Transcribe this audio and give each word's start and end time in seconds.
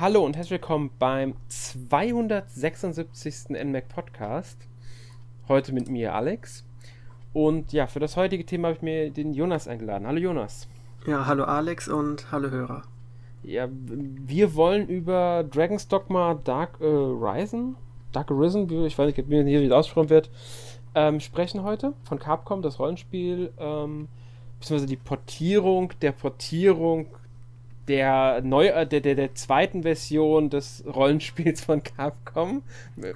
Hallo 0.00 0.24
und 0.24 0.34
herzlich 0.34 0.52
willkommen 0.52 0.88
beim 0.98 1.34
276. 1.48 3.50
NMAC 3.50 3.86
Podcast. 3.86 4.66
Heute 5.46 5.74
mit 5.74 5.90
mir 5.90 6.14
Alex. 6.14 6.64
Und 7.34 7.74
ja, 7.74 7.86
für 7.86 8.00
das 8.00 8.16
heutige 8.16 8.46
Thema 8.46 8.68
habe 8.68 8.76
ich 8.76 8.82
mir 8.82 9.10
den 9.10 9.34
Jonas 9.34 9.68
eingeladen. 9.68 10.06
Hallo 10.06 10.18
Jonas. 10.18 10.68
Ja, 11.06 11.26
hallo 11.26 11.44
Alex 11.44 11.86
und 11.86 12.32
hallo 12.32 12.48
Hörer. 12.48 12.84
Ja, 13.42 13.68
wir 13.70 14.54
wollen 14.54 14.88
über 14.88 15.44
Dragon's 15.44 15.86
Dogma 15.86 16.32
Dark 16.32 16.80
Arisen, 16.80 17.76
Dark 18.12 18.30
Arisen, 18.30 18.70
ich 18.86 18.96
weiß 18.96 19.14
nicht, 19.14 19.28
wie 19.28 19.66
es 19.66 19.70
ausgesprochen 19.70 20.08
wird, 20.08 20.30
ähm, 20.94 21.20
sprechen 21.20 21.62
heute 21.62 21.92
von 22.04 22.18
Capcom, 22.18 22.62
das 22.62 22.78
Rollenspiel, 22.78 23.52
ähm, 23.58 24.08
beziehungsweise 24.60 24.88
die 24.88 24.96
Portierung 24.96 25.92
der 26.00 26.12
Portierung 26.12 27.08
der, 27.88 28.40
neu, 28.42 28.66
äh, 28.66 28.86
der, 28.86 29.00
der, 29.00 29.14
der 29.14 29.34
zweiten 29.34 29.82
Version 29.82 30.50
des 30.50 30.84
Rollenspiels 30.86 31.64
von 31.64 31.82
Capcom. 31.82 32.62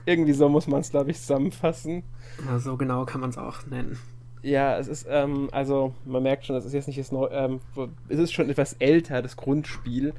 Irgendwie 0.07 0.33
so 0.33 0.49
muss 0.49 0.67
man 0.67 0.81
es, 0.81 0.91
glaube 0.91 1.11
ich, 1.11 1.19
zusammenfassen. 1.19 2.03
Ja, 2.47 2.59
so 2.59 2.77
genau 2.77 3.05
kann 3.05 3.21
man 3.21 3.31
es 3.31 3.39
auch 3.39 3.67
nennen. 3.67 3.99
Ja, 4.43 4.79
es 4.79 4.89
ist, 4.89 5.07
ähm, 5.09 5.49
also 5.53 5.95
man 6.05 6.23
merkt 6.23 6.45
schon, 6.45 6.55
das 6.55 6.67
ist 6.67 6.75
jetzt 6.75 6.87
nicht 6.87 6.99
das 6.99 7.13
Neu, 7.13 7.29
ähm, 7.31 7.61
es 8.09 8.19
ist 8.19 8.33
schon 8.33 8.51
etwas 8.51 8.75
älter, 8.75 9.23
das 9.23 9.37
Grundspiel. 9.37 10.13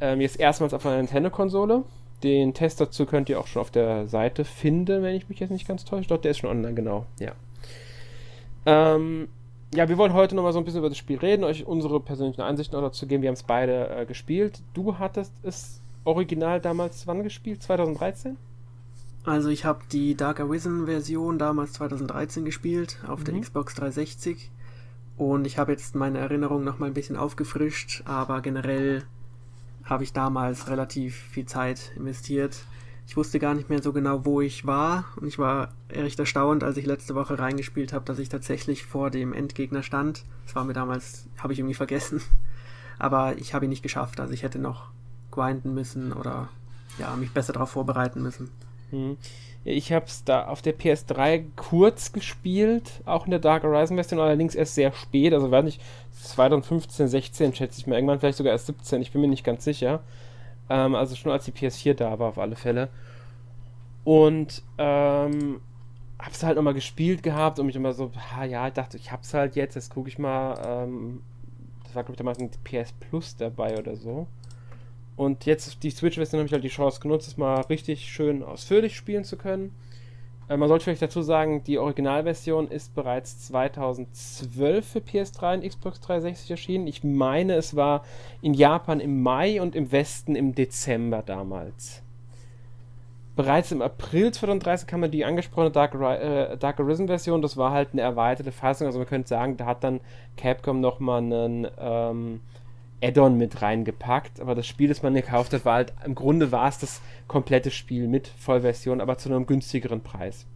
Ähm, 0.00 0.20
jetzt 0.20 0.38
erstmals 0.38 0.74
auf 0.74 0.84
einer 0.84 0.98
Nintendo-Konsole. 0.98 1.84
Den 2.22 2.52
Test 2.52 2.82
dazu 2.82 3.06
könnt 3.06 3.30
ihr 3.30 3.40
auch 3.40 3.46
schon 3.46 3.62
auf 3.62 3.70
der 3.70 4.06
Seite 4.08 4.44
finden, 4.44 5.02
wenn 5.02 5.14
ich 5.14 5.30
mich 5.30 5.40
jetzt 5.40 5.50
nicht 5.50 5.66
ganz 5.66 5.86
täusche. 5.86 6.08
Doch, 6.08 6.20
der 6.20 6.32
ist 6.32 6.38
schon 6.38 6.50
online, 6.50 6.74
genau, 6.74 7.06
ja. 7.18 7.32
Ähm, 8.66 9.28
ja, 9.74 9.88
wir 9.88 9.98
wollen 9.98 10.12
heute 10.12 10.34
nochmal 10.34 10.52
so 10.52 10.58
ein 10.58 10.64
bisschen 10.64 10.80
über 10.80 10.88
das 10.88 10.98
Spiel 10.98 11.18
reden, 11.18 11.44
euch 11.44 11.66
unsere 11.66 12.00
persönlichen 12.00 12.40
Ansichten 12.40 12.74
auch 12.76 12.82
dazu 12.82 13.06
geben. 13.06 13.22
Wir 13.22 13.28
haben 13.28 13.34
es 13.34 13.44
beide 13.44 13.88
äh, 13.90 14.06
gespielt. 14.06 14.62
Du 14.74 14.98
hattest 14.98 15.32
es 15.42 15.80
original 16.04 16.60
damals 16.60 17.06
wann 17.06 17.22
gespielt? 17.22 17.62
2013? 17.62 18.36
Also 19.24 19.48
ich 19.48 19.64
habe 19.64 19.80
die 19.92 20.16
Dark 20.16 20.40
Arisen 20.40 20.86
Version 20.86 21.38
damals 21.38 21.74
2013 21.74 22.44
gespielt 22.44 22.98
auf 23.06 23.20
mhm. 23.20 23.24
der 23.24 23.40
Xbox 23.40 23.74
360 23.74 24.50
und 25.16 25.46
ich 25.46 25.58
habe 25.58 25.72
jetzt 25.72 25.94
meine 25.94 26.18
Erinnerung 26.18 26.64
nochmal 26.64 26.88
ein 26.88 26.94
bisschen 26.94 27.16
aufgefrischt, 27.16 28.02
aber 28.06 28.40
generell 28.40 29.04
habe 29.84 30.04
ich 30.04 30.12
damals 30.14 30.68
relativ 30.68 31.16
viel 31.16 31.44
Zeit 31.44 31.92
investiert 31.96 32.64
ich 33.10 33.16
wusste 33.16 33.40
gar 33.40 33.54
nicht 33.54 33.68
mehr 33.68 33.82
so 33.82 33.92
genau, 33.92 34.24
wo 34.24 34.40
ich 34.40 34.68
war. 34.68 35.04
Und 35.20 35.26
ich 35.26 35.36
war 35.36 35.72
recht 35.90 36.16
erstaunt, 36.20 36.62
als 36.62 36.76
ich 36.76 36.86
letzte 36.86 37.16
Woche 37.16 37.40
reingespielt 37.40 37.92
habe, 37.92 38.04
dass 38.04 38.20
ich 38.20 38.28
tatsächlich 38.28 38.84
vor 38.84 39.10
dem 39.10 39.32
Endgegner 39.32 39.82
stand. 39.82 40.22
Das 40.46 40.54
war 40.54 40.62
mir 40.62 40.74
damals, 40.74 41.26
habe 41.36 41.52
ich 41.52 41.58
irgendwie 41.58 41.74
vergessen. 41.74 42.22
Aber 43.00 43.36
ich 43.36 43.52
habe 43.52 43.64
ihn 43.64 43.70
nicht 43.70 43.82
geschafft. 43.82 44.20
Also 44.20 44.32
ich 44.32 44.44
hätte 44.44 44.60
noch 44.60 44.90
grinden 45.32 45.74
müssen 45.74 46.12
oder 46.12 46.50
ja, 47.00 47.16
mich 47.16 47.32
besser 47.32 47.52
darauf 47.52 47.70
vorbereiten 47.70 48.22
müssen. 48.22 48.48
Hm. 48.90 49.16
Ich 49.64 49.92
habe 49.92 50.06
es 50.06 50.22
da 50.22 50.44
auf 50.46 50.62
der 50.62 50.78
PS3 50.78 51.46
kurz 51.56 52.12
gespielt, 52.12 53.02
auch 53.06 53.24
in 53.24 53.32
der 53.32 53.40
Dark 53.40 53.64
Horizon 53.64 53.96
Version, 53.96 54.20
allerdings 54.20 54.54
erst 54.54 54.76
sehr 54.76 54.92
spät, 54.92 55.34
also 55.34 55.50
war 55.50 55.62
nicht 55.62 55.82
2015, 56.22 57.08
16 57.08 57.54
schätze 57.54 57.80
ich 57.80 57.88
mal, 57.88 57.96
irgendwann 57.96 58.20
vielleicht 58.20 58.38
sogar 58.38 58.52
erst 58.52 58.66
17, 58.66 59.02
ich 59.02 59.10
bin 59.10 59.20
mir 59.20 59.28
nicht 59.28 59.44
ganz 59.44 59.64
sicher. 59.64 60.00
Ähm, 60.70 60.94
also 60.94 61.14
schon 61.16 61.32
als 61.32 61.44
die 61.44 61.52
PS4 61.52 61.94
da 61.94 62.18
war, 62.18 62.28
auf 62.28 62.38
alle 62.38 62.56
Fälle. 62.56 62.88
Und 64.04 64.62
ähm, 64.78 65.60
hab's 66.18 66.42
halt 66.42 66.56
nochmal 66.56 66.74
gespielt 66.74 67.22
gehabt 67.22 67.58
und 67.58 67.66
mich 67.66 67.76
immer 67.76 67.92
so, 67.92 68.10
ha, 68.32 68.44
ja, 68.44 68.68
ich 68.68 68.74
dachte, 68.74 68.96
ich 68.96 69.12
hab's 69.12 69.34
halt 69.34 69.56
jetzt, 69.56 69.74
jetzt 69.74 69.92
gucke 69.92 70.08
ich 70.08 70.18
mal. 70.18 70.58
Ähm, 70.64 71.22
das 71.84 71.94
war, 71.94 72.04
glaube 72.04 72.14
ich, 72.14 72.18
damals 72.18 72.38
ein 72.38 72.50
PS 72.64 72.92
Plus 72.92 73.36
dabei 73.36 73.76
oder 73.78 73.96
so. 73.96 74.26
Und 75.16 75.44
jetzt 75.44 75.82
die 75.82 75.90
Switch-Version 75.90 76.38
habe 76.38 76.46
ich 76.46 76.52
halt 76.52 76.64
die 76.64 76.68
Chance 76.68 77.00
genutzt, 77.00 77.28
es 77.28 77.36
mal 77.36 77.60
richtig 77.62 78.06
schön 78.08 78.42
ausführlich 78.42 78.96
spielen 78.96 79.24
zu 79.24 79.36
können. 79.36 79.74
Äh, 80.50 80.56
man 80.56 80.68
sollte 80.68 80.84
vielleicht 80.84 81.02
dazu 81.02 81.22
sagen, 81.22 81.62
die 81.64 81.78
Originalversion 81.78 82.68
ist 82.68 82.94
bereits 82.94 83.38
2012 83.46 84.86
für 84.86 84.98
PS3 84.98 85.54
und 85.54 85.66
Xbox 85.66 86.00
360 86.00 86.50
erschienen. 86.50 86.86
Ich 86.88 87.04
meine, 87.04 87.54
es 87.54 87.76
war 87.76 88.04
in 88.42 88.52
Japan 88.52 89.00
im 89.00 89.22
Mai 89.22 89.62
und 89.62 89.76
im 89.76 89.92
Westen 89.92 90.34
im 90.34 90.54
Dezember 90.54 91.22
damals. 91.24 92.02
Bereits 93.36 93.70
im 93.70 93.80
April 93.80 94.32
2013 94.32 94.88
kam 94.88 95.02
dann 95.02 95.12
die 95.12 95.24
angesprochene 95.24 95.70
Dark, 95.70 95.94
äh, 95.94 96.56
Dark 96.58 96.80
Arisen 96.80 97.06
Version. 97.06 97.40
Das 97.40 97.56
war 97.56 97.70
halt 97.70 97.90
eine 97.92 98.02
erweiterte 98.02 98.52
Fassung. 98.52 98.88
Also 98.88 98.98
man 98.98 99.08
könnte 99.08 99.28
sagen, 99.28 99.56
da 99.56 99.66
hat 99.66 99.84
dann 99.84 100.00
Capcom 100.36 100.80
nochmal 100.80 101.22
einen 101.22 101.68
ähm, 101.78 102.40
Add-on 103.02 103.36
mit 103.36 103.62
reingepackt. 103.62 104.40
Aber 104.40 104.54
das 104.54 104.66
Spiel, 104.66 104.88
das 104.88 105.02
man 105.02 105.14
gekauft 105.14 105.52
hat, 105.52 105.64
war 105.64 105.74
halt, 105.74 105.92
im 106.04 106.14
Grunde 106.14 106.52
war 106.52 106.68
es 106.68 106.78
das 106.78 107.00
komplette 107.28 107.70
Spiel 107.70 108.08
mit 108.08 108.28
Vollversion, 108.28 109.00
aber 109.00 109.18
zu 109.18 109.28
einem 109.28 109.46
günstigeren 109.46 110.02
Preis. 110.02 110.46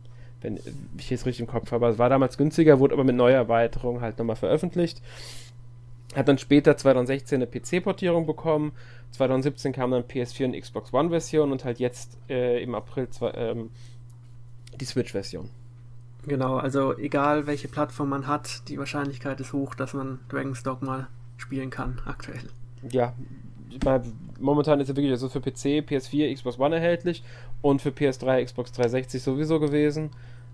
Wenn 0.40 0.58
ich 0.98 1.10
jetzt 1.10 1.26
richtig 1.26 1.40
im 1.40 1.46
Kopf 1.46 1.72
habe. 1.72 1.86
Es 1.86 1.98
war 1.98 2.10
damals 2.10 2.36
günstiger, 2.36 2.78
wurde 2.78 2.94
aber 2.94 3.04
mit 3.04 3.16
neuer 3.16 3.36
Erweiterung 3.36 4.00
halt 4.00 4.18
nochmal 4.18 4.36
veröffentlicht. 4.36 5.00
Hat 6.14 6.28
dann 6.28 6.38
später 6.38 6.76
2016 6.76 7.42
eine 7.42 7.46
PC-Portierung 7.46 8.26
bekommen. 8.26 8.72
2017 9.12 9.72
kam 9.72 9.90
dann 9.90 10.02
PS4 10.02 10.44
und 10.44 10.60
Xbox 10.60 10.92
One-Version 10.92 11.50
und 11.50 11.64
halt 11.64 11.78
jetzt 11.78 12.18
äh, 12.28 12.62
im 12.62 12.74
April 12.74 13.08
zwei, 13.08 13.30
ähm, 13.30 13.70
die 14.80 14.84
Switch-Version. 14.84 15.48
Genau, 16.26 16.56
also 16.56 16.96
egal 16.96 17.46
welche 17.46 17.68
Plattform 17.68 18.08
man 18.08 18.26
hat, 18.26 18.68
die 18.68 18.78
Wahrscheinlichkeit 18.78 19.40
ist 19.40 19.52
hoch, 19.52 19.74
dass 19.74 19.94
man 19.94 20.20
Dragon's 20.28 20.62
Dogma 20.62 21.08
spielen 21.36 21.70
kann, 21.70 22.00
aktuell. 22.04 22.48
Ja, 22.90 23.14
momentan 24.40 24.80
ist 24.80 24.88
er 24.88 24.96
wirklich 24.96 25.12
also 25.12 25.28
für 25.28 25.40
PC, 25.40 25.84
PS4, 25.88 26.34
Xbox 26.34 26.58
One 26.58 26.76
erhältlich 26.76 27.22
und 27.62 27.82
für 27.82 27.90
PS3, 27.90 28.44
Xbox 28.44 28.72
360 28.72 29.22
sowieso 29.22 29.60
gewesen. 29.60 30.10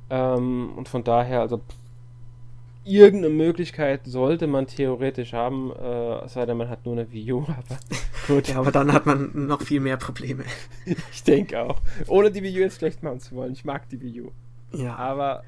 Ähm, 0.08 0.72
und 0.76 0.88
von 0.88 1.04
daher, 1.04 1.40
also 1.40 1.60
irgendeine 2.84 3.34
Möglichkeit 3.34 4.00
sollte 4.04 4.46
man 4.46 4.66
theoretisch 4.66 5.32
haben, 5.32 5.70
äh, 5.72 6.28
sei 6.28 6.46
denn 6.46 6.56
man 6.56 6.68
hat 6.68 6.84
nur 6.84 6.94
eine 6.94 7.10
Wii 7.12 7.32
U, 7.32 7.40
aber 7.42 7.78
gut. 8.26 8.48
ja, 8.48 8.58
aber 8.58 8.72
dann 8.72 8.92
hat 8.92 9.06
man 9.06 9.30
noch 9.46 9.62
viel 9.62 9.80
mehr 9.80 9.96
Probleme. 9.96 10.44
ich 11.12 11.22
denke 11.22 11.60
auch. 11.60 11.80
Ohne 12.06 12.30
die 12.30 12.42
Wii 12.42 12.58
U 12.58 12.60
jetzt 12.60 12.78
schlecht 12.78 13.02
machen 13.02 13.20
zu 13.20 13.34
wollen. 13.36 13.52
Ich 13.52 13.64
mag 13.64 13.88
die 13.88 14.00
Wii 14.00 14.22
U. 14.22 14.30
Ja. 14.72 14.96
Aber 14.96 15.42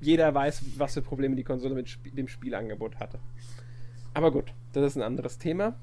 jeder 0.00 0.34
weiß, 0.34 0.62
was 0.76 0.94
für 0.94 1.02
Probleme 1.02 1.36
die 1.36 1.44
Konsole 1.44 1.74
mit 1.74 1.86
Sp 1.88 2.10
dem 2.12 2.28
Spielangebot 2.28 2.96
hatte. 2.96 3.18
Aber 4.16 4.30
gut, 4.30 4.54
das 4.72 4.82
ist 4.82 4.96
ein 4.96 5.02
anderes 5.02 5.36
Thema. 5.36 5.74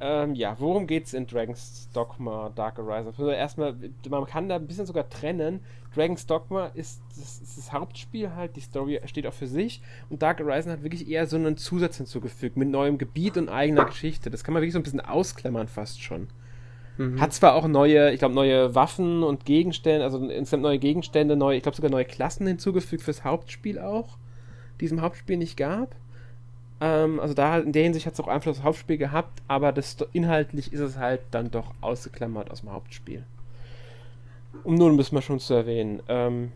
Ähm, 0.00 0.34
ja, 0.34 0.56
worum 0.58 0.86
geht's 0.86 1.12
in 1.12 1.26
Dragon's 1.26 1.90
Dogma 1.92 2.50
Dark 2.54 2.78
Horizon? 2.78 3.08
Also 3.08 3.28
erstmal, 3.28 3.76
man 4.08 4.24
kann 4.24 4.48
da 4.48 4.56
ein 4.56 4.66
bisschen 4.66 4.86
sogar 4.86 5.10
trennen. 5.10 5.60
Dragon's 5.94 6.26
Dogma 6.26 6.68
ist 6.68 7.02
das, 7.10 7.42
ist 7.42 7.58
das, 7.58 7.70
Hauptspiel 7.70 8.34
halt, 8.34 8.56
die 8.56 8.62
Story 8.62 8.98
steht 9.04 9.26
auch 9.26 9.34
für 9.34 9.46
sich 9.46 9.82
und 10.08 10.22
Dark 10.22 10.40
Horizon 10.40 10.72
hat 10.72 10.82
wirklich 10.82 11.06
eher 11.06 11.26
so 11.26 11.36
einen 11.36 11.58
Zusatz 11.58 11.98
hinzugefügt 11.98 12.56
mit 12.56 12.70
neuem 12.70 12.96
Gebiet 12.96 13.36
und 13.36 13.50
eigener 13.50 13.84
Geschichte. 13.84 14.30
Das 14.30 14.42
kann 14.42 14.54
man 14.54 14.62
wirklich 14.62 14.72
so 14.72 14.78
ein 14.78 14.82
bisschen 14.82 15.02
ausklammern 15.02 15.68
fast 15.68 16.02
schon. 16.02 16.28
Mhm. 16.96 17.20
Hat 17.20 17.34
zwar 17.34 17.56
auch 17.56 17.68
neue, 17.68 18.10
ich 18.12 18.20
glaube, 18.20 18.34
neue 18.34 18.74
Waffen 18.74 19.22
und 19.22 19.44
Gegenstände, 19.44 20.02
also 20.02 20.16
insgesamt 20.30 20.62
neue 20.62 20.78
Gegenstände, 20.78 21.36
neue, 21.36 21.58
ich 21.58 21.62
glaube 21.62 21.76
sogar 21.76 21.90
neue 21.90 22.06
Klassen 22.06 22.46
hinzugefügt 22.46 23.02
fürs 23.02 23.22
Hauptspiel 23.22 23.78
auch, 23.78 24.16
die 24.80 24.86
es 24.86 24.92
im 24.92 25.02
Hauptspiel 25.02 25.36
nicht 25.36 25.58
gab. 25.58 25.94
Ähm, 26.82 27.20
also 27.20 27.32
da 27.32 27.58
in 27.58 27.70
der 27.70 27.84
Hinsicht 27.84 28.06
hat 28.06 28.14
es 28.14 28.20
auch 28.20 28.26
Einfluss 28.26 28.56
aufs 28.56 28.64
Hauptspiel 28.64 28.98
gehabt, 28.98 29.40
aber 29.46 29.70
das, 29.70 29.96
inhaltlich 30.12 30.72
ist 30.72 30.80
es 30.80 30.96
halt 30.96 31.20
dann 31.30 31.52
doch 31.52 31.72
ausgeklammert 31.80 32.50
aus 32.50 32.62
dem 32.62 32.72
Hauptspiel. 32.72 33.22
Um 34.64 34.74
nur 34.74 34.90
ein 34.90 34.96
bisschen 34.96 35.22
schon 35.22 35.38
zu 35.38 35.54
erwähnen. 35.54 36.02
Ähm, 36.08 36.50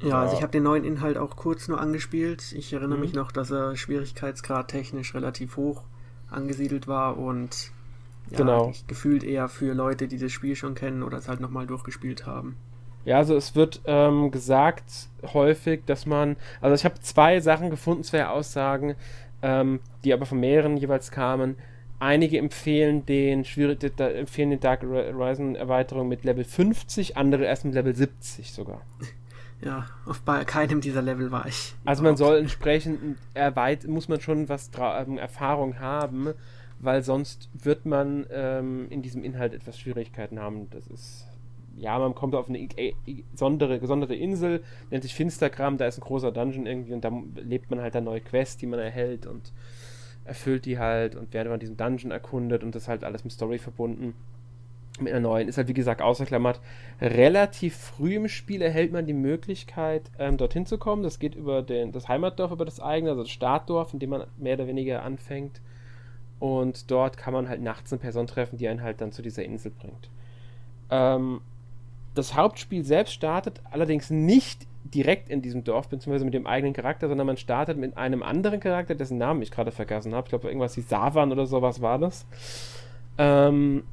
ja, 0.00 0.08
ja, 0.08 0.22
also 0.22 0.36
ich 0.36 0.42
habe 0.42 0.52
den 0.52 0.62
neuen 0.62 0.84
Inhalt 0.84 1.18
auch 1.18 1.34
kurz 1.34 1.66
nur 1.66 1.80
angespielt. 1.80 2.52
Ich 2.52 2.72
erinnere 2.72 2.98
mhm. 2.98 3.00
mich 3.00 3.14
noch, 3.14 3.32
dass 3.32 3.50
er 3.50 3.76
Schwierigkeitsgrad 3.76 4.68
technisch 4.68 5.12
relativ 5.12 5.56
hoch 5.56 5.82
angesiedelt 6.30 6.86
war 6.86 7.18
und 7.18 7.72
ja, 8.30 8.38
genau. 8.38 8.72
gefühlt 8.86 9.24
eher 9.24 9.48
für 9.48 9.74
Leute, 9.74 10.06
die 10.06 10.18
das 10.18 10.30
Spiel 10.30 10.54
schon 10.54 10.76
kennen 10.76 11.02
oder 11.02 11.18
es 11.18 11.28
halt 11.28 11.40
nochmal 11.40 11.66
durchgespielt 11.66 12.26
haben. 12.26 12.56
Ja, 13.04 13.18
also 13.18 13.36
es 13.36 13.54
wird 13.54 13.82
ähm, 13.84 14.30
gesagt 14.30 15.08
häufig, 15.34 15.82
dass 15.84 16.06
man, 16.06 16.36
also 16.62 16.74
ich 16.74 16.84
habe 16.84 17.00
zwei 17.00 17.40
Sachen 17.40 17.68
gefunden, 17.68 18.02
zwei 18.02 18.26
Aussagen, 18.26 18.94
ähm, 19.44 19.80
die 20.04 20.14
aber 20.14 20.24
von 20.24 20.40
mehreren 20.40 20.78
jeweils 20.78 21.10
kamen. 21.10 21.56
Einige 22.00 22.38
empfehlen 22.38 23.06
den, 23.06 23.44
empfehlen 23.44 24.50
den 24.50 24.60
Dark 24.60 24.82
Horizon 24.82 25.54
Erweiterung 25.54 26.08
mit 26.08 26.24
Level 26.24 26.44
50, 26.44 27.16
andere 27.16 27.44
erst 27.44 27.66
mit 27.66 27.74
Level 27.74 27.94
70 27.94 28.50
sogar. 28.50 28.80
Ja, 29.60 29.86
auf 30.04 30.20
bei 30.20 30.44
keinem 30.44 30.82
dieser 30.82 31.00
Level 31.00 31.30
war 31.30 31.46
ich. 31.46 31.74
Also 31.86 32.02
man 32.02 32.18
soll 32.18 32.36
entsprechend 32.36 33.16
erweit 33.32 33.86
muss 33.86 34.08
man 34.08 34.20
schon 34.20 34.50
was 34.50 34.70
ähm, 34.78 35.16
Erfahrung 35.16 35.78
haben, 35.78 36.34
weil 36.80 37.02
sonst 37.02 37.48
wird 37.54 37.86
man 37.86 38.26
ähm, 38.30 38.88
in 38.90 39.00
diesem 39.00 39.24
Inhalt 39.24 39.54
etwas 39.54 39.78
Schwierigkeiten 39.78 40.38
haben. 40.38 40.68
Das 40.68 40.86
ist 40.88 41.26
ja, 41.76 41.98
man 41.98 42.14
kommt 42.14 42.34
auf 42.34 42.48
eine 42.48 42.68
gesondere, 43.32 43.78
gesonderte 43.78 44.14
Insel, 44.14 44.62
nennt 44.90 45.02
sich 45.02 45.14
Finstergram, 45.14 45.76
da 45.76 45.86
ist 45.86 45.98
ein 45.98 46.02
großer 46.02 46.32
Dungeon 46.32 46.66
irgendwie 46.66 46.92
und 46.92 47.04
da 47.04 47.12
lebt 47.36 47.70
man 47.70 47.80
halt 47.80 47.94
dann 47.94 48.04
neue 48.04 48.20
Quests, 48.20 48.56
die 48.56 48.66
man 48.66 48.78
erhält 48.78 49.26
und 49.26 49.52
erfüllt 50.24 50.64
die 50.64 50.78
halt 50.78 51.14
und 51.14 51.32
während 51.32 51.50
man 51.50 51.60
diesen 51.60 51.76
Dungeon 51.76 52.10
erkundet 52.10 52.62
und 52.62 52.74
das 52.74 52.88
halt 52.88 53.04
alles 53.04 53.24
mit 53.24 53.32
Story 53.32 53.58
verbunden. 53.58 54.14
Mit 55.00 55.12
einer 55.12 55.20
neuen, 55.20 55.48
ist 55.48 55.58
halt 55.58 55.66
wie 55.66 55.74
gesagt 55.74 56.00
außerklammert. 56.00 56.60
Relativ 57.00 57.76
früh 57.76 58.14
im 58.14 58.28
Spiel 58.28 58.62
erhält 58.62 58.92
man 58.92 59.06
die 59.06 59.12
Möglichkeit, 59.12 60.08
ähm, 60.20 60.36
dorthin 60.36 60.66
zu 60.66 60.78
kommen. 60.78 61.02
Das 61.02 61.18
geht 61.18 61.34
über 61.34 61.62
den, 61.62 61.90
das 61.90 62.08
Heimatdorf, 62.08 62.52
über 62.52 62.64
das 62.64 62.78
eigene, 62.78 63.10
also 63.10 63.24
das 63.24 63.32
Startdorf, 63.32 63.92
in 63.92 63.98
dem 63.98 64.10
man 64.10 64.26
mehr 64.36 64.54
oder 64.54 64.68
weniger 64.68 65.02
anfängt. 65.02 65.60
Und 66.38 66.92
dort 66.92 67.16
kann 67.16 67.34
man 67.34 67.48
halt 67.48 67.60
nachts 67.60 67.92
eine 67.92 68.00
Person 68.00 68.28
treffen, 68.28 68.56
die 68.56 68.68
einen 68.68 68.82
halt 68.82 69.00
dann 69.00 69.10
zu 69.10 69.20
dieser 69.20 69.44
Insel 69.44 69.72
bringt. 69.72 70.10
Ähm, 70.90 71.40
das 72.14 72.34
Hauptspiel 72.34 72.84
selbst 72.84 73.12
startet 73.12 73.60
allerdings 73.70 74.10
nicht 74.10 74.66
direkt 74.84 75.28
in 75.28 75.42
diesem 75.42 75.64
Dorf, 75.64 75.88
beziehungsweise 75.88 76.24
mit 76.24 76.34
dem 76.34 76.46
eigenen 76.46 76.74
Charakter, 76.74 77.08
sondern 77.08 77.26
man 77.26 77.36
startet 77.36 77.78
mit 77.78 77.96
einem 77.96 78.22
anderen 78.22 78.60
Charakter, 78.60 78.94
dessen 78.94 79.18
Namen 79.18 79.42
ich 79.42 79.50
gerade 79.50 79.72
vergessen 79.72 80.14
habe. 80.14 80.26
Ich 80.26 80.30
glaube, 80.30 80.48
irgendwas 80.48 80.76
wie 80.76 80.82
Savan 80.82 81.32
oder 81.32 81.46
sowas 81.46 81.80
war 81.80 81.98
das. 81.98 82.26
Ähm, 83.18 83.84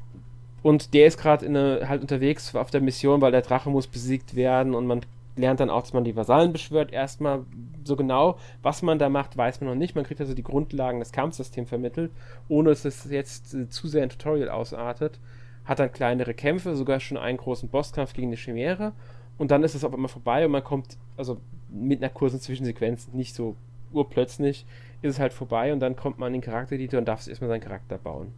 und 0.62 0.94
der 0.94 1.07
ist 1.07 1.18
gerade 1.18 1.88
halt 1.88 2.01
unterwegs 2.01 2.56
auf 2.56 2.69
der 2.69 2.81
Mission, 2.81 3.21
weil 3.21 3.31
der 3.31 3.41
Drache 3.41 3.69
muss 3.69 3.88
besiegt 3.88 4.35
werden 4.35 4.75
und 4.75 4.85
man 4.85 5.01
lernt 5.35 5.59
dann 5.59 5.69
auch, 5.69 5.81
dass 5.81 5.94
man 5.94 6.03
die 6.03 6.15
Vasallen 6.15 6.51
beschwört. 6.51 6.91
Erstmal 6.91 7.45
so 7.83 7.95
genau, 7.95 8.38
was 8.62 8.81
man 8.81 9.00
da 9.00 9.09
macht, 9.09 9.38
weiß 9.38 9.62
man 9.62 9.69
noch 9.69 9.75
nicht. 9.75 9.95
Man 9.95 10.06
kriegt 10.06 10.21
also 10.21 10.33
die 10.33 10.44
Grundlagen 10.44 11.00
des 11.00 11.12
Kampfsystems 11.12 11.69
vermittelt, 11.69 12.12
ohne 12.47 12.69
dass 12.69 12.85
es 12.85 13.09
jetzt 13.09 13.53
äh, 13.53 13.69
zu 13.69 13.88
sehr 13.88 14.03
ein 14.03 14.09
Tutorial 14.09 14.50
ausartet. 14.50 15.19
Hat 15.65 15.79
dann 15.79 15.91
kleinere 15.91 16.33
Kämpfe, 16.33 16.75
sogar 16.75 16.99
schon 16.99 17.17
einen 17.17 17.37
großen 17.37 17.69
Bosskampf 17.69 18.13
gegen 18.13 18.27
eine 18.27 18.37
Chimäre 18.37 18.93
und 19.37 19.51
dann 19.51 19.63
ist 19.63 19.75
es 19.75 19.83
auf 19.83 19.93
einmal 19.93 20.09
vorbei 20.09 20.45
und 20.45 20.51
man 20.51 20.63
kommt, 20.63 20.97
also 21.17 21.39
mit 21.69 22.01
einer 22.01 22.11
kurzen 22.11 22.39
Zwischensequenz, 22.39 23.09
nicht 23.13 23.35
so 23.35 23.55
urplötzlich, 23.91 24.65
ist 25.01 25.15
es 25.15 25.19
halt 25.19 25.33
vorbei 25.33 25.73
und 25.73 25.79
dann 25.79 25.95
kommt 25.95 26.19
man 26.19 26.27
in 26.27 26.41
den 26.41 26.45
Charaktereditor 26.45 26.99
und 26.99 27.07
darf 27.07 27.27
erstmal 27.27 27.49
seinen 27.49 27.61
Charakter 27.61 27.97
bauen. 27.97 28.33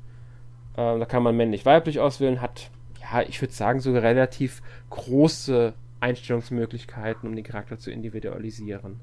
Ähm, 0.78 1.00
da 1.00 1.06
kann 1.06 1.24
man 1.24 1.36
männlich-weiblich 1.36 2.00
auswählen, 2.00 2.42
hat, 2.42 2.72
ja, 3.02 3.22
ich 3.22 3.42
würde 3.42 3.54
sagen, 3.54 3.80
sogar 3.80 4.02
relativ 4.02 4.62
große 4.90 5.74
Einstellungsmöglichkeiten, 6.00 7.28
um 7.28 7.36
den 7.36 7.44
Charakter 7.44 7.78
zu 7.78 7.92
individualisieren. 7.92 9.00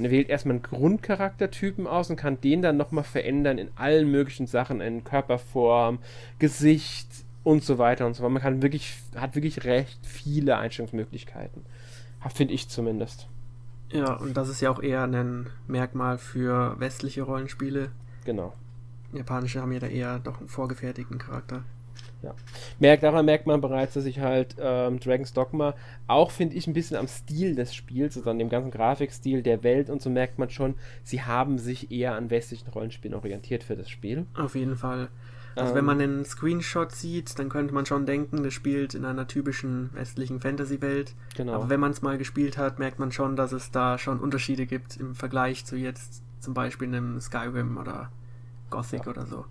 Man 0.00 0.10
wählt 0.10 0.28
erstmal 0.28 0.56
einen 0.56 0.62
Grundcharaktertypen 0.62 1.86
aus 1.86 2.10
und 2.10 2.16
kann 2.16 2.40
den 2.40 2.62
dann 2.62 2.76
nochmal 2.76 3.04
verändern 3.04 3.58
in 3.58 3.70
allen 3.76 4.10
möglichen 4.10 4.46
Sachen, 4.46 4.80
in 4.80 5.04
Körperform, 5.04 5.98
Gesicht, 6.38 7.08
und 7.48 7.64
so 7.64 7.78
weiter 7.78 8.06
und 8.06 8.14
so 8.14 8.22
fort. 8.22 8.32
Man 8.32 8.42
kann 8.42 8.60
wirklich, 8.60 8.94
hat 9.16 9.34
wirklich 9.34 9.64
recht 9.64 9.98
viele 10.04 10.58
Einstellungsmöglichkeiten. 10.58 11.62
Finde 12.34 12.52
ich 12.52 12.68
zumindest. 12.68 13.26
Ja, 13.90 14.12
und 14.14 14.36
das 14.36 14.50
ist 14.50 14.60
ja 14.60 14.70
auch 14.70 14.82
eher 14.82 15.04
ein 15.04 15.46
Merkmal 15.66 16.18
für 16.18 16.78
westliche 16.78 17.22
Rollenspiele. 17.22 17.90
Genau. 18.26 18.52
Japanische 19.14 19.62
haben 19.62 19.72
ja 19.72 19.78
da 19.78 19.86
eher 19.86 20.18
doch 20.18 20.40
einen 20.40 20.48
vorgefertigten 20.48 21.16
Charakter. 21.16 21.62
Ja. 22.22 22.34
Merkt, 22.80 23.04
daran 23.04 23.26
merkt 23.26 23.46
man 23.46 23.60
bereits, 23.60 23.94
dass 23.94 24.04
sich 24.04 24.18
halt 24.18 24.56
ähm, 24.58 24.98
Dragon's 24.98 25.32
Dogma 25.32 25.74
auch, 26.08 26.30
finde 26.30 26.56
ich, 26.56 26.66
ein 26.66 26.72
bisschen 26.72 26.96
am 26.96 27.06
Stil 27.06 27.54
des 27.54 27.74
Spiels, 27.74 28.16
also 28.16 28.30
an 28.30 28.38
dem 28.38 28.48
ganzen 28.48 28.70
Grafikstil 28.70 29.42
der 29.42 29.62
Welt 29.62 29.88
und 29.88 30.02
so 30.02 30.10
merkt 30.10 30.38
man 30.38 30.50
schon, 30.50 30.74
sie 31.04 31.22
haben 31.22 31.58
sich 31.58 31.92
eher 31.92 32.14
an 32.14 32.30
westlichen 32.30 32.68
Rollenspielen 32.70 33.16
orientiert 33.16 33.62
für 33.62 33.76
das 33.76 33.88
Spiel. 33.88 34.26
Auf 34.34 34.56
jeden 34.56 34.76
Fall. 34.76 35.08
Also 35.54 35.74
wenn 35.74 35.84
man 35.84 36.00
ähm. 36.00 36.10
einen 36.10 36.24
Screenshot 36.24 36.92
sieht, 36.92 37.38
dann 37.38 37.48
könnte 37.48 37.74
man 37.74 37.86
schon 37.86 38.06
denken, 38.06 38.42
das 38.42 38.54
spielt 38.54 38.94
in 38.94 39.04
einer 39.04 39.26
typischen 39.26 39.90
westlichen 39.92 40.40
Fantasy-Welt. 40.40 41.14
Genau. 41.36 41.54
Aber 41.54 41.68
wenn 41.68 41.80
man 41.80 41.90
es 41.90 42.02
mal 42.02 42.18
gespielt 42.18 42.56
hat, 42.58 42.78
merkt 42.78 42.98
man 42.98 43.12
schon, 43.12 43.36
dass 43.36 43.52
es 43.52 43.70
da 43.70 43.98
schon 43.98 44.20
Unterschiede 44.20 44.66
gibt 44.66 44.96
im 44.96 45.14
Vergleich 45.14 45.64
zu 45.64 45.76
jetzt 45.76 46.22
zum 46.40 46.54
Beispiel 46.54 46.88
einem 46.88 47.20
Skyrim 47.20 47.76
oder 47.76 48.10
Gothic 48.70 49.04
ja. 49.04 49.10
oder 49.10 49.26
so. 49.26 49.44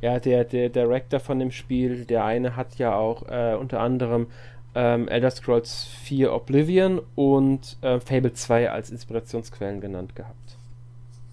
Ja, 0.00 0.20
der, 0.20 0.44
der 0.44 0.68
Director 0.68 1.20
von 1.20 1.38
dem 1.38 1.50
Spiel, 1.50 2.04
der 2.04 2.24
eine 2.24 2.56
hat 2.56 2.76
ja 2.76 2.94
auch 2.94 3.28
äh, 3.28 3.56
unter 3.58 3.80
anderem 3.80 4.28
ähm, 4.74 5.08
Elder 5.08 5.30
Scrolls 5.30 5.84
4 6.02 6.32
Oblivion 6.32 7.00
und 7.16 7.76
äh, 7.80 7.98
Fable 8.00 8.32
2 8.32 8.70
als 8.70 8.90
Inspirationsquellen 8.90 9.80
genannt 9.80 10.14
gehabt. 10.14 10.56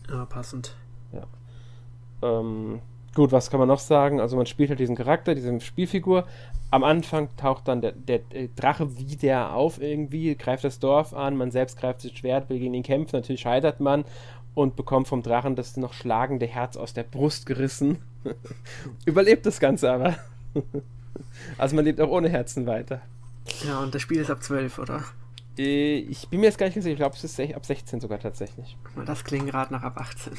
Ja, 0.09 0.25
passend. 0.25 0.75
Ja. 1.11 1.27
Ähm, 2.23 2.81
Gut, 3.15 3.31
was 3.31 3.49
kann 3.49 3.61
man 3.61 3.69
noch 3.69 3.79
sagen? 3.79 4.19
Also 4.19 4.35
man 4.35 4.45
spielt 4.45 4.69
halt 4.69 4.79
diesen 4.81 4.97
Charakter, 4.97 5.35
diese 5.35 5.61
Spielfigur. 5.61 6.25
Am 6.69 6.83
Anfang 6.83 7.29
taucht 7.37 7.69
dann 7.69 7.79
der, 7.79 7.93
der, 7.93 8.19
der 8.19 8.49
Drache 8.49 8.97
wieder 8.97 9.53
auf 9.53 9.81
irgendwie, 9.81 10.35
greift 10.35 10.65
das 10.65 10.79
Dorf 10.79 11.13
an, 11.13 11.37
man 11.37 11.49
selbst 11.49 11.79
greift 11.79 12.03
das 12.03 12.11
Schwert, 12.11 12.49
will 12.49 12.59
gegen 12.59 12.73
ihn 12.73 12.83
kämpfen, 12.83 13.15
natürlich 13.15 13.39
scheitert 13.41 13.79
man 13.79 14.03
und 14.53 14.75
bekommt 14.75 15.07
vom 15.07 15.23
Drachen 15.23 15.55
das 15.55 15.77
noch 15.77 15.93
schlagende 15.93 16.45
Herz 16.45 16.75
aus 16.75 16.93
der 16.93 17.03
Brust 17.03 17.45
gerissen. 17.45 17.99
Überlebt 19.05 19.45
das 19.45 19.59
Ganze 19.59 19.91
aber. 19.91 20.15
also 21.57 21.75
man 21.75 21.85
lebt 21.85 22.01
auch 22.01 22.09
ohne 22.09 22.29
Herzen 22.29 22.65
weiter. 22.65 23.01
Ja, 23.65 23.79
und 23.79 23.93
das 23.93 24.01
Spiel 24.01 24.19
ist 24.19 24.31
ab 24.31 24.41
12, 24.43 24.79
oder? 24.79 25.03
Äh, 25.57 25.97
ich 25.97 26.27
bin 26.29 26.39
mir 26.39 26.47
jetzt 26.47 26.57
gar 26.57 26.65
nicht 26.65 26.75
sicher, 26.75 26.89
ich 26.89 26.97
glaube, 26.97 27.15
es 27.15 27.23
ist 27.23 27.39
ab 27.39 27.65
16 27.65 28.01
sogar 28.01 28.19
tatsächlich. 28.19 28.77
Das 29.05 29.23
klingt 29.23 29.47
gerade 29.47 29.73
nach 29.73 29.83
ab 29.83 29.97
18. 29.97 30.33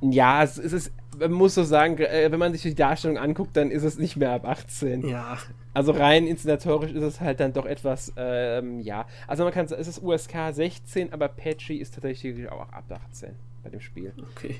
Ja, 0.00 0.44
es, 0.44 0.58
ist, 0.58 0.92
man 1.18 1.32
muss 1.32 1.54
so 1.54 1.64
sagen, 1.64 1.98
äh, 1.98 2.30
wenn 2.30 2.38
man 2.38 2.52
sich 2.52 2.62
die 2.62 2.74
Darstellung 2.74 3.18
anguckt, 3.18 3.56
dann 3.56 3.70
ist 3.70 3.82
es 3.82 3.98
nicht 3.98 4.16
mehr 4.16 4.32
ab 4.32 4.44
18. 4.44 5.06
Ja. 5.08 5.38
Also 5.74 5.92
rein 5.92 6.26
inszenatorisch 6.26 6.92
ist 6.92 7.02
es 7.02 7.20
halt 7.20 7.40
dann 7.40 7.52
doch 7.52 7.66
etwas, 7.66 8.12
ähm, 8.16 8.80
ja. 8.80 9.06
Also 9.26 9.44
man 9.44 9.52
kann 9.52 9.66
sagen, 9.66 9.80
es 9.80 9.88
ist 9.88 10.02
USK 10.02 10.52
16, 10.52 11.12
aber 11.12 11.28
Patchy 11.28 11.76
ist 11.76 11.94
tatsächlich 11.94 12.48
auch 12.48 12.72
ab 12.72 12.84
18 12.88 13.34
bei 13.64 13.70
dem 13.70 13.80
Spiel. 13.80 14.12
Okay. 14.36 14.56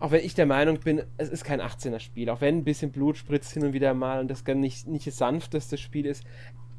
Auch 0.00 0.12
wenn 0.12 0.24
ich 0.24 0.34
der 0.34 0.46
Meinung 0.46 0.80
bin, 0.80 1.02
es 1.18 1.28
ist 1.28 1.44
kein 1.44 1.60
18er 1.60 2.00
Spiel. 2.00 2.30
Auch 2.30 2.40
wenn 2.40 2.58
ein 2.58 2.64
bisschen 2.64 2.90
Blut 2.90 3.18
spritzt 3.18 3.52
hin 3.52 3.64
und 3.64 3.74
wieder 3.74 3.92
mal 3.92 4.20
und 4.20 4.28
das 4.28 4.44
gar 4.44 4.54
nicht, 4.54 4.88
nicht 4.88 5.06
das 5.06 5.18
sanfteste 5.18 5.76
Spiel 5.76 6.06
ist, 6.06 6.24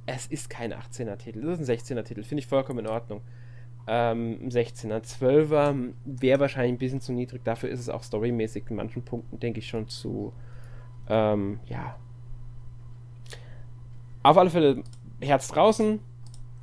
es 0.07 0.25
ist 0.25 0.50
kein 0.50 0.73
18er 0.73 1.18
Titel. 1.18 1.41
Das 1.41 1.59
ist 1.59 1.69
ein 1.69 1.77
16er 1.77 2.03
Titel. 2.03 2.23
Finde 2.23 2.39
ich 2.39 2.47
vollkommen 2.47 2.79
in 2.79 2.88
Ordnung. 2.88 3.21
Ähm, 3.88 4.50
16er, 4.50 5.01
12er 5.01 5.94
wäre 6.06 6.39
wahrscheinlich 6.39 6.73
ein 6.73 6.77
bisschen 6.79 7.01
zu 7.01 7.13
niedrig. 7.13 7.44
Dafür 7.44 7.69
ist 7.69 7.79
es 7.79 7.89
auch 7.89 8.03
storymäßig 8.03 8.65
in 8.69 8.75
manchen 8.75 9.03
Punkten, 9.03 9.39
denke 9.39 9.59
ich, 9.59 9.67
schon 9.67 9.88
zu. 9.88 10.33
Ähm, 11.07 11.60
ja. 11.67 11.96
Auf 14.24 14.38
alle 14.38 14.50
Fälle 14.50 14.84
Herz 15.19 15.48
draußen, 15.50 16.00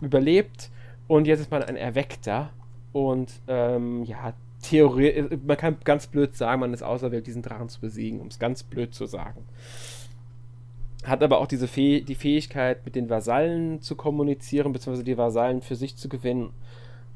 überlebt 0.01 0.71
und 1.07 1.27
jetzt 1.27 1.41
ist 1.41 1.51
man 1.51 1.63
ein 1.63 1.77
Erweckter. 1.77 2.51
Und 2.93 3.33
ähm, 3.47 4.03
ja, 4.05 4.33
Theorie, 4.69 5.39
man 5.47 5.57
kann 5.57 5.77
ganz 5.85 6.07
blöd 6.07 6.37
sagen, 6.37 6.61
man 6.61 6.75
ist 6.75 6.83
auserwählt, 6.83 7.27
diesen 7.27 7.43
Drachen 7.43 7.69
zu 7.69 7.81
besiegen, 7.81 8.21
um 8.21 8.29
es 8.29 8.39
ganz 8.39 8.63
blöd 8.63 8.95
zu 8.95 9.07
sagen. 9.07 9.45
Hat 11.05 11.23
aber 11.23 11.39
auch 11.39 11.47
diese 11.47 11.69
Fäh 11.69 12.01
die 12.01 12.15
Fähigkeit, 12.15 12.85
mit 12.85 12.95
den 12.95 13.09
Vasallen 13.09 13.81
zu 13.81 13.97
kommunizieren, 13.97 14.73
beziehungsweise 14.73 15.05
die 15.05 15.17
Vasallen 15.17 15.63
für 15.63 15.77
sich 15.77 15.97
zu 15.97 16.09
gewinnen 16.09 16.51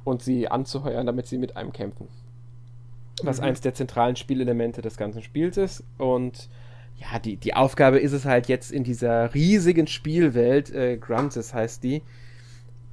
und 0.04 0.22
sie 0.22 0.48
anzuheuern, 0.48 1.06
damit 1.06 1.26
sie 1.26 1.38
mit 1.38 1.56
einem 1.56 1.72
kämpfen. 1.72 2.08
Was 3.22 3.38
mhm. 3.38 3.48
eins 3.48 3.60
der 3.60 3.74
zentralen 3.74 4.16
Spielelemente 4.16 4.80
des 4.80 4.96
ganzen 4.96 5.22
Spiels 5.22 5.56
ist. 5.56 5.84
Und 5.98 6.48
ja, 6.96 7.18
die, 7.18 7.36
die 7.36 7.54
Aufgabe 7.54 7.98
ist 7.98 8.12
es 8.12 8.24
halt 8.24 8.48
jetzt 8.48 8.72
in 8.72 8.84
dieser 8.84 9.34
riesigen 9.34 9.86
Spielwelt, 9.86 10.72
äh, 10.72 10.96
Grunts 10.96 11.52
heißt 11.52 11.82
die, 11.82 12.02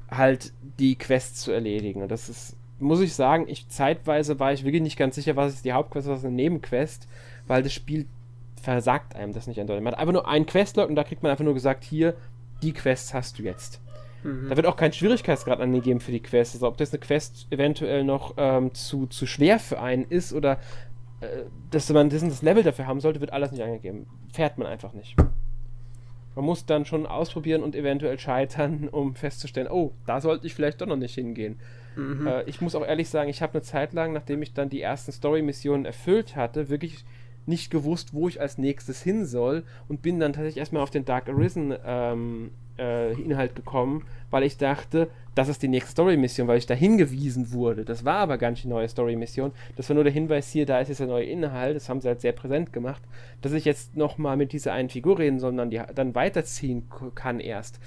halt 0.10 0.52
die 0.80 0.96
Quests 0.96 1.42
zu 1.42 1.52
erledigen. 1.52 2.02
Und 2.02 2.10
das 2.10 2.30
ist, 2.30 2.56
muss 2.80 3.02
ich 3.02 3.14
sagen, 3.14 3.46
ich 3.48 3.68
zeitweise 3.70 4.40
war 4.40 4.54
ich 4.54 4.64
wirklich 4.64 4.82
nicht 4.82 4.98
ganz 4.98 5.16
sicher, 5.16 5.36
was 5.36 5.54
ist 5.54 5.66
die 5.66 5.74
Hauptquest, 5.74 6.08
was 6.08 6.20
ist 6.20 6.26
eine 6.26 6.36
Nebenquest, 6.36 7.08
weil 7.48 7.64
das 7.64 7.74
Spiel 7.74 8.08
versagt 8.62 9.16
einem 9.16 9.34
das 9.34 9.48
nicht 9.48 9.60
eindeutig. 9.60 9.84
Man 9.84 9.94
hat 9.94 10.00
einfach 10.00 10.14
nur 10.14 10.28
einen 10.28 10.46
Questlog 10.46 10.90
und 10.90 10.96
da 10.96 11.04
kriegt 11.04 11.24
man 11.24 11.32
einfach 11.32 11.46
nur 11.46 11.54
gesagt, 11.54 11.84
hier, 11.84 12.16
die 12.62 12.74
Quests 12.74 13.14
hast 13.14 13.40
du 13.40 13.44
jetzt. 13.44 13.82
Mhm. 14.24 14.50
Da 14.50 14.56
wird 14.56 14.68
auch 14.68 14.76
kein 14.76 14.92
Schwierigkeitsgrad 14.94 15.60
angegeben 15.60 16.00
für 16.00 16.12
die 16.12 16.20
Quest. 16.22 16.56
Also 16.56 16.68
ob 16.68 16.78
das 16.78 16.92
eine 16.92 17.00
Quest 17.00 17.48
eventuell 17.52 18.04
noch 18.04 18.34
ähm, 18.38 18.74
zu, 18.74 19.08
zu 19.08 19.26
schwer 19.26 19.60
für 19.60 19.80
einen 19.80 20.04
ist 20.04 20.34
oder 20.34 20.60
äh, 21.22 21.28
dass 21.72 21.90
man 21.90 22.10
das, 22.10 22.22
das 22.22 22.42
Level 22.42 22.64
dafür 22.64 22.88
haben 22.88 23.00
sollte, 23.00 23.22
wird 23.22 23.34
alles 23.34 23.52
nicht 23.52 23.64
angegeben. 23.64 24.08
Fährt 24.34 24.58
man 24.58 24.68
einfach 24.68 24.94
nicht. 24.94 25.16
Man 26.36 26.46
muss 26.46 26.66
dann 26.66 26.86
schon 26.86 27.06
ausprobieren 27.06 27.64
und 27.64 27.76
eventuell 27.76 28.20
scheitern, 28.20 28.88
um 28.90 29.16
festzustellen, 29.16 29.68
oh, 29.70 29.92
da 30.06 30.22
sollte 30.22 30.48
ich 30.48 30.54
vielleicht 30.54 30.80
doch 30.82 30.88
noch 30.88 30.96
nicht 30.96 31.16
hingehen. 31.16 31.60
Mhm. 31.96 32.28
Äh, 32.28 32.44
ich 32.44 32.62
muss 32.62 32.76
auch 32.76 32.86
ehrlich 32.86 33.10
sagen, 33.10 33.30
ich 33.30 33.42
habe 33.42 33.54
eine 33.54 33.62
Zeit 33.62 33.94
lang, 33.94 34.14
nachdem 34.14 34.42
ich 34.42 34.54
dann 34.54 34.70
die 34.70 34.82
ersten 34.82 35.12
Story-Missionen 35.12 35.86
erfüllt 35.86 36.36
hatte, 36.36 36.70
wirklich 36.70 37.06
nicht 37.46 37.72
gewusst, 37.72 38.14
wo 38.14 38.28
ich 38.28 38.40
als 38.40 38.58
nächstes 38.58 39.02
hin 39.02 39.26
soll 39.26 39.64
und 39.88 40.02
bin 40.02 40.20
dann 40.20 40.34
tatsächlich 40.34 40.60
erstmal 40.60 40.84
auf 40.84 40.92
den 40.92 41.06
Dark 41.06 41.28
Arisen 41.28 41.74
ähm, 41.84 42.52
äh, 42.78 43.14
Inhalt 43.14 43.56
gekommen, 43.56 44.06
weil 44.30 44.44
ich 44.44 44.58
dachte, 44.58 45.10
das 45.36 45.50
ist 45.50 45.62
die 45.62 45.68
nächste 45.68 45.92
Story-Mission, 45.92 46.48
weil 46.48 46.58
ich 46.58 46.66
da 46.66 46.74
hingewiesen 46.74 47.52
wurde. 47.52 47.86
Das 47.86 48.06
war 48.06 48.18
aber 48.18 48.38
gar 48.38 48.52
nicht 48.52 48.64
die 48.64 48.68
neue 48.68 48.88
Story-Mission. 48.88 49.52
Das 49.76 49.90
war 49.90 49.96
nur 49.96 50.04
der 50.04 50.14
Hinweis 50.14 50.52
hier, 50.52 50.66
da 50.66 50.80
ist 50.80 50.90
jetzt 50.90 51.00
der 51.00 51.08
neue 51.08 51.26
Inhalt, 51.26 51.76
das 51.76 51.90
haben 51.90 52.02
sie 52.02 52.08
halt 52.08 52.22
sehr 52.22 52.32
präsent 52.32 52.72
gemacht, 52.74 53.02
dass 53.42 53.54
ich 53.54 53.66
jetzt 53.66 53.96
nochmal 53.96 54.38
mit 54.38 54.54
dieser 54.54 54.74
einen 54.74 54.90
Figur 54.90 55.20
reden, 55.20 55.40
sondern 55.40 55.70
die 55.70 55.82
dann 55.96 56.16
weiterziehen 56.16 56.88
kann 57.16 57.40
erst. 57.40 57.80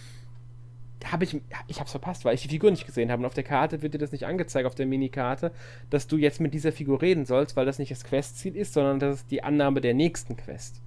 Habe 1.11 1.25
ich, 1.25 1.41
ich 1.67 1.77
habe 1.79 1.87
es 1.87 1.91
verpasst, 1.91 2.25
weil 2.25 2.35
ich 2.35 2.43
die 2.43 2.49
Figur 2.49 2.71
nicht 2.71 2.87
gesehen 2.87 3.11
habe. 3.11 3.21
Und 3.21 3.27
auf 3.27 3.35
der 3.35 3.45
Karte 3.45 3.83
wird 3.83 3.95
dir 3.95 3.99
das 3.99 4.13
nicht 4.13 4.27
angezeigt, 4.27 4.67
auf 4.67 4.75
der 4.75 4.87
Minikarte, 4.87 5.53
dass 5.91 6.07
du 6.07 6.17
jetzt 6.17 6.41
mit 6.41 6.55
dieser 6.55 6.73
Figur 6.73 7.03
reden 7.03 7.25
sollst, 7.25 7.57
weil 7.57 7.67
das 7.67 7.79
nicht 7.79 7.91
das 7.91 8.05
Questziel 8.05 8.57
ist, 8.57 8.75
sondern 8.75 9.01
das 9.01 9.17
ist 9.17 9.31
die 9.31 9.43
Annahme 9.43 9.81
der 9.81 9.95
nächsten 9.95 10.37
Quest. 10.37 10.81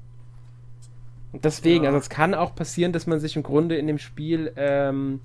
Und 1.34 1.44
deswegen, 1.44 1.84
ja. 1.84 1.90
also 1.90 1.98
es 2.00 2.10
kann 2.10 2.34
auch 2.34 2.56
passieren, 2.56 2.94
dass 2.94 3.08
man 3.08 3.20
sich 3.20 3.36
im 3.36 3.44
Grunde 3.44 3.76
in 3.76 3.88
dem 3.88 3.98
Spiel, 3.98 4.54
ähm, 4.56 5.20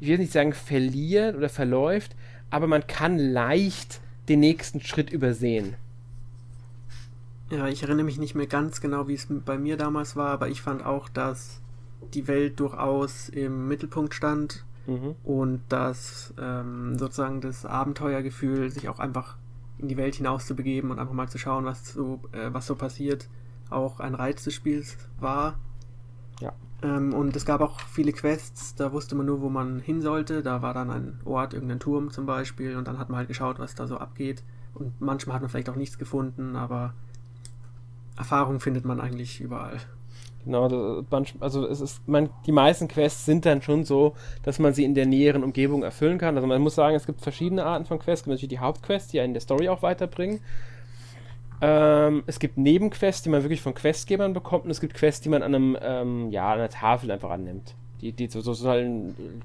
ich 0.00 0.08
will 0.08 0.18
nicht 0.18 0.32
sagen 0.32 0.52
verliert 0.52 1.36
oder 1.36 1.48
verläuft, 1.48 2.14
aber 2.50 2.66
man 2.66 2.86
kann 2.86 3.18
leicht 3.18 4.00
den 4.28 4.40
nächsten 4.40 4.80
Schritt 4.80 5.10
übersehen. 5.10 5.76
Ja, 7.50 7.68
ich 7.68 7.82
erinnere 7.82 8.04
mich 8.04 8.18
nicht 8.18 8.34
mehr 8.34 8.46
ganz 8.46 8.80
genau, 8.80 9.06
wie 9.08 9.14
es 9.14 9.26
bei 9.28 9.58
mir 9.58 9.76
damals 9.76 10.16
war, 10.16 10.30
aber 10.30 10.48
ich 10.48 10.60
fand 10.60 10.84
auch, 10.84 11.08
dass 11.08 11.60
die 12.12 12.28
Welt 12.28 12.60
durchaus 12.60 13.28
im 13.28 13.68
Mittelpunkt 13.68 14.14
stand 14.14 14.64
mhm. 14.86 15.14
und 15.24 15.62
dass 15.68 16.34
ähm, 16.38 16.98
sozusagen 16.98 17.40
das 17.40 17.64
Abenteuergefühl, 17.64 18.70
sich 18.70 18.88
auch 18.88 18.98
einfach 18.98 19.36
in 19.78 19.88
die 19.88 19.96
Welt 19.96 20.14
hinaus 20.14 20.46
zu 20.46 20.54
begeben 20.54 20.90
und 20.90 20.98
einfach 20.98 21.14
mal 21.14 21.28
zu 21.28 21.38
schauen, 21.38 21.64
was 21.64 21.92
so, 21.92 22.20
äh, 22.32 22.52
was 22.52 22.66
so 22.66 22.74
passiert, 22.76 23.28
auch 23.70 24.00
ein 24.00 24.14
Reiz 24.14 24.44
des 24.44 24.54
Spiels 24.54 24.96
war. 25.18 25.58
Ja. 26.40 26.52
Ähm, 26.82 27.12
und 27.12 27.34
es 27.36 27.44
gab 27.44 27.60
auch 27.60 27.80
viele 27.80 28.12
Quests, 28.12 28.74
da 28.74 28.92
wusste 28.92 29.14
man 29.14 29.26
nur, 29.26 29.40
wo 29.40 29.48
man 29.48 29.80
hin 29.80 30.00
sollte. 30.00 30.42
Da 30.42 30.62
war 30.62 30.74
dann 30.74 30.90
ein 30.90 31.20
Ort, 31.24 31.54
irgendein 31.54 31.80
Turm 31.80 32.10
zum 32.10 32.26
Beispiel, 32.26 32.76
und 32.76 32.86
dann 32.86 32.98
hat 32.98 33.08
man 33.08 33.18
halt 33.18 33.28
geschaut, 33.28 33.58
was 33.58 33.74
da 33.74 33.86
so 33.86 33.98
abgeht. 33.98 34.44
Und 34.74 35.00
manchmal 35.00 35.34
hat 35.34 35.42
man 35.42 35.50
vielleicht 35.50 35.68
auch 35.68 35.76
nichts 35.76 35.98
gefunden, 35.98 36.56
aber 36.56 36.94
Erfahrung 38.16 38.60
findet 38.60 38.84
man 38.84 39.00
eigentlich 39.00 39.40
überall. 39.40 39.78
Genau, 40.44 41.04
also 41.40 41.66
es 41.66 41.80
ist, 41.80 42.06
man, 42.06 42.28
die 42.46 42.52
meisten 42.52 42.88
Quests 42.88 43.24
sind 43.24 43.46
dann 43.46 43.62
schon 43.62 43.84
so, 43.84 44.14
dass 44.42 44.58
man 44.58 44.74
sie 44.74 44.84
in 44.84 44.94
der 44.94 45.06
näheren 45.06 45.42
Umgebung 45.42 45.82
erfüllen 45.82 46.18
kann. 46.18 46.36
Also 46.36 46.46
man 46.46 46.60
muss 46.60 46.74
sagen, 46.74 46.96
es 46.96 47.06
gibt 47.06 47.22
verschiedene 47.22 47.64
Arten 47.64 47.86
von 47.86 47.98
Quests. 47.98 48.20
Es 48.20 48.24
gibt 48.24 48.32
natürlich 48.32 48.50
die 48.50 48.58
Hauptquests, 48.58 49.10
die 49.10 49.20
einen 49.20 49.30
in 49.30 49.34
der 49.34 49.40
Story 49.40 49.68
auch 49.68 49.82
weiterbringen. 49.82 50.40
Ähm, 51.60 52.24
es 52.26 52.38
gibt 52.38 52.58
Nebenquests, 52.58 53.22
die 53.22 53.30
man 53.30 53.42
wirklich 53.42 53.62
von 53.62 53.74
Questgebern 53.74 54.34
bekommt 54.34 54.64
und 54.64 54.70
es 54.70 54.80
gibt 54.80 54.94
Quests, 54.94 55.22
die 55.22 55.28
man 55.30 55.42
an 55.42 55.54
einem, 55.54 55.78
ähm, 55.80 56.30
ja, 56.30 56.52
an 56.52 56.58
einer 56.58 56.68
Tafel 56.68 57.10
einfach 57.10 57.30
annimmt 57.30 57.74
die, 58.00 58.12
die 58.12 58.26
so, 58.26 58.40
so 58.40 58.68
halt 58.68 58.90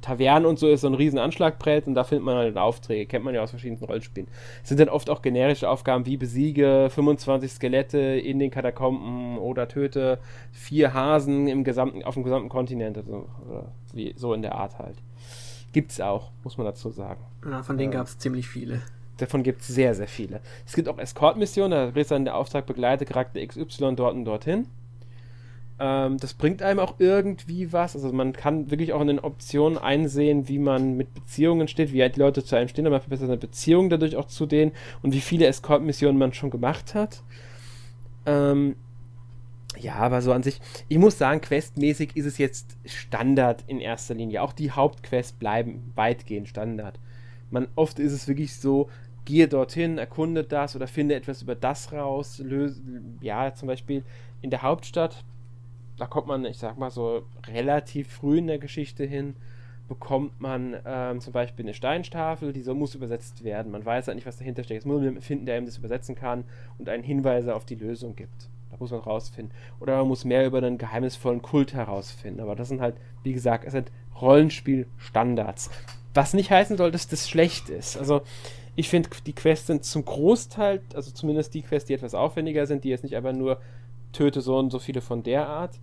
Tavernen 0.01 0.45
und 0.45 0.59
so 0.59 0.67
ist 0.67 0.81
so 0.81 0.87
ein 0.87 0.93
riesen 0.93 1.19
Anschlagbrett 1.19 1.87
und 1.87 1.95
da 1.95 2.03
findet 2.03 2.25
man 2.25 2.35
halt 2.35 2.57
Aufträge, 2.57 3.05
kennt 3.05 3.25
man 3.25 3.33
ja 3.33 3.41
aus 3.41 3.51
verschiedenen 3.51 3.83
Rollenspielen. 3.83 4.27
Es 4.63 4.69
sind 4.69 4.79
dann 4.79 4.89
oft 4.89 5.09
auch 5.09 5.21
generische 5.21 5.69
Aufgaben 5.69 6.05
wie 6.05 6.17
besiege 6.17 6.89
25 6.89 7.51
Skelette 7.51 7.97
in 7.97 8.39
den 8.39 8.51
Katakomben 8.51 9.37
oder 9.37 9.67
töte 9.67 10.19
vier 10.51 10.93
Hasen 10.93 11.47
im 11.47 11.63
gesamten, 11.63 12.03
auf 12.03 12.15
dem 12.15 12.23
gesamten 12.23 12.49
Kontinent, 12.49 12.97
also, 12.97 13.27
wie, 13.93 14.13
so 14.15 14.33
in 14.33 14.41
der 14.41 14.55
Art 14.55 14.77
halt. 14.79 14.95
Gibt's 15.71 16.01
auch, 16.01 16.31
muss 16.43 16.57
man 16.57 16.65
dazu 16.65 16.89
sagen. 16.89 17.21
Ja, 17.45 17.61
von 17.61 17.77
denen 17.77 17.93
äh, 17.93 17.95
gab 17.95 18.07
es 18.07 18.17
ziemlich 18.17 18.47
viele. 18.47 18.81
Davon 19.17 19.43
gibt 19.43 19.61
es 19.61 19.67
sehr, 19.67 19.93
sehr 19.93 20.07
viele. 20.07 20.39
Es 20.65 20.73
gibt 20.73 20.87
auch 20.87 20.97
Escort-Missionen, 20.97 21.93
da 21.93 21.99
ist 21.99 22.11
dann 22.11 22.25
der 22.25 22.35
Auftrag, 22.35 22.65
begleite 22.65 23.05
Charakter 23.05 23.45
XY 23.45 23.95
dort 23.95 24.15
und 24.15 24.25
dorthin. 24.25 24.67
Ähm, 25.79 26.17
das 26.17 26.33
bringt 26.33 26.61
einem 26.61 26.79
auch 26.79 26.95
irgendwie 26.99 27.71
was. 27.71 27.95
Also 27.95 28.11
man 28.11 28.33
kann 28.33 28.69
wirklich 28.69 28.91
auch 28.91 29.01
in 29.01 29.07
den 29.07 29.19
Optionen 29.19 29.77
einsehen, 29.77 30.49
wie 30.49 30.59
man 30.59 30.97
mit 30.97 31.13
Beziehungen 31.13 31.67
steht, 31.67 31.93
wie 31.93 32.01
halt 32.01 32.17
die 32.17 32.19
Leute 32.19 32.43
zu 32.43 32.55
einem 32.55 32.67
stehen, 32.67 32.85
aber 32.85 32.95
man 32.95 33.01
verbessert 33.01 33.27
seine 33.27 33.39
Beziehung 33.39 33.89
dadurch 33.89 34.17
auch 34.17 34.27
zu 34.27 34.45
denen 34.45 34.73
und 35.01 35.13
wie 35.13 35.21
viele 35.21 35.47
Escort-Missionen 35.47 36.17
man 36.17 36.33
schon 36.33 36.49
gemacht 36.49 36.95
hat. 36.95 37.23
Ähm, 38.25 38.75
ja, 39.77 39.95
aber 39.95 40.21
so 40.21 40.33
an 40.33 40.43
sich, 40.43 40.59
ich 40.89 40.97
muss 40.97 41.17
sagen, 41.17 41.39
questmäßig 41.39 42.17
ist 42.17 42.25
es 42.25 42.37
jetzt 42.37 42.77
Standard 42.83 43.63
in 43.67 43.79
erster 43.79 44.15
Linie. 44.15 44.41
Auch 44.41 44.51
die 44.51 44.71
Hauptquests 44.71 45.31
bleiben 45.31 45.93
weitgehend 45.95 46.49
Standard. 46.49 46.99
Man, 47.51 47.67
oft 47.75 47.99
ist 47.99 48.11
es 48.11 48.27
wirklich 48.27 48.55
so, 48.55 48.89
gehe 49.23 49.47
dorthin, 49.47 49.97
erkunde 49.97 50.43
das 50.43 50.75
oder 50.75 50.87
finde 50.87 51.15
etwas 51.15 51.41
über 51.41 51.55
das 51.55 51.93
raus. 51.93 52.39
Löse, 52.39 52.81
ja, 53.21 53.53
zum 53.53 53.67
Beispiel 53.67 54.03
in 54.41 54.49
der 54.49 54.61
Hauptstadt 54.61 55.23
da 55.99 56.07
kommt 56.07 56.27
man, 56.27 56.45
ich 56.45 56.57
sag 56.57 56.77
mal 56.77 56.91
so, 56.91 57.23
relativ 57.47 58.09
früh 58.09 58.37
in 58.37 58.47
der 58.47 58.59
Geschichte 58.59 59.03
hin, 59.03 59.35
bekommt 59.87 60.39
man 60.39 60.77
ähm, 60.85 61.19
zum 61.19 61.33
Beispiel 61.33 61.65
eine 61.65 61.73
Steinstafel, 61.73 62.53
die 62.53 62.61
so 62.61 62.75
muss 62.75 62.95
übersetzt 62.95 63.43
werden. 63.43 63.71
Man 63.71 63.85
weiß 63.85 64.07
halt 64.07 64.15
nicht, 64.15 64.27
was 64.27 64.37
dahinter 64.37 64.63
steckt. 64.63 64.81
Es 64.81 64.85
muss 64.85 65.01
man 65.01 65.19
finden, 65.21 65.45
der 65.45 65.57
ihm 65.57 65.65
das 65.65 65.77
übersetzen 65.77 66.15
kann 66.15 66.45
und 66.77 66.87
einen 66.87 67.03
Hinweis 67.03 67.47
auf 67.47 67.65
die 67.65 67.75
Lösung 67.75 68.15
gibt. 68.15 68.49
Da 68.69 68.77
muss 68.79 68.91
man 68.91 68.99
rausfinden. 68.99 69.53
Oder 69.79 69.97
man 69.97 70.07
muss 70.07 70.25
mehr 70.25 70.45
über 70.45 70.59
einen 70.59 70.77
geheimnisvollen 70.77 71.41
Kult 71.41 71.73
herausfinden. 71.73 72.39
Aber 72.39 72.55
das 72.55 72.69
sind 72.69 72.81
halt, 72.81 72.95
wie 73.23 73.33
gesagt, 73.33 73.65
es 73.65 73.73
sind 73.73 73.91
Rollenspiel-Standards. 74.21 75.71
Was 76.13 76.33
nicht 76.33 76.51
heißen 76.51 76.77
soll, 76.77 76.91
dass 76.91 77.07
das 77.07 77.27
schlecht 77.27 77.69
ist. 77.69 77.97
Also, 77.97 78.21
ich 78.75 78.89
finde, 78.89 79.09
die 79.25 79.33
Quests 79.33 79.67
sind 79.67 79.83
zum 79.83 80.05
Großteil, 80.05 80.81
also 80.93 81.11
zumindest 81.11 81.53
die 81.53 81.63
Quests, 81.63 81.87
die 81.87 81.93
etwas 81.93 82.13
aufwendiger 82.13 82.65
sind, 82.67 82.83
die 82.83 82.89
jetzt 82.89 83.03
nicht 83.03 83.15
einfach 83.15 83.33
nur 83.33 83.59
töte 84.11 84.41
so 84.41 84.57
und 84.57 84.71
so 84.71 84.79
viele 84.79 85.01
von 85.01 85.23
der 85.23 85.47
Art. 85.47 85.79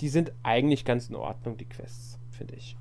Die 0.00 0.08
sind 0.08 0.32
eigentlich 0.42 0.84
ganz 0.84 1.08
in 1.08 1.16
Ordnung, 1.16 1.56
die 1.56 1.64
Quests, 1.64 2.18
finde 2.30 2.54
ich. 2.54 2.76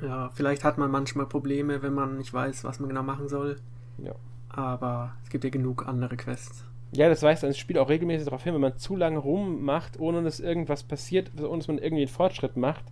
Ja, 0.00 0.30
vielleicht 0.32 0.62
hat 0.62 0.78
man 0.78 0.90
manchmal 0.90 1.26
Probleme, 1.26 1.82
wenn 1.82 1.94
man 1.94 2.18
nicht 2.18 2.32
weiß, 2.32 2.64
was 2.64 2.78
man 2.78 2.88
genau 2.88 3.02
machen 3.02 3.28
soll. 3.28 3.56
Ja. 3.98 4.14
Aber 4.48 5.12
es 5.24 5.30
gibt 5.30 5.44
ja 5.44 5.50
genug 5.50 5.86
andere 5.86 6.16
Quests. 6.16 6.64
Ja, 6.92 7.08
das 7.08 7.22
weist 7.22 7.42
das 7.42 7.58
Spiel 7.58 7.78
auch 7.78 7.88
regelmäßig 7.88 8.24
darauf 8.24 8.44
hin, 8.44 8.54
wenn 8.54 8.60
man 8.60 8.78
zu 8.78 8.96
lange 8.96 9.18
rummacht, 9.18 10.00
ohne 10.00 10.22
dass 10.22 10.40
irgendwas 10.40 10.84
passiert, 10.84 11.30
ohne 11.38 11.58
dass 11.58 11.68
man 11.68 11.78
irgendwie 11.78 12.04
einen 12.04 12.08
Fortschritt 12.08 12.56
macht, 12.56 12.84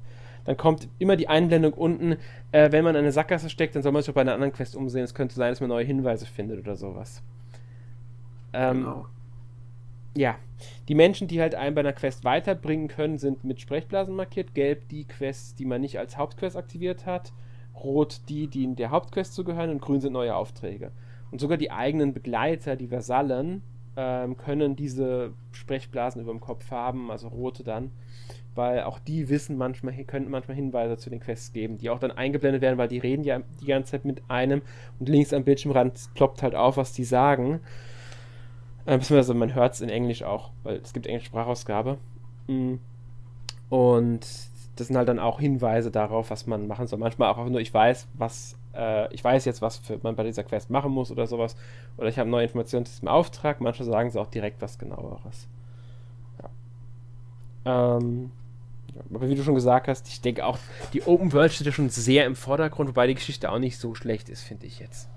dann 0.45 0.57
kommt 0.57 0.89
immer 0.99 1.17
die 1.17 1.29
Einblendung 1.29 1.73
unten, 1.73 2.17
äh, 2.53 2.71
wenn 2.73 2.85
man 2.85 2.95
in 2.95 3.01
eine 3.01 3.13
Sackgasse 3.13 3.49
steckt, 3.49 3.75
dann 3.75 3.83
soll 3.83 3.93
man 3.93 4.03
sich 4.03 4.11
auch 4.11 4.15
bei 4.15 4.21
einer 4.21 4.35
anderen 4.35 4.53
Quest 4.53 4.77
umsehen. 4.77 5.03
Es 5.03 5.15
könnte 5.15 5.35
sein, 5.35 5.51
dass 5.51 5.61
man 5.61 5.71
neue 5.71 5.85
Hinweise 5.85 6.27
findet 6.27 6.61
oder 6.61 6.77
sowas. 6.77 7.23
Ähm, 8.53 8.79
genau 8.79 9.07
ja, 10.17 10.37
die 10.89 10.95
Menschen, 10.95 11.29
die 11.29 11.41
halt 11.41 11.55
einen 11.55 11.75
bei 11.75 11.81
einer 11.81 11.93
Quest 11.93 12.25
weiterbringen 12.25 12.89
können, 12.89 13.19
sind 13.19 13.45
mit 13.45 13.61
Sprechblasen 13.61 14.15
markiert. 14.15 14.55
Gelb 14.55 14.89
die 14.89 15.05
Quests, 15.05 15.55
die 15.55 15.67
man 15.67 15.81
nicht 15.81 15.99
als 15.99 16.17
Hauptquest 16.17 16.57
aktiviert 16.57 17.07
hat. 17.07 17.33
Rot 17.75 18.23
die, 18.29 18.49
die 18.49 18.65
in 18.65 18.77
der 18.77 18.91
Hauptquest 18.91 19.35
zugehören. 19.35 19.71
Und 19.71 19.81
grün 19.81 20.01
sind 20.01 20.15
neue 20.15 20.35
Aufträge. 20.35 20.93
Und 21.31 21.41
sogar 21.41 21.59
die 21.59 21.71
eigenen 21.71 22.15
Begleiter, 22.15 22.77
die 22.77 22.91
Vasallen, 22.91 23.63
ähm, 23.97 24.37
können 24.37 24.77
diese 24.77 25.33
Sprechblasen 25.53 26.23
über 26.23 26.33
dem 26.33 26.41
Kopf 26.41 26.71
haben, 26.71 27.11
also 27.11 27.29
rote 27.29 27.65
dann. 27.65 27.91
Weil 28.55 28.85
auch 28.85 28.99
die 28.99 29.29
wissen 29.29 29.59
manchmal, 29.59 29.93
können 30.05 30.31
manchmal 30.31 30.57
Hinweise 30.57 30.97
zu 30.97 31.11
den 31.11 31.21
Quests 31.21 31.53
geben, 31.53 31.77
die 31.77 31.91
auch 31.91 31.99
dann 31.99 32.11
eingeblendet 32.11 32.63
werden, 32.63 32.79
weil 32.79 32.89
die 32.89 32.99
reden 32.99 33.23
ja 33.23 33.43
die 33.61 33.67
ganze 33.67 33.93
Zeit 33.93 34.07
mit 34.07 34.23
einem 34.29 34.63
und 34.99 35.11
links 35.11 35.35
am 35.35 35.45
Bildschirmrand 35.45 36.15
ploppt 36.15 36.43
halt 36.43 36.55
auf, 36.55 36.79
was 36.79 36.95
die 36.95 37.05
sagen. 37.05 37.61
Äh, 38.87 38.99
beziehungsweise 38.99 39.35
man 39.35 39.55
hört 39.55 39.75
es 39.75 39.81
in 39.81 39.89
Englisch 39.89 40.23
auch, 40.23 40.51
weil 40.63 40.77
es 40.77 40.93
gibt 40.93 41.07
englische 41.07 41.27
Sprachausgabe. 41.27 41.99
Mm. 42.47 42.75
Und 43.69 44.21
das 44.77 44.87
sind 44.87 44.97
halt 44.97 45.09
dann 45.09 45.19
auch 45.19 45.41
Hinweise 45.41 45.91
darauf, 45.91 46.31
was 46.31 46.47
man 46.47 46.69
machen 46.69 46.87
soll. 46.87 47.01
Manchmal 47.01 47.33
auch 47.33 47.45
nur, 47.49 47.61
ich 47.61 47.75
weiß, 47.75 48.07
was, 48.15 48.57
äh, 48.75 49.13
ich 49.13 49.25
weiß 49.25 49.45
jetzt, 49.45 49.61
was 49.61 49.83
man 50.03 50.15
bei 50.15 50.23
dieser 50.23 50.45
Quest 50.45 50.71
machen 50.71 50.93
muss 50.93 51.11
oder 51.11 51.27
sowas. 51.27 51.57
Oder 51.97 52.09
ich 52.09 52.19
habe 52.19 52.31
neue 52.31 52.45
Informationen 52.45 52.87
zu 52.87 52.93
diesem 52.93 53.09
Auftrag. 53.09 53.61
Manche 53.61 53.83
sagen 53.83 54.11
sie 54.11 54.21
auch 54.21 54.29
direkt 54.29 54.63
was 54.63 54.79
genaueres. 54.79 55.49
Ja. 57.65 57.99
Ähm, 57.99 58.31
aber 59.13 59.29
wie 59.29 59.35
du 59.35 59.43
schon 59.43 59.57
gesagt 59.57 59.89
hast, 59.89 60.07
ich 60.07 60.21
denke 60.21 60.47
auch, 60.47 60.59
die 60.93 61.03
Open 61.03 61.33
World 61.33 61.53
steht 61.53 61.67
ja 61.67 61.73
schon 61.73 61.91
sehr 61.91 62.25
im 62.25 62.37
Vordergrund, 62.37 62.89
wobei 62.89 63.09
die 63.09 63.15
Geschichte 63.15 63.51
auch 63.51 63.59
nicht 63.59 63.79
so 63.79 63.97
schlecht 63.97 64.29
ist, 64.29 64.45
finde 64.45 64.67
ich 64.67 64.79
jetzt. 64.79 65.09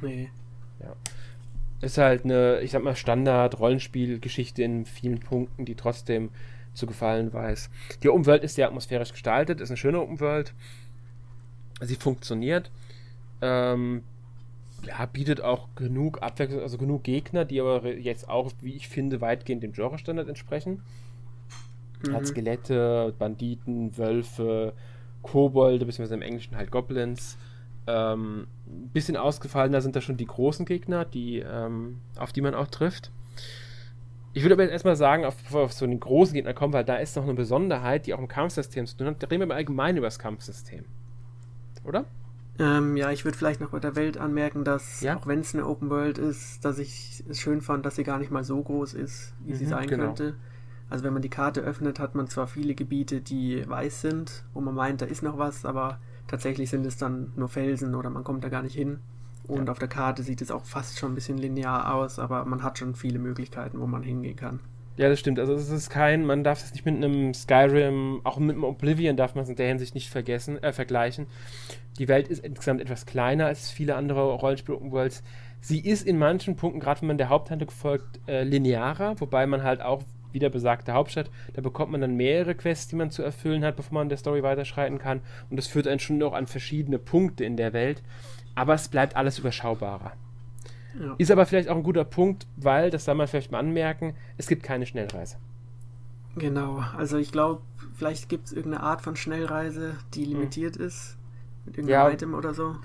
Nee. 0.00 0.30
Ja 0.78 0.92
ist 1.80 1.98
halt 1.98 2.24
eine, 2.24 2.60
ich 2.60 2.70
sag 2.70 2.82
mal, 2.82 2.96
Standard-Rollenspielgeschichte 2.96 4.62
in 4.62 4.86
vielen 4.86 5.20
Punkten, 5.20 5.64
die 5.64 5.74
trotzdem 5.74 6.30
zu 6.72 6.86
gefallen 6.86 7.32
weiß. 7.32 7.70
Die 8.02 8.08
Umwelt 8.08 8.44
ist 8.44 8.54
sehr 8.54 8.68
atmosphärisch 8.68 9.12
gestaltet, 9.12 9.60
ist 9.60 9.70
eine 9.70 9.76
schöne 9.76 10.00
Umwelt. 10.00 10.54
Sie 11.80 11.96
funktioniert. 11.96 12.70
Ähm, 13.42 14.02
ja, 14.86 15.06
bietet 15.06 15.40
auch 15.40 15.68
genug 15.74 16.22
Abwechslung, 16.22 16.62
also 16.62 16.78
genug 16.78 17.02
Gegner, 17.02 17.44
die 17.44 17.60
aber 17.60 17.86
jetzt 17.86 18.28
auch, 18.28 18.52
wie 18.60 18.74
ich 18.74 18.88
finde, 18.88 19.20
weitgehend 19.20 19.62
dem 19.62 19.72
Genre-Standard 19.72 20.28
entsprechen. 20.28 20.82
Mhm. 22.06 22.12
Hat 22.12 22.26
Skelette, 22.26 23.14
Banditen, 23.18 23.96
Wölfe, 23.96 24.72
Kobolde, 25.22 25.86
beziehungsweise 25.86 26.14
im 26.14 26.22
Englischen 26.22 26.56
halt 26.56 26.70
Goblins. 26.70 27.36
Ähm, 27.86 28.46
ein 28.66 28.90
bisschen 28.92 29.16
ausgefallener 29.16 29.80
sind 29.80 29.96
da 29.96 30.00
schon 30.00 30.16
die 30.16 30.26
großen 30.26 30.66
Gegner, 30.66 31.04
die, 31.04 31.38
ähm, 31.38 32.00
auf 32.18 32.32
die 32.32 32.40
man 32.40 32.54
auch 32.54 32.66
trifft. 32.66 33.10
Ich 34.32 34.42
würde 34.42 34.54
aber 34.54 34.64
jetzt 34.64 34.72
erstmal 34.72 34.96
sagen, 34.96 35.24
auf, 35.24 35.36
bevor 35.36 35.60
wir 35.60 35.64
auf 35.64 35.72
so 35.72 35.86
den 35.86 35.98
großen 35.98 36.34
Gegner 36.34 36.52
kommen, 36.52 36.72
weil 36.74 36.84
da 36.84 36.96
ist 36.96 37.16
noch 37.16 37.22
eine 37.22 37.34
Besonderheit, 37.34 38.06
die 38.06 38.12
auch 38.12 38.18
im 38.18 38.28
Kampfsystem 38.28 38.86
zu 38.86 38.96
tun 38.96 39.06
hat. 39.06 39.22
Da 39.22 39.28
reden 39.28 39.48
wir 39.48 39.54
allgemein 39.54 39.96
über 39.96 40.08
das 40.08 40.18
Kampfsystem. 40.18 40.84
Oder? 41.84 42.04
Ähm, 42.58 42.96
ja, 42.96 43.10
ich 43.10 43.24
würde 43.24 43.36
vielleicht 43.36 43.60
noch 43.60 43.70
bei 43.70 43.78
der 43.78 43.96
Welt 43.96 44.18
anmerken, 44.18 44.64
dass, 44.64 45.00
ja? 45.00 45.16
auch 45.16 45.26
wenn 45.26 45.40
es 45.40 45.54
eine 45.54 45.66
Open 45.66 45.90
World 45.90 46.18
ist, 46.18 46.64
dass 46.64 46.78
ich 46.78 47.22
es 47.28 47.40
schön 47.40 47.60
fand, 47.60 47.86
dass 47.86 47.96
sie 47.96 48.04
gar 48.04 48.18
nicht 48.18 48.30
mal 48.30 48.44
so 48.44 48.60
groß 48.62 48.94
ist, 48.94 49.34
wie 49.44 49.52
mhm, 49.52 49.56
sie 49.56 49.66
sein 49.66 49.86
genau. 49.86 50.06
könnte. 50.06 50.36
Also 50.88 51.04
wenn 51.04 51.12
man 51.12 51.22
die 51.22 51.30
Karte 51.30 51.60
öffnet, 51.62 51.98
hat 51.98 52.14
man 52.14 52.28
zwar 52.28 52.46
viele 52.46 52.74
Gebiete, 52.74 53.20
die 53.20 53.68
weiß 53.68 54.02
sind, 54.02 54.44
wo 54.54 54.60
man 54.60 54.74
meint, 54.74 55.02
da 55.02 55.06
ist 55.06 55.22
noch 55.22 55.36
was, 55.38 55.64
aber 55.64 55.98
tatsächlich 56.28 56.70
sind 56.70 56.86
es 56.86 56.96
dann 56.96 57.32
nur 57.36 57.48
Felsen 57.48 57.94
oder 57.94 58.10
man 58.10 58.24
kommt 58.24 58.44
da 58.44 58.48
gar 58.48 58.62
nicht 58.62 58.74
hin. 58.74 58.98
Und 59.46 59.66
ja. 59.66 59.72
auf 59.72 59.78
der 59.78 59.88
Karte 59.88 60.22
sieht 60.22 60.42
es 60.42 60.50
auch 60.50 60.64
fast 60.64 60.98
schon 60.98 61.12
ein 61.12 61.14
bisschen 61.14 61.38
linear 61.38 61.94
aus, 61.94 62.18
aber 62.18 62.44
man 62.44 62.62
hat 62.62 62.78
schon 62.78 62.94
viele 62.94 63.18
Möglichkeiten, 63.18 63.80
wo 63.80 63.86
man 63.86 64.02
hingehen 64.02 64.36
kann. 64.36 64.60
Ja, 64.96 65.10
das 65.10 65.20
stimmt. 65.20 65.38
Also 65.38 65.52
es 65.52 65.68
ist 65.68 65.90
kein, 65.90 66.24
man 66.24 66.42
darf 66.42 66.64
es 66.64 66.72
nicht 66.72 66.86
mit 66.86 66.96
einem 66.96 67.34
Skyrim, 67.34 68.22
auch 68.24 68.38
mit 68.38 68.56
einem 68.56 68.64
Oblivion 68.64 69.16
darf 69.16 69.34
man 69.34 69.44
es 69.44 69.50
in 69.50 69.56
der 69.56 69.68
Hinsicht 69.68 69.94
nicht 69.94 70.08
vergessen, 70.08 70.62
äh, 70.62 70.72
vergleichen. 70.72 71.26
Die 71.98 72.08
Welt 72.08 72.28
ist 72.28 72.42
insgesamt 72.44 72.80
etwas 72.80 73.04
kleiner 73.04 73.46
als 73.46 73.70
viele 73.70 73.94
andere 73.94 74.22
Rollenspiel-Open-Worlds. 74.34 75.22
Sie 75.60 75.80
ist 75.80 76.06
in 76.06 76.18
manchen 76.18 76.56
Punkten, 76.56 76.80
gerade 76.80 77.02
wenn 77.02 77.08
man 77.08 77.18
der 77.18 77.28
Haupthandlung 77.28 77.70
folgt, 77.70 78.20
äh, 78.26 78.42
linearer, 78.42 79.20
wobei 79.20 79.46
man 79.46 79.62
halt 79.62 79.82
auch 79.82 80.02
wieder 80.36 80.50
besagte 80.50 80.92
Hauptstadt, 80.92 81.30
da 81.54 81.62
bekommt 81.62 81.90
man 81.90 82.02
dann 82.02 82.14
mehrere 82.14 82.54
Quests, 82.54 82.88
die 82.88 82.96
man 82.96 83.10
zu 83.10 83.22
erfüllen 83.22 83.64
hat, 83.64 83.76
bevor 83.76 83.94
man 83.94 84.08
der 84.08 84.18
Story 84.18 84.42
weiterschreiten 84.42 84.98
kann. 84.98 85.20
Und 85.50 85.56
das 85.56 85.66
führt 85.66 85.88
einen 85.88 85.98
schon 85.98 86.18
noch 86.18 86.34
an 86.34 86.46
verschiedene 86.46 86.98
Punkte 86.98 87.44
in 87.44 87.56
der 87.56 87.72
Welt. 87.72 88.02
Aber 88.54 88.74
es 88.74 88.88
bleibt 88.88 89.16
alles 89.16 89.38
überschaubarer. 89.38 90.12
Ja. 91.00 91.14
Ist 91.18 91.30
aber 91.30 91.46
vielleicht 91.46 91.68
auch 91.68 91.76
ein 91.76 91.82
guter 91.82 92.04
Punkt, 92.04 92.46
weil, 92.56 92.90
das 92.90 93.06
soll 93.06 93.14
man 93.14 93.26
vielleicht 93.26 93.50
mal 93.50 93.58
anmerken, 93.58 94.14
es 94.36 94.46
gibt 94.46 94.62
keine 94.62 94.86
Schnellreise. 94.86 95.36
Genau, 96.36 96.84
also 96.96 97.16
ich 97.16 97.32
glaube, 97.32 97.62
vielleicht 97.94 98.28
gibt 98.28 98.46
es 98.46 98.52
irgendeine 98.52 98.82
Art 98.82 99.00
von 99.00 99.16
Schnellreise, 99.16 99.94
die 100.14 100.24
hm. 100.24 100.32
limitiert 100.32 100.78
mhm. 100.78 100.84
ist, 100.84 101.16
mit 101.64 101.78
irgendeinem 101.78 102.08
ja. 102.08 102.12
Item 102.12 102.34
oder 102.34 102.52
so. 102.52 102.76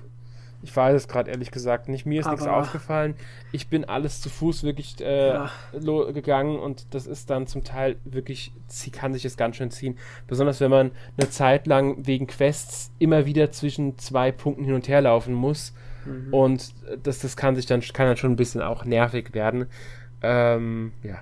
Ich 0.63 0.75
weiß 0.75 0.95
es 0.95 1.07
gerade 1.07 1.31
ehrlich 1.31 1.51
gesagt 1.51 1.89
nicht. 1.89 2.05
Mir 2.05 2.19
ist 2.19 2.27
Aber 2.27 2.35
nichts 2.35 2.47
aufgefallen. 2.47 3.15
Ich 3.51 3.67
bin 3.67 3.85
alles 3.85 4.21
zu 4.21 4.29
Fuß 4.29 4.63
wirklich 4.63 5.01
äh, 5.01 5.29
ja. 5.29 5.51
gegangen 6.11 6.59
und 6.59 6.93
das 6.93 7.07
ist 7.07 7.29
dann 7.29 7.47
zum 7.47 7.63
Teil 7.63 7.97
wirklich, 8.03 8.53
sie 8.67 8.91
kann 8.91 9.13
sich 9.13 9.23
das 9.23 9.37
ganz 9.37 9.55
schön 9.55 9.71
ziehen. 9.71 9.97
Besonders 10.27 10.59
wenn 10.61 10.71
man 10.71 10.91
eine 11.17 11.29
Zeit 11.29 11.67
lang 11.67 12.05
wegen 12.05 12.27
Quests 12.27 12.91
immer 12.99 13.25
wieder 13.25 13.51
zwischen 13.51 13.97
zwei 13.97 14.31
Punkten 14.31 14.63
hin 14.63 14.75
und 14.75 14.87
her 14.87 15.01
laufen 15.01 15.33
muss. 15.33 15.73
Mhm. 16.05 16.33
Und 16.33 16.73
das, 17.03 17.19
das 17.19 17.35
kann 17.35 17.55
sich 17.55 17.65
dann, 17.65 17.81
kann 17.81 18.07
dann 18.07 18.17
schon 18.17 18.31
ein 18.31 18.37
bisschen 18.37 18.61
auch 18.61 18.85
nervig 18.85 19.33
werden. 19.33 19.65
Ähm, 20.21 20.93
ja. 21.03 21.19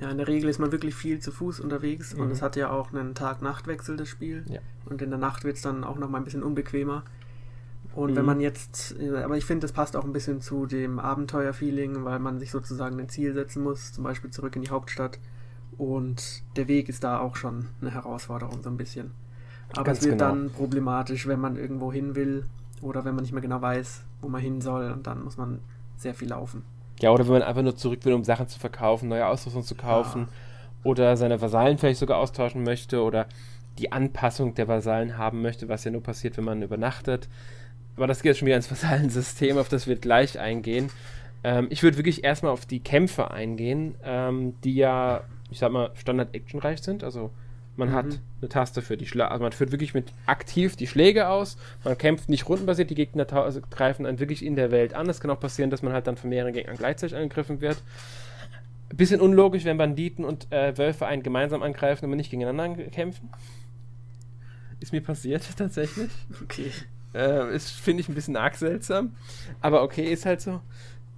Ja, 0.00 0.10
in 0.10 0.18
der 0.18 0.28
Regel 0.28 0.48
ist 0.48 0.58
man 0.58 0.72
wirklich 0.72 0.94
viel 0.94 1.18
zu 1.18 1.30
Fuß 1.30 1.60
unterwegs 1.60 2.14
mhm. 2.14 2.22
und 2.22 2.30
es 2.30 2.40
hat 2.40 2.56
ja 2.56 2.70
auch 2.70 2.92
einen 2.92 3.14
Tag-Nacht-Wechsel, 3.14 3.96
das 3.96 4.08
Spiel. 4.08 4.44
Ja. 4.48 4.60
Und 4.86 5.02
in 5.02 5.10
der 5.10 5.18
Nacht 5.18 5.44
wird 5.44 5.56
es 5.56 5.62
dann 5.62 5.84
auch 5.84 5.98
noch 5.98 6.08
mal 6.08 6.18
ein 6.18 6.24
bisschen 6.24 6.42
unbequemer. 6.42 7.04
Und 7.94 8.12
mhm. 8.12 8.16
wenn 8.16 8.24
man 8.24 8.40
jetzt, 8.40 8.96
äh, 9.00 9.18
aber 9.18 9.36
ich 9.36 9.44
finde, 9.44 9.62
das 9.62 9.72
passt 9.72 9.96
auch 9.96 10.04
ein 10.04 10.12
bisschen 10.12 10.40
zu 10.40 10.66
dem 10.66 10.98
Abenteuer-Feeling, 10.98 12.04
weil 12.04 12.18
man 12.18 12.38
sich 12.38 12.50
sozusagen 12.50 12.98
ein 13.00 13.08
Ziel 13.08 13.34
setzen 13.34 13.62
muss, 13.62 13.92
zum 13.92 14.04
Beispiel 14.04 14.30
zurück 14.30 14.56
in 14.56 14.62
die 14.62 14.70
Hauptstadt. 14.70 15.18
Und 15.76 16.42
der 16.56 16.68
Weg 16.68 16.88
ist 16.88 17.04
da 17.04 17.18
auch 17.18 17.36
schon 17.36 17.66
eine 17.80 17.92
Herausforderung, 17.92 18.62
so 18.62 18.68
ein 18.68 18.76
bisschen. 18.76 19.12
Aber 19.72 19.84
Ganz 19.84 19.98
es 19.98 20.04
wird 20.04 20.18
genau. 20.18 20.30
dann 20.30 20.50
problematisch, 20.50 21.26
wenn 21.26 21.40
man 21.40 21.56
irgendwo 21.56 21.92
hin 21.92 22.14
will 22.14 22.44
oder 22.82 23.04
wenn 23.04 23.14
man 23.14 23.22
nicht 23.22 23.32
mehr 23.32 23.42
genau 23.42 23.62
weiß, 23.62 24.02
wo 24.20 24.28
man 24.28 24.40
hin 24.40 24.60
soll. 24.60 24.90
Und 24.90 25.06
dann 25.06 25.24
muss 25.24 25.36
man 25.36 25.60
sehr 25.96 26.14
viel 26.14 26.28
laufen. 26.28 26.64
Ja, 27.00 27.10
oder 27.10 27.24
wenn 27.24 27.34
man 27.34 27.42
einfach 27.42 27.62
nur 27.62 27.76
zurück 27.76 28.04
will, 28.04 28.12
um 28.12 28.24
Sachen 28.24 28.48
zu 28.48 28.58
verkaufen, 28.58 29.08
neue 29.08 29.26
Ausrüstung 29.26 29.62
zu 29.62 29.74
kaufen. 29.74 30.22
Ja. 30.22 30.28
Oder 30.82 31.16
seine 31.16 31.40
Vasallen 31.40 31.78
vielleicht 31.78 32.00
sogar 32.00 32.18
austauschen 32.18 32.62
möchte 32.62 33.02
oder 33.02 33.26
die 33.78 33.92
Anpassung 33.92 34.54
der 34.54 34.68
Vasallen 34.68 35.16
haben 35.16 35.42
möchte, 35.42 35.68
was 35.68 35.84
ja 35.84 35.90
nur 35.90 36.02
passiert, 36.02 36.36
wenn 36.36 36.44
man 36.44 36.62
übernachtet. 36.62 37.28
Aber 37.96 38.06
das 38.06 38.22
geht 38.22 38.30
jetzt 38.30 38.38
schon 38.38 38.46
wieder 38.46 38.56
ins 38.56 38.70
Vasallensystem, 38.70 39.58
auf 39.58 39.68
das 39.68 39.86
wir 39.86 39.96
gleich 39.96 40.38
eingehen. 40.38 40.90
Ähm, 41.42 41.66
ich 41.70 41.82
würde 41.82 41.96
wirklich 41.96 42.24
erstmal 42.24 42.52
auf 42.52 42.66
die 42.66 42.80
Kämpfe 42.80 43.30
eingehen, 43.30 43.94
ähm, 44.04 44.54
die 44.62 44.74
ja, 44.74 45.24
ich 45.50 45.58
sag 45.58 45.72
mal, 45.72 45.90
standard-actionreich 45.94 46.82
sind. 46.82 47.04
Also 47.04 47.30
man 47.76 47.90
mhm. 47.90 47.94
hat 47.94 48.06
eine 48.40 48.48
Taste 48.48 48.82
für 48.82 48.96
die 48.96 49.06
Schläge, 49.06 49.30
also 49.30 49.42
man 49.42 49.52
führt 49.52 49.72
wirklich 49.72 49.94
mit 49.94 50.12
aktiv 50.26 50.76
die 50.76 50.86
Schläge 50.86 51.28
aus. 51.28 51.56
Man 51.84 51.96
kämpft 51.96 52.28
nicht 52.28 52.48
rundenbasiert, 52.48 52.90
die 52.90 52.94
Gegner 52.94 53.30
also 53.32 53.60
greifen 53.70 54.04
dann 54.04 54.18
wirklich 54.18 54.44
in 54.44 54.56
der 54.56 54.70
Welt 54.70 54.94
an. 54.94 55.08
Es 55.08 55.20
kann 55.20 55.30
auch 55.30 55.40
passieren, 55.40 55.70
dass 55.70 55.82
man 55.82 55.92
halt 55.92 56.06
dann 56.06 56.16
von 56.16 56.30
mehreren 56.30 56.52
Gegnern 56.52 56.76
gleichzeitig 56.76 57.16
angegriffen 57.16 57.60
wird. 57.60 57.82
Bisschen 58.94 59.20
unlogisch, 59.20 59.64
wenn 59.64 59.78
Banditen 59.78 60.24
und 60.24 60.52
äh, 60.52 60.76
Wölfe 60.76 61.06
einen 61.06 61.22
gemeinsam 61.22 61.62
angreifen 61.62 62.04
und 62.04 62.16
nicht 62.16 62.30
gegeneinander 62.30 62.82
kämpfen. 62.84 63.30
Ist 64.80 64.92
mir 64.92 65.00
passiert 65.00 65.48
tatsächlich. 65.56 66.10
Okay. 66.42 66.72
Äh, 67.14 67.54
ist, 67.54 67.70
finde 67.70 68.02
ich, 68.02 68.08
ein 68.08 68.14
bisschen 68.14 68.36
arg 68.36 68.54
seltsam. 68.54 69.16
Aber 69.60 69.82
okay, 69.82 70.12
ist 70.12 70.26
halt 70.26 70.40
so. 70.40 70.60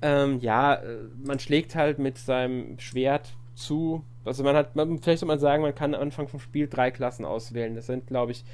Ähm, 0.01 0.41
ja, 0.41 0.75
äh, 0.75 0.99
man 1.23 1.39
schlägt 1.39 1.75
halt 1.75 1.99
mit 1.99 2.19
seinem 2.19 2.79
Schwert 2.79 3.35
zu. 3.55 4.05
Also 4.25 4.43
man 4.43 4.57
hat, 4.57 4.75
man, 4.75 4.99
vielleicht 4.99 5.21
soll 5.21 5.27
man 5.27 5.39
sagen, 5.39 5.63
man 5.63 5.75
kann 5.75 5.95
am 5.95 6.01
Anfang 6.01 6.29
vom 6.29 6.41
Spiel 6.41 6.69
drei 6.69 6.91
Klassen 6.91 7.25
auswählen. 7.25 7.75
Das 7.75 7.87
sind, 7.87 8.07
glaube 8.07 8.33
ich, 8.33 8.45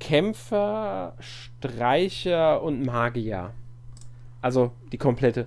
Kämpfer, 0.00 1.14
Streicher 1.20 2.62
und 2.62 2.84
Magier. 2.84 3.52
Also 4.40 4.72
die 4.90 4.98
komplette, 4.98 5.46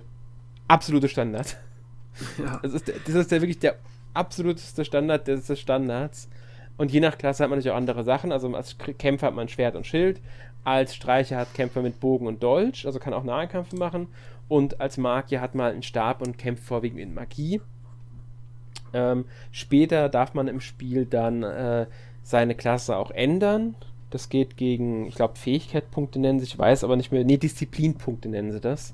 absolute 0.68 1.08
Standard. 1.08 1.56
Ja. 2.38 2.58
Das 2.62 2.72
ist, 2.72 2.88
das 2.88 3.14
ist 3.14 3.30
der, 3.30 3.42
wirklich 3.42 3.58
der 3.58 3.76
absoluteste 4.14 4.86
Standard 4.86 5.28
des 5.28 5.60
Standards. 5.60 6.30
Und 6.78 6.90
je 6.90 7.00
nach 7.00 7.18
Klasse 7.18 7.42
hat 7.42 7.50
man 7.50 7.58
natürlich 7.58 7.72
auch 7.72 7.76
andere 7.76 8.04
Sachen. 8.04 8.32
Also 8.32 8.54
als 8.54 8.78
Kämpfer 8.78 9.26
hat 9.26 9.34
man 9.34 9.48
Schwert 9.48 9.76
und 9.76 9.86
Schild. 9.86 10.22
Als 10.66 10.96
Streicher 10.96 11.36
hat 11.36 11.54
Kämpfer 11.54 11.80
mit 11.80 12.00
Bogen 12.00 12.26
und 12.26 12.42
Dolch, 12.42 12.86
also 12.86 12.98
kann 12.98 13.14
auch 13.14 13.22
Nahkämpfe 13.22 13.76
machen. 13.76 14.08
Und 14.48 14.80
als 14.80 14.96
Magier 14.96 15.40
hat 15.40 15.54
man 15.54 15.70
einen 15.70 15.84
Stab 15.84 16.20
und 16.20 16.38
kämpft 16.38 16.64
vorwiegend 16.64 16.98
mit 16.98 17.14
Magie. 17.14 17.60
Ähm, 18.92 19.26
später 19.52 20.08
darf 20.08 20.34
man 20.34 20.48
im 20.48 20.60
Spiel 20.60 21.06
dann 21.06 21.44
äh, 21.44 21.86
seine 22.24 22.56
Klasse 22.56 22.96
auch 22.96 23.12
ändern. 23.12 23.76
Das 24.10 24.28
geht 24.28 24.56
gegen, 24.56 25.06
ich 25.06 25.14
glaube, 25.14 25.36
Fähigkeitspunkte 25.36 26.18
nennen 26.18 26.40
sich, 26.40 26.54
ich 26.54 26.58
weiß 26.58 26.82
aber 26.82 26.96
nicht 26.96 27.12
mehr, 27.12 27.22
nee, 27.22 27.36
Disziplinpunkte 27.36 28.28
nennen 28.28 28.50
sie 28.50 28.60
das. 28.60 28.92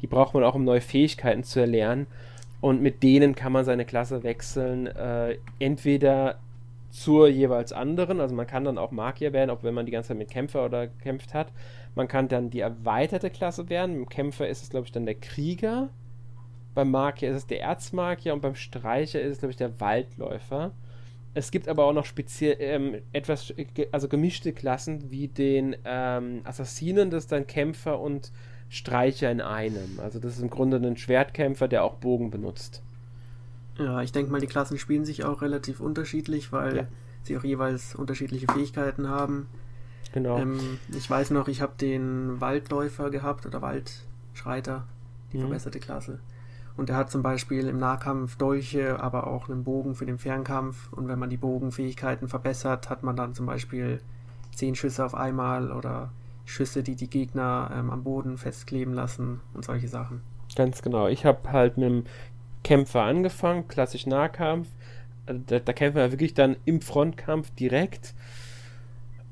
Die 0.00 0.06
braucht 0.06 0.32
man 0.32 0.42
auch, 0.42 0.54
um 0.54 0.64
neue 0.64 0.80
Fähigkeiten 0.80 1.44
zu 1.44 1.60
erlernen. 1.60 2.06
Und 2.62 2.80
mit 2.80 3.02
denen 3.02 3.34
kann 3.34 3.52
man 3.52 3.66
seine 3.66 3.84
Klasse 3.84 4.22
wechseln. 4.22 4.86
Äh, 4.86 5.36
entweder 5.58 6.38
zur 6.90 7.28
jeweils 7.28 7.72
anderen. 7.72 8.20
Also 8.20 8.34
man 8.34 8.46
kann 8.46 8.64
dann 8.64 8.78
auch 8.78 8.90
Magier 8.90 9.32
werden, 9.32 9.50
auch 9.50 9.62
wenn 9.62 9.74
man 9.74 9.86
die 9.86 9.92
ganze 9.92 10.08
Zeit 10.08 10.18
mit 10.18 10.30
Kämpfer 10.30 10.64
oder 10.64 10.88
gekämpft 10.88 11.34
hat. 11.34 11.52
Man 11.94 12.08
kann 12.08 12.28
dann 12.28 12.50
die 12.50 12.60
erweiterte 12.60 13.30
Klasse 13.30 13.68
werden. 13.68 13.94
Beim 13.94 14.08
Kämpfer 14.08 14.48
ist 14.48 14.62
es, 14.62 14.70
glaube 14.70 14.86
ich, 14.86 14.92
dann 14.92 15.06
der 15.06 15.14
Krieger. 15.14 15.88
Beim 16.74 16.90
Magier 16.90 17.30
ist 17.30 17.36
es 17.36 17.46
der 17.46 17.62
Erzmagier 17.62 18.32
und 18.32 18.42
beim 18.42 18.54
Streicher 18.54 19.20
ist 19.20 19.32
es, 19.32 19.38
glaube 19.38 19.50
ich, 19.50 19.56
der 19.56 19.80
Waldläufer. 19.80 20.72
Es 21.32 21.50
gibt 21.50 21.68
aber 21.68 21.84
auch 21.84 21.92
noch 21.92 22.06
speziell 22.06 22.56
ähm, 22.58 23.02
etwas, 23.12 23.54
also 23.92 24.08
gemischte 24.08 24.52
Klassen 24.52 25.10
wie 25.10 25.28
den 25.28 25.76
ähm, 25.84 26.40
Assassinen, 26.44 27.10
das 27.10 27.24
ist 27.24 27.32
dann 27.32 27.46
Kämpfer 27.46 28.00
und 28.00 28.32
Streicher 28.68 29.30
in 29.30 29.40
einem. 29.40 30.00
Also 30.00 30.18
das 30.18 30.36
ist 30.36 30.42
im 30.42 30.50
Grunde 30.50 30.76
ein 30.78 30.96
Schwertkämpfer, 30.96 31.68
der 31.68 31.84
auch 31.84 31.96
Bogen 31.96 32.30
benutzt. 32.30 32.82
Ja, 33.80 34.02
ich 34.02 34.12
denke 34.12 34.30
mal, 34.30 34.40
die 34.40 34.46
Klassen 34.46 34.78
spielen 34.78 35.04
sich 35.04 35.24
auch 35.24 35.40
relativ 35.40 35.80
unterschiedlich, 35.80 36.52
weil 36.52 36.76
ja. 36.76 36.86
sie 37.22 37.36
auch 37.38 37.44
jeweils 37.44 37.94
unterschiedliche 37.94 38.46
Fähigkeiten 38.52 39.08
haben. 39.08 39.48
Genau. 40.12 40.38
Ähm, 40.38 40.78
ich 40.94 41.08
weiß 41.08 41.30
noch, 41.30 41.48
ich 41.48 41.62
habe 41.62 41.72
den 41.80 42.40
Waldläufer 42.40 43.10
gehabt 43.10 43.46
oder 43.46 43.62
Waldschreiter, 43.62 44.86
die 45.32 45.38
mhm. 45.38 45.42
verbesserte 45.42 45.80
Klasse. 45.80 46.18
Und 46.76 46.88
der 46.88 46.96
hat 46.96 47.10
zum 47.10 47.22
Beispiel 47.22 47.68
im 47.68 47.78
Nahkampf 47.78 48.36
Dolche, 48.36 49.00
aber 49.00 49.26
auch 49.26 49.48
einen 49.48 49.64
Bogen 49.64 49.94
für 49.94 50.06
den 50.06 50.18
Fernkampf. 50.18 50.92
Und 50.92 51.08
wenn 51.08 51.18
man 51.18 51.30
die 51.30 51.36
Bogenfähigkeiten 51.36 52.28
verbessert, 52.28 52.90
hat 52.90 53.02
man 53.02 53.16
dann 53.16 53.34
zum 53.34 53.46
Beispiel 53.46 54.00
zehn 54.54 54.74
Schüsse 54.74 55.04
auf 55.04 55.14
einmal 55.14 55.72
oder 55.72 56.10
Schüsse, 56.44 56.82
die 56.82 56.96
die 56.96 57.08
Gegner 57.08 57.70
ähm, 57.74 57.90
am 57.90 58.02
Boden 58.02 58.36
festkleben 58.36 58.94
lassen 58.94 59.40
und 59.54 59.64
solche 59.64 59.88
Sachen. 59.88 60.22
Ganz 60.56 60.82
genau. 60.82 61.06
Ich 61.08 61.24
habe 61.24 61.52
halt 61.52 61.76
mit 61.76 61.88
dem 61.88 62.04
Kämpfer 62.62 63.02
angefangen, 63.02 63.68
klassisch 63.68 64.06
Nahkampf. 64.06 64.68
Also 65.26 65.40
da, 65.46 65.58
da 65.60 65.72
kämpfen 65.72 65.98
wir 65.98 66.12
wirklich 66.12 66.34
dann 66.34 66.56
im 66.64 66.80
Frontkampf 66.80 67.50
direkt. 67.50 68.14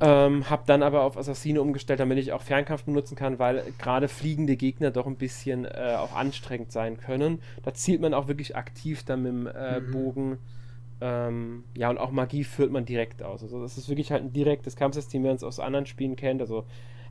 Ähm, 0.01 0.49
hab 0.49 0.65
dann 0.67 0.85
aber 0.85 1.03
auf 1.03 1.17
Assassine 1.17 1.61
umgestellt, 1.61 1.99
damit 1.99 2.19
ich 2.19 2.33
auch 2.33 2.43
Fernkampf 2.43 2.85
benutzen 2.85 3.17
kann, 3.17 3.41
weil 3.41 3.65
gerade 3.79 4.07
fliegende 4.07 4.57
Gegner 4.57 4.93
doch 4.93 5.07
ein 5.07 5.17
bisschen 5.17 5.65
äh, 5.65 5.97
auch 5.99 6.15
anstrengend 6.15 6.71
sein 6.71 6.99
können. 6.99 7.41
Da 7.65 7.75
zielt 7.75 8.01
man 8.01 8.15
auch 8.15 8.29
wirklich 8.29 8.55
aktiv 8.55 9.05
dann 9.05 9.23
mit 9.23 9.33
dem 9.33 9.47
äh, 9.49 9.81
mhm. 9.81 9.91
Bogen. 9.91 10.39
Ähm, 11.01 11.65
ja, 11.75 11.91
und 11.91 11.99
auch 11.99 12.13
Magie 12.13 12.45
führt 12.45 12.71
man 12.71 12.85
direkt 12.85 13.25
aus. 13.25 13.43
Also 13.43 13.61
das 13.61 13.77
ist 13.77 13.89
wirklich 13.89 14.13
halt 14.13 14.23
ein 14.23 14.33
direktes 14.33 14.77
Kampfsystem, 14.77 15.23
wie 15.23 15.29
man 15.29 15.37
es 15.37 15.45
aus 15.45 15.59
anderen 15.59 15.87
Spielen 15.87 16.15
kennt. 16.15 16.41
Also 16.41 16.65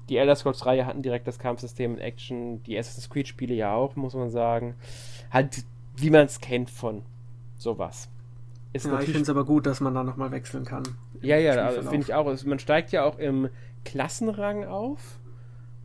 die 0.08 0.16
Elder 0.16 0.36
Scrolls-Reihe 0.36 0.86
hatten 0.86 1.02
direkt 1.02 1.28
das 1.28 1.40
Kampfsystem 1.40 1.96
in 1.96 2.00
Action, 2.00 2.64
die 2.64 2.78
Assassin's 2.78 3.10
Creed-Spiele 3.10 3.54
ja 3.54 3.74
auch, 3.74 3.98
muss 3.98 4.14
man 4.14 4.30
sagen. 4.30 4.76
Halt 5.30 5.66
wie 5.98 6.10
man 6.10 6.26
es 6.26 6.40
kennt 6.40 6.70
von 6.70 7.04
sowas. 7.58 8.10
Ist 8.74 8.86
ja, 8.86 9.00
ich 9.00 9.06
finde 9.06 9.22
es 9.22 9.30
aber 9.30 9.46
gut, 9.46 9.66
dass 9.66 9.82
man 9.82 9.94
da 9.96 10.04
nochmal 10.04 10.32
wechseln 10.32 10.64
kann. 10.64 10.84
Ja, 11.22 11.38
ja, 11.38 11.54
also 11.54 11.82
finde 11.82 12.06
ich 12.06 12.14
auch. 12.14 12.44
Man 12.46 12.60
steigt 12.60 12.92
ja 12.92 13.04
auch 13.04 13.18
im 13.18 13.50
Klassenrang 13.84 14.66
auf. 14.66 15.20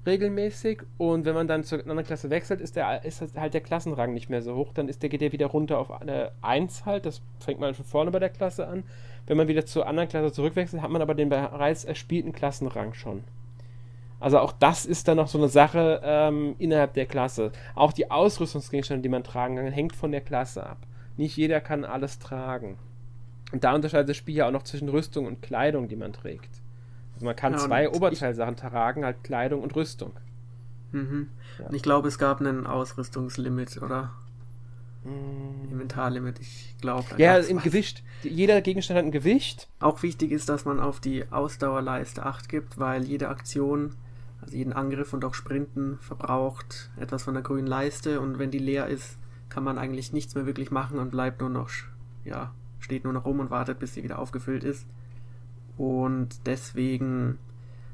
regelmäßig 0.06 0.82
und 0.98 1.24
wenn 1.24 1.34
man 1.34 1.46
dann 1.46 1.64
zur 1.64 1.80
anderen 1.80 2.04
Klasse 2.04 2.30
wechselt, 2.30 2.60
ist, 2.60 2.76
der, 2.76 3.04
ist 3.04 3.22
halt 3.36 3.54
der 3.54 3.60
Klassenrang 3.60 4.12
nicht 4.12 4.28
mehr 4.28 4.42
so 4.42 4.56
hoch. 4.56 4.72
Dann 4.72 4.88
ist 4.88 5.02
der, 5.02 5.08
geht 5.08 5.20
der 5.20 5.32
wieder 5.32 5.46
runter 5.46 5.78
auf 5.78 5.90
eine 5.90 6.32
1 6.42 6.84
halt. 6.86 7.06
Das 7.06 7.22
fängt 7.38 7.60
man 7.60 7.74
schon 7.74 7.84
vorne 7.84 8.10
bei 8.10 8.18
der 8.18 8.30
Klasse 8.30 8.66
an. 8.66 8.84
Wenn 9.26 9.36
man 9.36 9.48
wieder 9.48 9.64
zur 9.64 9.86
anderen 9.86 10.08
Klasse 10.08 10.32
zurückwechselt, 10.32 10.82
hat 10.82 10.90
man 10.90 11.02
aber 11.02 11.14
den 11.14 11.28
bereits 11.28 11.84
erspielten 11.84 12.32
Klassenrang 12.32 12.94
schon. 12.94 13.22
Also 14.22 14.38
auch 14.38 14.52
das 14.52 14.86
ist 14.86 15.08
dann 15.08 15.16
noch 15.16 15.26
so 15.26 15.36
eine 15.36 15.48
Sache 15.48 16.00
ähm, 16.04 16.54
innerhalb 16.58 16.94
der 16.94 17.06
Klasse. 17.06 17.50
Auch 17.74 17.92
die 17.92 18.10
Ausrüstungsgegenstände, 18.10 19.02
die 19.02 19.08
man 19.08 19.24
tragen 19.24 19.56
kann, 19.56 19.66
hängt 19.66 19.96
von 19.96 20.12
der 20.12 20.20
Klasse 20.20 20.64
ab. 20.64 20.78
Nicht 21.16 21.36
jeder 21.36 21.60
kann 21.60 21.84
alles 21.84 22.20
tragen. 22.20 22.78
Und 23.52 23.64
da 23.64 23.74
unterscheidet 23.74 24.08
das 24.08 24.16
Spiel 24.16 24.36
ja 24.36 24.46
auch 24.46 24.52
noch 24.52 24.62
zwischen 24.62 24.88
Rüstung 24.88 25.26
und 25.26 25.42
Kleidung, 25.42 25.88
die 25.88 25.96
man 25.96 26.12
trägt. 26.12 26.62
Also 27.14 27.26
man 27.26 27.34
kann 27.34 27.54
ja, 27.54 27.58
zwei 27.58 27.90
Oberteilsachen 27.90 28.56
tragen, 28.56 29.04
halt 29.04 29.24
Kleidung 29.24 29.60
und 29.60 29.74
Rüstung. 29.74 30.12
Mhm. 30.92 31.28
Ja. 31.58 31.66
Und 31.66 31.74
ich 31.74 31.82
glaube, 31.82 32.06
es 32.06 32.16
gab 32.16 32.40
einen 32.40 32.66
Ausrüstungslimit, 32.66 33.82
oder? 33.82 34.12
Mm. 35.04 35.72
Inventarlimit, 35.72 36.38
ich 36.38 36.76
glaube. 36.80 37.06
Ja, 37.16 37.36
im 37.38 37.56
was. 37.56 37.64
Gewicht. 37.64 38.04
Jeder 38.22 38.60
Gegenstand 38.60 38.98
hat 38.98 39.04
ein 39.04 39.10
Gewicht. 39.10 39.68
Auch 39.80 40.02
wichtig 40.04 40.30
ist, 40.30 40.48
dass 40.48 40.64
man 40.64 40.78
auf 40.78 41.00
die 41.00 41.24
Ausdauerleiste 41.32 42.24
Acht 42.24 42.48
gibt, 42.48 42.78
weil 42.78 43.02
jede 43.02 43.28
Aktion, 43.28 43.96
also 44.42 44.56
jeden 44.56 44.72
Angriff 44.72 45.12
und 45.12 45.24
auch 45.24 45.34
Sprinten 45.34 45.98
verbraucht 46.00 46.90
etwas 46.98 47.22
von 47.22 47.34
der 47.34 47.42
grünen 47.42 47.66
Leiste 47.66 48.20
und 48.20 48.38
wenn 48.38 48.50
die 48.50 48.58
leer 48.58 48.88
ist, 48.88 49.16
kann 49.48 49.64
man 49.64 49.78
eigentlich 49.78 50.12
nichts 50.12 50.34
mehr 50.34 50.46
wirklich 50.46 50.70
machen 50.70 50.98
und 50.98 51.10
bleibt 51.10 51.40
nur 51.40 51.50
noch, 51.50 51.70
ja, 52.24 52.52
steht 52.80 53.04
nur 53.04 53.12
noch 53.12 53.24
rum 53.24 53.40
und 53.40 53.50
wartet, 53.50 53.78
bis 53.78 53.94
sie 53.94 54.02
wieder 54.02 54.18
aufgefüllt 54.18 54.64
ist. 54.64 54.86
Und 55.76 56.46
deswegen, 56.46 57.38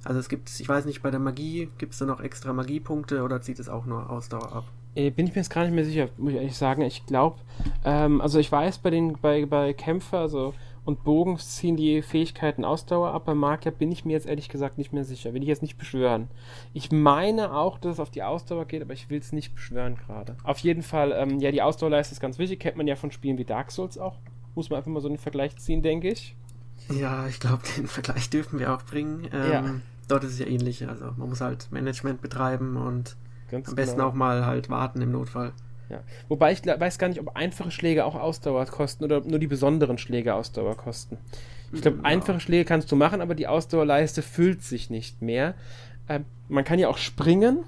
also 0.05 0.19
es 0.19 0.29
gibt, 0.29 0.49
ich 0.59 0.69
weiß 0.69 0.87
nicht, 0.87 1.03
bei 1.03 1.11
der 1.11 1.21
Magie 1.21 1.69
gibt 1.79 1.93
es 1.93 1.99
da 1.99 2.07
noch 2.07 2.21
extra 2.21 2.53
Magiepunkte 2.53 3.23
oder 3.23 3.41
zieht 3.43 3.59
es 3.59 3.69
auch 3.69 3.85
nur 3.85 4.09
Ausdauer 4.09 4.53
ab? 4.53 4.65
Äh, 4.95 5.11
bin 5.11 5.27
ich 5.27 5.35
mir 5.35 5.43
jetzt 5.43 5.51
gar 5.51 5.65
nicht 5.65 5.75
mehr 5.75 5.85
sicher, 5.85 6.09
muss 6.17 6.33
ich 6.33 6.39
ehrlich 6.39 6.57
sagen. 6.57 6.83
Ich 6.83 7.05
glaube, 7.07 7.37
ähm, 7.85 8.21
also 8.21 8.39
ich 8.39 8.51
weiß 8.51 8.79
bei 8.79 8.91
den, 8.91 9.19
bei, 9.21 9.45
bei 9.45 9.75
Kämpfer, 9.75 10.19
also 10.19 10.55
und 10.89 11.05
Bogen 11.05 11.37
ziehen 11.37 11.77
die 11.77 12.01
Fähigkeiten 12.01 12.65
Ausdauer 12.65 13.13
ab. 13.13 13.27
Bei 13.27 13.35
Marker 13.35 13.71
bin 13.71 13.93
ich 13.93 14.07
mir 14.07 14.15
jetzt 14.15 14.27
ehrlich 14.27 14.49
gesagt 14.49 14.79
nicht 14.79 14.91
mehr 14.91 15.05
sicher. 15.05 15.35
Will 15.35 15.43
ich 15.43 15.49
jetzt 15.49 15.61
nicht 15.61 15.77
beschwören. 15.77 16.29
Ich 16.73 16.91
meine 16.91 17.53
auch, 17.53 17.77
dass 17.77 17.93
es 17.93 18.01
auf 18.01 18.09
die 18.09 18.23
Ausdauer 18.23 18.65
geht, 18.65 18.81
aber 18.81 18.95
ich 18.95 19.11
will 19.11 19.19
es 19.19 19.31
nicht 19.31 19.55
beschwören 19.55 19.97
gerade. 19.97 20.35
Auf 20.45 20.61
jeden 20.61 20.83
Fall, 20.83 21.13
ähm, 21.13 21.41
ja, 21.41 21.51
die 21.51 21.61
Ausdauerleiste 21.61 22.15
ist 22.15 22.21
ganz 22.21 22.39
wichtig. 22.39 22.61
Kennt 22.61 22.79
man 22.79 22.87
ja 22.87 22.97
von 22.97 23.11
Spielen 23.11 23.37
wie 23.37 23.45
Dark 23.45 23.71
Souls 23.71 23.99
auch. 23.99 24.17
Muss 24.55 24.71
man 24.71 24.79
einfach 24.79 24.91
mal 24.91 25.03
so 25.03 25.09
einen 25.09 25.19
Vergleich 25.19 25.59
ziehen, 25.59 25.83
denke 25.83 26.09
ich. 26.09 26.35
Ja, 26.89 27.27
ich 27.27 27.39
glaube, 27.39 27.65
den 27.77 27.87
Vergleich 27.87 28.31
dürfen 28.31 28.59
wir 28.59 28.75
auch 28.75 28.83
bringen. 28.83 29.29
Ähm, 29.31 29.53
ja. 29.53 29.75
Dort 30.09 30.25
ist 30.25 30.33
es 30.33 30.39
ja 30.39 30.47
ähnlich. 30.47 30.89
Also 30.89 31.13
man 31.19 31.29
muss 31.29 31.43
halt 31.43 31.71
Management 31.71 32.23
betreiben 32.23 32.79
und 32.79 33.15
Ganz 33.51 33.69
am 33.69 33.75
besten 33.75 33.99
genau. 33.99 34.09
auch 34.09 34.15
mal 34.15 34.47
halt 34.47 34.71
warten 34.71 35.03
im 35.03 35.13
Notfall. 35.13 35.53
Ja. 35.89 36.03
Wobei 36.29 36.53
ich 36.53 36.65
weiß 36.67 36.99
gar 36.99 37.09
nicht, 37.09 37.21
ob 37.21 37.35
einfache 37.37 37.71
Schläge 37.71 38.05
auch 38.05 38.15
Ausdauer 38.15 38.67
kosten 38.67 39.05
oder 39.05 39.21
nur 39.21 39.39
die 39.39 39.47
besonderen 39.47 39.99
Schläge 39.99 40.35
Ausdauer 40.35 40.77
kosten. 40.77 41.19
Ich 41.73 41.83
glaube, 41.83 41.99
ja. 41.99 42.05
einfache 42.05 42.41
Schläge 42.41 42.65
kannst 42.65 42.91
du 42.93 42.97
machen, 42.97 43.21
aber 43.21 43.35
die 43.35 43.47
Ausdauerleiste 43.47 44.23
füllt 44.23 44.63
sich 44.63 44.91
nicht 44.91 45.23
mehr. 45.23 45.55
Ähm, 46.09 46.25
man 46.49 46.65
kann 46.65 46.79
ja 46.79 46.89
auch 46.89 46.99
springen 46.99 47.65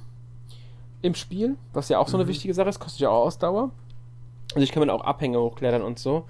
im 1.02 1.14
Spiel, 1.14 1.56
was 1.72 1.88
ja 1.88 1.98
auch 1.98 2.08
so 2.08 2.16
eine 2.16 2.24
mhm. 2.24 2.28
wichtige 2.28 2.54
Sache 2.54 2.68
ist, 2.68 2.78
kostet 2.78 3.00
ja 3.00 3.10
auch 3.10 3.26
Ausdauer. 3.26 3.70
Also 4.54 4.64
ich 4.64 4.72
kann 4.72 4.80
man 4.80 4.90
auch 4.90 5.02
Abhänge 5.02 5.38
hochklettern 5.38 5.82
und 5.82 5.98
so. 5.98 6.26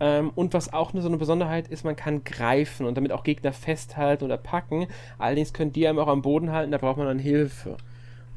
Ähm, 0.00 0.30
und 0.34 0.54
was 0.54 0.72
auch 0.72 0.92
eine, 0.92 1.02
so 1.02 1.08
eine 1.08 1.16
Besonderheit 1.16 1.68
ist, 1.68 1.84
man 1.84 1.96
kann 1.96 2.22
greifen 2.24 2.86
und 2.86 2.96
damit 2.96 3.12
auch 3.12 3.24
Gegner 3.24 3.52
festhalten 3.52 4.24
oder 4.24 4.36
packen. 4.36 4.86
Allerdings 5.18 5.52
können 5.52 5.72
die 5.72 5.86
einem 5.88 5.98
auch 5.98 6.08
am 6.08 6.22
Boden 6.22 6.52
halten, 6.52 6.70
da 6.70 6.78
braucht 6.78 6.98
man 6.98 7.06
dann 7.06 7.18
Hilfe. 7.18 7.76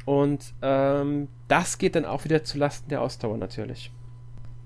Und 0.05 0.53
ähm, 0.61 1.27
das 1.47 1.77
geht 1.77 1.95
dann 1.95 2.05
auch 2.05 2.23
wieder 2.23 2.43
zulasten 2.43 2.89
der 2.89 3.01
Ausdauer 3.01 3.37
natürlich. 3.37 3.91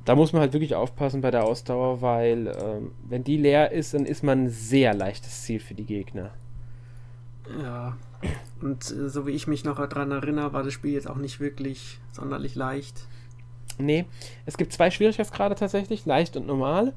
Da 0.06 0.16
muss 0.16 0.34
man 0.34 0.42
halt 0.42 0.54
wirklich 0.54 0.76
aufpassen 0.76 1.22
bei 1.22 1.32
der 1.32 1.44
Ausdauer, 1.44 2.02
weil 2.02 2.48
ähm, 2.48 2.92
wenn 3.10 3.24
die 3.24 3.38
leer 3.38 3.72
ist, 3.72 3.94
dann 3.94 4.06
ist 4.06 4.24
man 4.24 4.46
ein 4.46 4.50
sehr 4.50 4.94
leichtes 4.94 5.44
Ziel 5.44 5.60
für 5.60 5.74
die 5.74 5.86
Gegner. 5.86 6.32
Ja, 7.60 7.98
und 8.62 8.90
äh, 8.92 9.10
so 9.10 9.26
wie 9.26 9.32
ich 9.32 9.48
mich 9.48 9.64
noch 9.66 9.78
daran 9.78 10.12
erinnere, 10.12 10.54
war 10.54 10.64
das 10.64 10.74
Spiel 10.74 10.94
jetzt 10.94 11.10
auch 11.10 11.18
nicht 11.18 11.40
wirklich 11.40 12.00
sonderlich 12.12 12.56
leicht. 12.56 13.08
Nee, 13.78 14.06
es 14.46 14.58
gibt 14.58 14.72
zwei 14.74 14.90
Schwierigkeitsgrade 14.90 15.56
tatsächlich, 15.56 16.06
leicht 16.06 16.38
und 16.38 16.48
normal. 16.48 16.94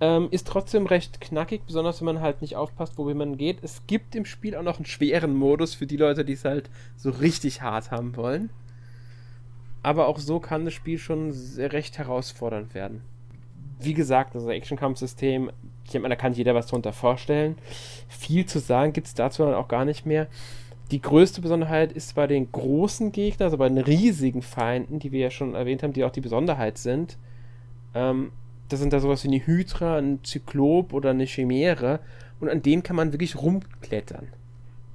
Ähm, 0.00 0.28
ist 0.30 0.48
trotzdem 0.48 0.86
recht 0.86 1.20
knackig, 1.20 1.62
besonders 1.66 2.00
wenn 2.00 2.06
man 2.06 2.20
halt 2.20 2.42
nicht 2.42 2.56
aufpasst, 2.56 2.98
wohin 2.98 3.16
man 3.16 3.36
geht. 3.36 3.58
Es 3.62 3.86
gibt 3.86 4.14
im 4.14 4.24
Spiel 4.24 4.56
auch 4.56 4.62
noch 4.62 4.76
einen 4.76 4.86
schweren 4.86 5.34
Modus 5.34 5.74
für 5.74 5.86
die 5.86 5.96
Leute, 5.96 6.24
die 6.24 6.32
es 6.32 6.44
halt 6.44 6.68
so 6.96 7.10
richtig 7.10 7.62
hart 7.62 7.90
haben 7.90 8.16
wollen. 8.16 8.50
Aber 9.82 10.08
auch 10.08 10.18
so 10.18 10.40
kann 10.40 10.64
das 10.64 10.74
Spiel 10.74 10.98
schon 10.98 11.32
recht 11.58 11.98
herausfordernd 11.98 12.74
werden. 12.74 13.02
Wie 13.78 13.94
gesagt, 13.94 14.34
das 14.34 14.46
Action-Kampf-System, 14.46 15.50
ich 15.86 16.00
mal, 16.00 16.08
da 16.08 16.16
kann 16.16 16.32
jeder 16.32 16.54
was 16.54 16.66
drunter 16.66 16.92
vorstellen. 16.92 17.56
Viel 18.08 18.46
zu 18.46 18.58
sagen 18.58 18.92
gibt 18.92 19.06
es 19.06 19.14
dazu 19.14 19.44
dann 19.44 19.54
auch 19.54 19.68
gar 19.68 19.84
nicht 19.84 20.06
mehr. 20.06 20.26
Die 20.90 21.00
größte 21.00 21.40
Besonderheit 21.40 21.92
ist 21.92 22.14
bei 22.14 22.26
den 22.26 22.50
großen 22.50 23.12
Gegnern, 23.12 23.46
also 23.46 23.58
bei 23.58 23.68
den 23.68 23.78
riesigen 23.78 24.42
Feinden, 24.42 24.98
die 24.98 25.12
wir 25.12 25.20
ja 25.20 25.30
schon 25.30 25.54
erwähnt 25.54 25.82
haben, 25.82 25.92
die 25.92 26.04
auch 26.04 26.10
die 26.10 26.20
Besonderheit 26.20 26.78
sind. 26.78 27.16
Ähm, 27.94 28.32
das 28.68 28.80
sind 28.80 28.92
da 28.92 29.00
sowas 29.00 29.24
wie 29.24 29.28
eine 29.28 29.46
Hydra, 29.46 29.98
ein 29.98 30.20
Zyklop 30.22 30.92
oder 30.92 31.10
eine 31.10 31.26
Chimäre. 31.26 32.00
Und 32.40 32.48
an 32.48 32.62
denen 32.62 32.82
kann 32.82 32.96
man 32.96 33.12
wirklich 33.12 33.36
rumklettern. 33.36 34.28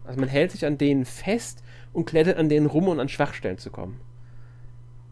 Also 0.06 0.20
man 0.20 0.30
hält 0.30 0.52
sich 0.52 0.66
an 0.66 0.78
denen 0.78 1.06
fest 1.06 1.64
und 1.94 2.06
klettert 2.06 2.38
an 2.38 2.50
denen 2.50 2.66
rum, 2.66 2.88
um 2.88 3.00
an 3.00 3.10
Schwachstellen 3.10 3.58
zu 3.58 3.70
kommen. 3.70 4.00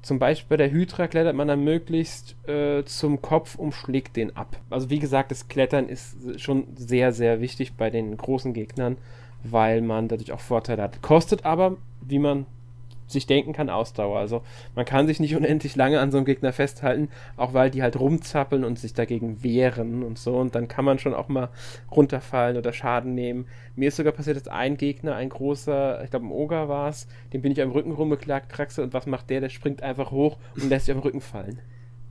Zum 0.01 0.19
Beispiel 0.19 0.49
bei 0.49 0.57
der 0.57 0.71
Hydra 0.71 1.07
klettert 1.07 1.35
man 1.35 1.47
dann 1.47 1.63
möglichst 1.63 2.35
äh, 2.47 2.83
zum 2.85 3.21
Kopf 3.21 3.55
und 3.55 3.73
schlägt 3.73 4.15
den 4.15 4.35
ab. 4.35 4.59
Also 4.69 4.89
wie 4.89 4.99
gesagt, 4.99 5.31
das 5.31 5.47
Klettern 5.47 5.89
ist 5.89 6.15
schon 6.39 6.67
sehr, 6.75 7.11
sehr 7.11 7.41
wichtig 7.41 7.73
bei 7.73 7.89
den 7.89 8.15
großen 8.15 8.53
Gegnern, 8.53 8.97
weil 9.43 9.81
man 9.81 10.07
dadurch 10.07 10.31
auch 10.31 10.39
Vorteile 10.39 10.83
hat. 10.83 11.01
Kostet 11.01 11.45
aber, 11.45 11.77
wie 12.01 12.19
man 12.19 12.45
sich 13.07 13.25
denken 13.25 13.53
kann, 13.53 13.69
Ausdauer. 13.69 14.19
Also 14.19 14.43
man 14.75 14.85
kann 14.85 15.07
sich 15.07 15.19
nicht 15.19 15.35
unendlich 15.37 15.75
lange 15.75 15.99
an 15.99 16.11
so 16.11 16.17
einem 16.17 16.25
Gegner 16.25 16.53
festhalten, 16.53 17.09
auch 17.35 17.53
weil 17.53 17.71
die 17.71 17.81
halt 17.81 17.99
rumzappeln 17.99 18.63
und 18.63 18.79
sich 18.79 18.93
dagegen 18.93 19.43
wehren 19.43 20.03
und 20.03 20.17
so. 20.17 20.37
Und 20.37 20.55
dann 20.55 20.67
kann 20.67 20.85
man 20.85 20.99
schon 20.99 21.13
auch 21.13 21.27
mal 21.27 21.49
runterfallen 21.91 22.57
oder 22.57 22.73
Schaden 22.73 23.15
nehmen. 23.15 23.45
Mir 23.75 23.89
ist 23.89 23.97
sogar 23.97 24.13
passiert, 24.13 24.37
dass 24.37 24.47
ein 24.47 24.77
Gegner, 24.77 25.15
ein 25.15 25.29
großer, 25.29 26.03
ich 26.03 26.09
glaube 26.09 26.25
ein 26.25 26.31
Oger 26.31 26.69
war 26.69 26.89
es, 26.89 27.07
dem 27.33 27.41
bin 27.41 27.51
ich 27.51 27.61
am 27.61 27.71
Rücken 27.71 27.91
rumgeklagt, 27.91 28.51
Traxe, 28.51 28.83
und 28.83 28.93
was 28.93 29.05
macht 29.05 29.29
der? 29.29 29.41
Der 29.41 29.49
springt 29.49 29.83
einfach 29.83 30.11
hoch 30.11 30.37
und 30.55 30.69
lässt 30.69 30.85
sich 30.85 30.95
am 30.95 31.01
Rücken 31.01 31.21
fallen. 31.21 31.59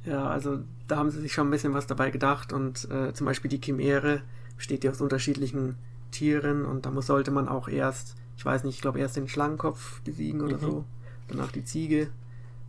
Ja, 0.05 0.29
also 0.29 0.59
da 0.87 0.97
haben 0.97 1.11
sie 1.11 1.21
sich 1.21 1.33
schon 1.33 1.49
ein 1.49 1.51
bisschen 1.51 1.75
was 1.75 1.87
dabei 1.87 2.11
gedacht 2.11 2.53
und 2.53 2.89
äh, 2.91 3.13
zum 3.13 3.27
Beispiel 3.27 3.51
die 3.51 3.61
Chimäre 3.61 4.23
besteht 4.57 4.85
ja 4.85 4.93
aus 4.93 5.01
unterschiedlichen 5.01 5.77
Tieren 6.13 6.65
und 6.65 6.87
da 6.87 6.91
muss, 6.91 7.07
sollte 7.07 7.33
man 7.33 7.49
auch 7.49 7.69
erst 7.69 8.15
ich 8.37 8.45
weiß 8.45 8.65
nicht, 8.65 8.77
ich 8.77 8.81
glaube 8.81 9.01
erst 9.01 9.17
den 9.17 9.29
Schlangenkopf 9.29 10.01
besiegen 10.03 10.41
oder 10.41 10.57
mhm. 10.57 10.61
so. 10.61 10.85
Danach 11.29 11.51
die 11.53 11.65
Ziege 11.65 12.11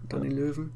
und 0.02 0.14
dann 0.14 0.22
den 0.22 0.32
Löwen. 0.32 0.72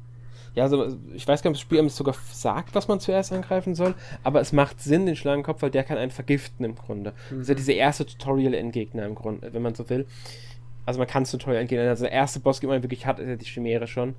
Ja, 0.54 0.64
also 0.64 0.98
ich 1.14 1.26
weiß 1.26 1.42
gar 1.42 1.50
nicht, 1.50 1.56
ob 1.56 1.60
das 1.60 1.60
Spiel 1.60 1.78
einem 1.78 1.88
sogar 1.88 2.14
sagt, 2.30 2.74
was 2.74 2.86
man 2.86 3.00
zuerst 3.00 3.32
angreifen 3.32 3.74
soll, 3.74 3.94
aber 4.22 4.40
es 4.40 4.52
macht 4.52 4.80
Sinn, 4.82 5.06
den 5.06 5.16
Schlangenkopf, 5.16 5.62
weil 5.62 5.70
der 5.70 5.82
kann 5.82 5.96
einen 5.96 6.10
vergiften 6.10 6.64
im 6.64 6.74
Grunde. 6.74 7.12
Mhm. 7.30 7.38
Das 7.38 7.40
ist 7.40 7.48
ja 7.48 7.54
mhm. 7.54 7.58
diese 7.58 7.72
erste 7.72 8.06
Tutorial-Endgegner 8.06 9.06
im 9.06 9.14
Grunde, 9.14 9.52
wenn 9.52 9.62
man 9.62 9.74
so 9.74 9.88
will. 9.88 10.06
Also 10.84 10.98
man 10.98 11.06
kann 11.06 11.22
es 11.22 11.30
Tutorial 11.30 11.62
entgehen. 11.62 11.86
Also 11.88 12.04
der 12.04 12.12
erste 12.12 12.40
Boss, 12.40 12.60
den 12.60 12.68
man 12.68 12.82
wirklich 12.82 13.06
hat, 13.06 13.18
ist 13.18 13.28
ja 13.28 13.36
die 13.36 13.46
Chimäre 13.46 13.86
schon. 13.86 14.14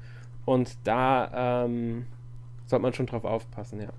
Und 0.46 0.76
da 0.86 1.66
ähm, 1.66 2.06
sollte 2.66 2.82
man 2.82 2.94
schon 2.94 3.06
drauf 3.06 3.26
aufpassen, 3.26 3.80
ja. 3.82 3.90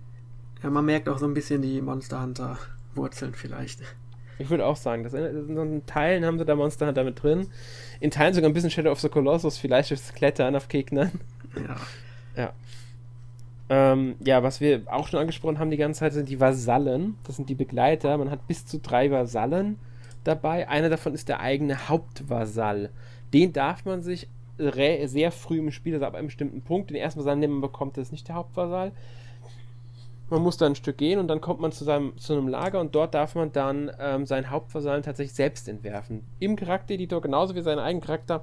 Ja, 0.62 0.70
man 0.70 0.84
merkt 0.84 1.08
auch 1.08 1.18
so 1.18 1.26
ein 1.26 1.34
bisschen 1.34 1.62
die 1.62 1.80
Monster 1.80 2.22
Hunter 2.22 2.58
Wurzeln 2.94 3.34
vielleicht. 3.34 3.80
Ich 4.38 4.50
würde 4.50 4.66
auch 4.66 4.76
sagen, 4.76 5.04
dass 5.04 5.14
in 5.14 5.82
Teilen 5.86 6.24
haben 6.24 6.38
sie 6.38 6.44
da 6.44 6.56
Monster 6.56 6.86
Hunter 6.86 7.04
mit 7.04 7.22
drin. 7.22 7.48
In 8.00 8.10
Teilen 8.10 8.34
sogar 8.34 8.50
ein 8.50 8.54
bisschen 8.54 8.70
Shadow 8.70 8.90
of 8.90 9.00
the 9.00 9.08
Colossus, 9.08 9.58
vielleicht 9.58 9.90
durchs 9.90 10.12
Klettern 10.12 10.56
auf 10.56 10.68
Gegnern. 10.68 11.12
Ja. 11.56 11.76
Ja. 12.36 12.52
Ähm, 13.70 14.16
ja, 14.20 14.42
was 14.42 14.60
wir 14.60 14.82
auch 14.86 15.08
schon 15.08 15.20
angesprochen 15.20 15.58
haben 15.58 15.70
die 15.70 15.76
ganze 15.76 16.00
Zeit, 16.00 16.12
sind 16.12 16.28
die 16.28 16.40
Vasallen. 16.40 17.16
Das 17.24 17.36
sind 17.36 17.48
die 17.48 17.54
Begleiter. 17.54 18.18
Man 18.18 18.30
hat 18.30 18.46
bis 18.46 18.66
zu 18.66 18.78
drei 18.78 19.10
Vasallen 19.10 19.78
dabei. 20.24 20.68
Einer 20.68 20.90
davon 20.90 21.14
ist 21.14 21.28
der 21.28 21.40
eigene 21.40 21.88
Hauptvasall. 21.88 22.90
Den 23.32 23.52
darf 23.52 23.84
man 23.84 24.02
sich 24.02 24.28
sehr 24.56 25.32
früh 25.32 25.58
im 25.58 25.72
Spiel, 25.72 25.94
also 25.94 26.06
ab 26.06 26.14
einem 26.14 26.26
bestimmten 26.26 26.62
Punkt, 26.62 26.90
den 26.90 26.96
ersten 26.96 27.20
Vasall, 27.20 27.40
den 27.40 27.50
man 27.50 27.60
bekommt, 27.60 27.96
das 27.96 28.08
ist 28.08 28.12
nicht 28.12 28.28
der 28.28 28.36
Hauptvasall. 28.36 28.92
Man 30.30 30.42
muss 30.42 30.56
da 30.56 30.66
ein 30.66 30.74
Stück 30.74 30.98
gehen 30.98 31.18
und 31.18 31.28
dann 31.28 31.40
kommt 31.40 31.60
man 31.60 31.70
zu, 31.70 31.84
seinem, 31.84 32.16
zu 32.16 32.32
einem 32.32 32.48
Lager 32.48 32.80
und 32.80 32.94
dort 32.94 33.14
darf 33.14 33.34
man 33.34 33.52
dann 33.52 33.90
ähm, 33.98 34.26
seinen 34.26 34.50
Hauptvasallen 34.50 35.02
tatsächlich 35.02 35.34
selbst 35.34 35.68
entwerfen. 35.68 36.24
Im 36.40 36.56
Charaktereditor, 36.56 37.20
genauso 37.20 37.54
wie 37.54 37.60
seinen 37.60 37.78
eigenen 37.78 38.04
Charakter, 38.04 38.42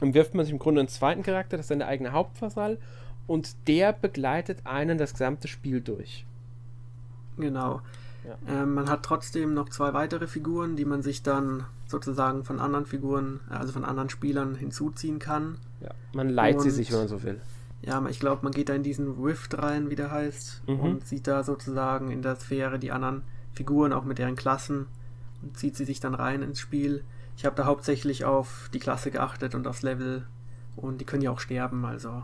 entwirft 0.00 0.34
man 0.34 0.44
sich 0.44 0.52
im 0.52 0.58
Grunde 0.58 0.80
einen 0.80 0.88
zweiten 0.88 1.22
Charakter, 1.22 1.56
das 1.56 1.64
ist 1.64 1.68
seine 1.68 1.86
eigene 1.86 2.12
Hauptvasall 2.12 2.78
und 3.26 3.68
der 3.68 3.92
begleitet 3.92 4.58
einen 4.64 4.98
das 4.98 5.12
gesamte 5.12 5.46
Spiel 5.46 5.80
durch. 5.80 6.26
Genau. 7.36 7.80
Ja. 8.24 8.62
Ähm, 8.62 8.74
man 8.74 8.90
hat 8.90 9.04
trotzdem 9.04 9.54
noch 9.54 9.68
zwei 9.68 9.94
weitere 9.94 10.26
Figuren, 10.26 10.76
die 10.76 10.84
man 10.84 11.02
sich 11.02 11.22
dann 11.22 11.64
sozusagen 11.86 12.44
von 12.44 12.60
anderen 12.60 12.86
Figuren, 12.86 13.40
also 13.48 13.72
von 13.72 13.84
anderen 13.84 14.10
Spielern 14.10 14.54
hinzuziehen 14.54 15.18
kann. 15.18 15.58
Ja, 15.80 15.90
man 16.12 16.28
leiht 16.28 16.56
und, 16.56 16.62
sie 16.62 16.70
sich, 16.70 16.90
wenn 16.92 16.98
man 16.98 17.08
so 17.08 17.22
will. 17.22 17.40
Ja, 17.82 18.04
ich 18.08 18.20
glaube, 18.20 18.42
man 18.42 18.52
geht 18.52 18.68
da 18.68 18.74
in 18.74 18.82
diesen 18.82 19.22
Rift 19.22 19.56
rein, 19.58 19.90
wie 19.90 19.96
der 19.96 20.10
heißt, 20.10 20.62
mhm. 20.66 20.80
und 20.80 21.06
sieht 21.06 21.26
da 21.26 21.42
sozusagen 21.42 22.10
in 22.10 22.22
der 22.22 22.36
Sphäre 22.36 22.78
die 22.78 22.92
anderen 22.92 23.22
Figuren, 23.52 23.92
auch 23.92 24.04
mit 24.04 24.18
deren 24.18 24.36
Klassen, 24.36 24.86
und 25.42 25.56
zieht 25.56 25.76
sie 25.76 25.86
sich 25.86 26.00
dann 26.00 26.14
rein 26.14 26.42
ins 26.42 26.60
Spiel. 26.60 27.04
Ich 27.36 27.46
habe 27.46 27.56
da 27.56 27.64
hauptsächlich 27.64 28.24
auf 28.24 28.68
die 28.74 28.80
Klasse 28.80 29.10
geachtet 29.10 29.54
und 29.54 29.66
aufs 29.66 29.82
Level 29.82 30.26
und 30.76 31.00
die 31.00 31.04
können 31.06 31.22
ja 31.22 31.30
auch 31.30 31.40
sterben, 31.40 31.84
also 31.86 32.22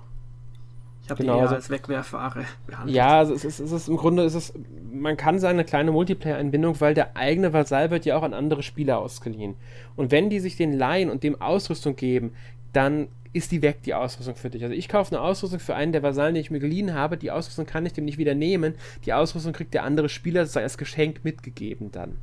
ich 1.07 1.11
habe 1.11 1.23
genau, 1.23 1.35
die 1.35 1.39
eher 1.39 1.43
also, 1.45 1.55
als 1.55 1.71
Wegwerfware 1.71 2.45
behandelt. 2.67 2.97
Ja, 2.97 3.19
also 3.19 3.33
es 3.33 3.45
ist, 3.45 3.61
es 3.61 3.71
ist 3.71 3.89
im 3.89 3.97
Grunde 3.97 4.25
ist 4.25 4.35
es, 4.35 4.53
man 4.93 5.17
kann 5.17 5.39
sagen, 5.39 5.57
eine 5.57 5.65
kleine 5.65 5.93
Multiplayer-Einbindung, 5.93 6.81
weil 6.81 6.95
der 6.95 7.17
eigene 7.17 7.53
Vasall 7.53 7.93
wird 7.93 8.05
ja 8.07 8.17
auch 8.19 8.25
an 8.25 8.35
andere 8.35 8.65
Spieler 8.65 8.99
ausgeliehen. 8.99 9.55
Und 9.95 10.11
wenn 10.11 10.31
die 10.31 10.41
sich 10.41 10.57
den 10.57 10.73
leihen 10.73 11.09
und 11.09 11.23
dem 11.23 11.41
Ausrüstung 11.41 11.95
geben, 11.95 12.33
dann 12.77 13.09
ist 13.33 13.53
die 13.53 13.63
weg, 13.63 13.83
die 13.83 13.95
Ausrüstung 13.95 14.35
für 14.35 14.51
dich. 14.51 14.63
Also 14.63 14.75
ich 14.75 14.89
kaufe 14.89 15.15
eine 15.15 15.23
Ausrüstung 15.23 15.61
für 15.61 15.75
einen 15.75 15.93
der 15.93 16.03
Vasallen, 16.03 16.35
den 16.35 16.41
ich 16.41 16.51
mir 16.51 16.59
geliehen 16.61 16.95
habe. 16.95 17.17
Die 17.17 17.31
Ausrüstung 17.31 17.67
kann 17.67 17.85
ich 17.85 17.93
dem 17.93 18.05
nicht 18.05 18.19
wieder 18.19 18.35
nehmen. 18.35 18.75
Die 19.05 19.13
Ausrüstung 19.13 19.53
kriegt 19.53 19.75
der 19.75 19.85
andere 19.85 20.09
Spieler 20.09 20.47
als 20.55 20.79
Geschenk 20.79 21.25
mitgegeben 21.25 21.93
dann. 21.93 22.17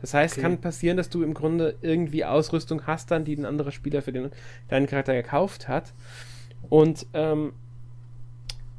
Das 0.00 0.12
heißt, 0.12 0.34
okay. 0.34 0.42
kann 0.42 0.58
passieren, 0.58 0.96
dass 0.96 1.08
du 1.08 1.22
im 1.22 1.32
Grunde 1.32 1.76
irgendwie 1.80 2.24
Ausrüstung 2.24 2.86
hast 2.86 3.10
dann, 3.10 3.24
die 3.24 3.34
ein 3.34 3.46
anderer 3.46 3.72
Spieler 3.72 4.02
für 4.02 4.12
den, 4.12 4.30
deinen 4.68 4.86
Charakter 4.86 5.14
gekauft 5.14 5.68
hat. 5.68 5.94
Und 6.68 7.06
ähm, 7.14 7.52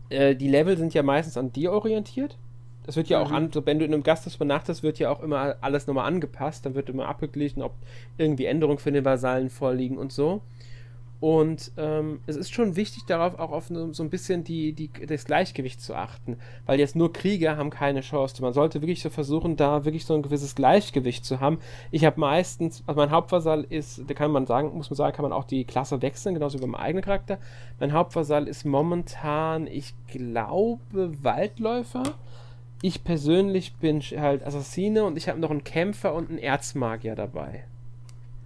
äh, 0.09 0.35
die 0.35 0.49
Level 0.49 0.77
sind 0.77 0.93
ja 0.93 1.01
meistens 1.03 1.37
an 1.37 1.51
dir 1.51 1.71
orientiert. 1.71 2.37
Das 2.85 2.95
wird 2.95 3.09
ja 3.09 3.19
mhm. 3.19 3.25
auch 3.25 3.31
an, 3.31 3.51
so, 3.51 3.65
wenn 3.65 3.79
du 3.79 3.85
in 3.85 3.93
einem 3.93 4.03
Gasthaus 4.03 4.35
übernachtest, 4.35 4.83
wird 4.83 4.99
ja 4.99 5.09
auch 5.09 5.21
immer 5.21 5.55
alles 5.61 5.87
nochmal 5.87 6.07
angepasst. 6.07 6.65
Dann 6.65 6.75
wird 6.75 6.89
immer 6.89 7.07
abgeglichen, 7.07 7.61
ob 7.61 7.73
irgendwie 8.17 8.45
Änderungen 8.45 8.79
für 8.79 8.91
den 8.91 9.03
Vasallen 9.03 9.49
vorliegen 9.49 9.97
und 9.97 10.11
so. 10.11 10.41
Und 11.19 11.71
ähm, 11.77 12.19
es 12.27 12.35
ist 12.35 12.53
schon 12.53 12.75
wichtig, 12.75 13.05
darauf 13.07 13.39
auch 13.39 13.51
auf 13.51 13.67
so 13.69 14.03
ein 14.03 14.09
bisschen 14.09 14.43
die, 14.43 14.73
die, 14.73 14.91
das 15.07 15.25
Gleichgewicht 15.25 15.81
zu 15.81 15.95
achten, 15.95 16.37
weil 16.67 16.79
jetzt 16.79 16.95
nur 16.95 17.11
Krieger 17.11 17.57
haben 17.57 17.71
keine 17.71 18.01
Chance. 18.01 18.39
Man 18.41 18.53
sollte 18.53 18.81
wirklich 18.81 19.01
so 19.01 19.09
versuchen, 19.09 19.55
da 19.55 19.83
wirklich 19.83 20.05
so 20.05 20.13
ein 20.13 20.21
gewisses 20.21 20.53
Gleichgewicht 20.53 21.25
zu 21.25 21.39
haben. 21.39 21.57
Ich 21.89 22.05
habe 22.05 22.19
meistens, 22.19 22.83
also 22.85 22.99
mein 22.99 23.09
Hauptversall 23.09 23.65
ist, 23.67 24.03
da 24.07 24.13
kann 24.13 24.31
man 24.31 24.45
sagen, 24.45 24.71
muss 24.75 24.91
man 24.91 24.97
sagen, 24.97 25.15
kann 25.15 25.23
man 25.23 25.33
auch 25.33 25.45
die 25.45 25.65
Klasse 25.65 26.03
wechseln, 26.03 26.35
genauso 26.35 26.59
wie 26.59 26.61
beim 26.61 26.75
eigenen 26.75 27.03
Charakter. 27.03 27.39
Mein 27.79 27.93
Hauptversall 27.93 28.47
ist 28.47 28.63
momentan, 28.63 29.65
ich 29.65 29.95
glaube, 30.07 31.23
Waldläufer. 31.23 32.03
Ich 32.83 33.03
persönlich 33.03 33.75
bin 33.77 34.01
halt 34.01 34.45
Assassine 34.45 35.03
und 35.03 35.17
ich 35.17 35.29
habe 35.29 35.39
noch 35.39 35.49
einen 35.49 35.63
Kämpfer 35.63 36.13
und 36.13 36.29
einen 36.29 36.37
Erzmagier 36.37 37.15
dabei 37.15 37.65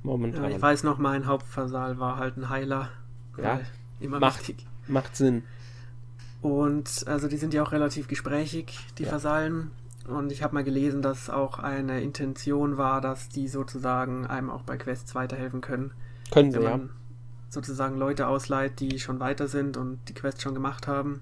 momentan. 0.03 0.43
Ja, 0.43 0.49
ich 0.49 0.61
weiß 0.61 0.83
noch, 0.83 0.97
mein 0.97 1.25
Hauptversal 1.25 1.99
war 1.99 2.17
halt 2.17 2.37
ein 2.37 2.49
Heiler. 2.49 2.89
Ja, 3.37 3.61
immer 3.99 4.19
macht, 4.19 4.39
wichtig. 4.39 4.65
macht 4.87 5.15
Sinn. 5.15 5.43
Und 6.41 7.03
also 7.07 7.27
die 7.27 7.37
sind 7.37 7.53
ja 7.53 7.63
auch 7.63 7.71
relativ 7.71 8.07
gesprächig, 8.07 8.79
die 8.97 9.03
ja. 9.03 9.11
Vasallen. 9.11 9.71
Und 10.07 10.31
ich 10.31 10.41
habe 10.41 10.55
mal 10.55 10.63
gelesen, 10.63 11.01
dass 11.01 11.29
auch 11.29 11.59
eine 11.59 12.01
Intention 12.01 12.77
war, 12.77 13.01
dass 13.01 13.29
die 13.29 13.47
sozusagen 13.47 14.25
einem 14.25 14.49
auch 14.49 14.63
bei 14.63 14.77
Quests 14.77 15.13
weiterhelfen 15.13 15.61
können. 15.61 15.91
Können 16.31 16.51
sie, 16.51 16.59
ja. 16.59 16.79
sozusagen 17.49 17.97
Leute 17.97 18.27
ausleiht, 18.27 18.79
die 18.79 18.99
schon 18.99 19.19
weiter 19.19 19.47
sind 19.47 19.77
und 19.77 19.99
die 20.09 20.13
Quests 20.13 20.41
schon 20.41 20.55
gemacht 20.55 20.87
haben, 20.87 21.21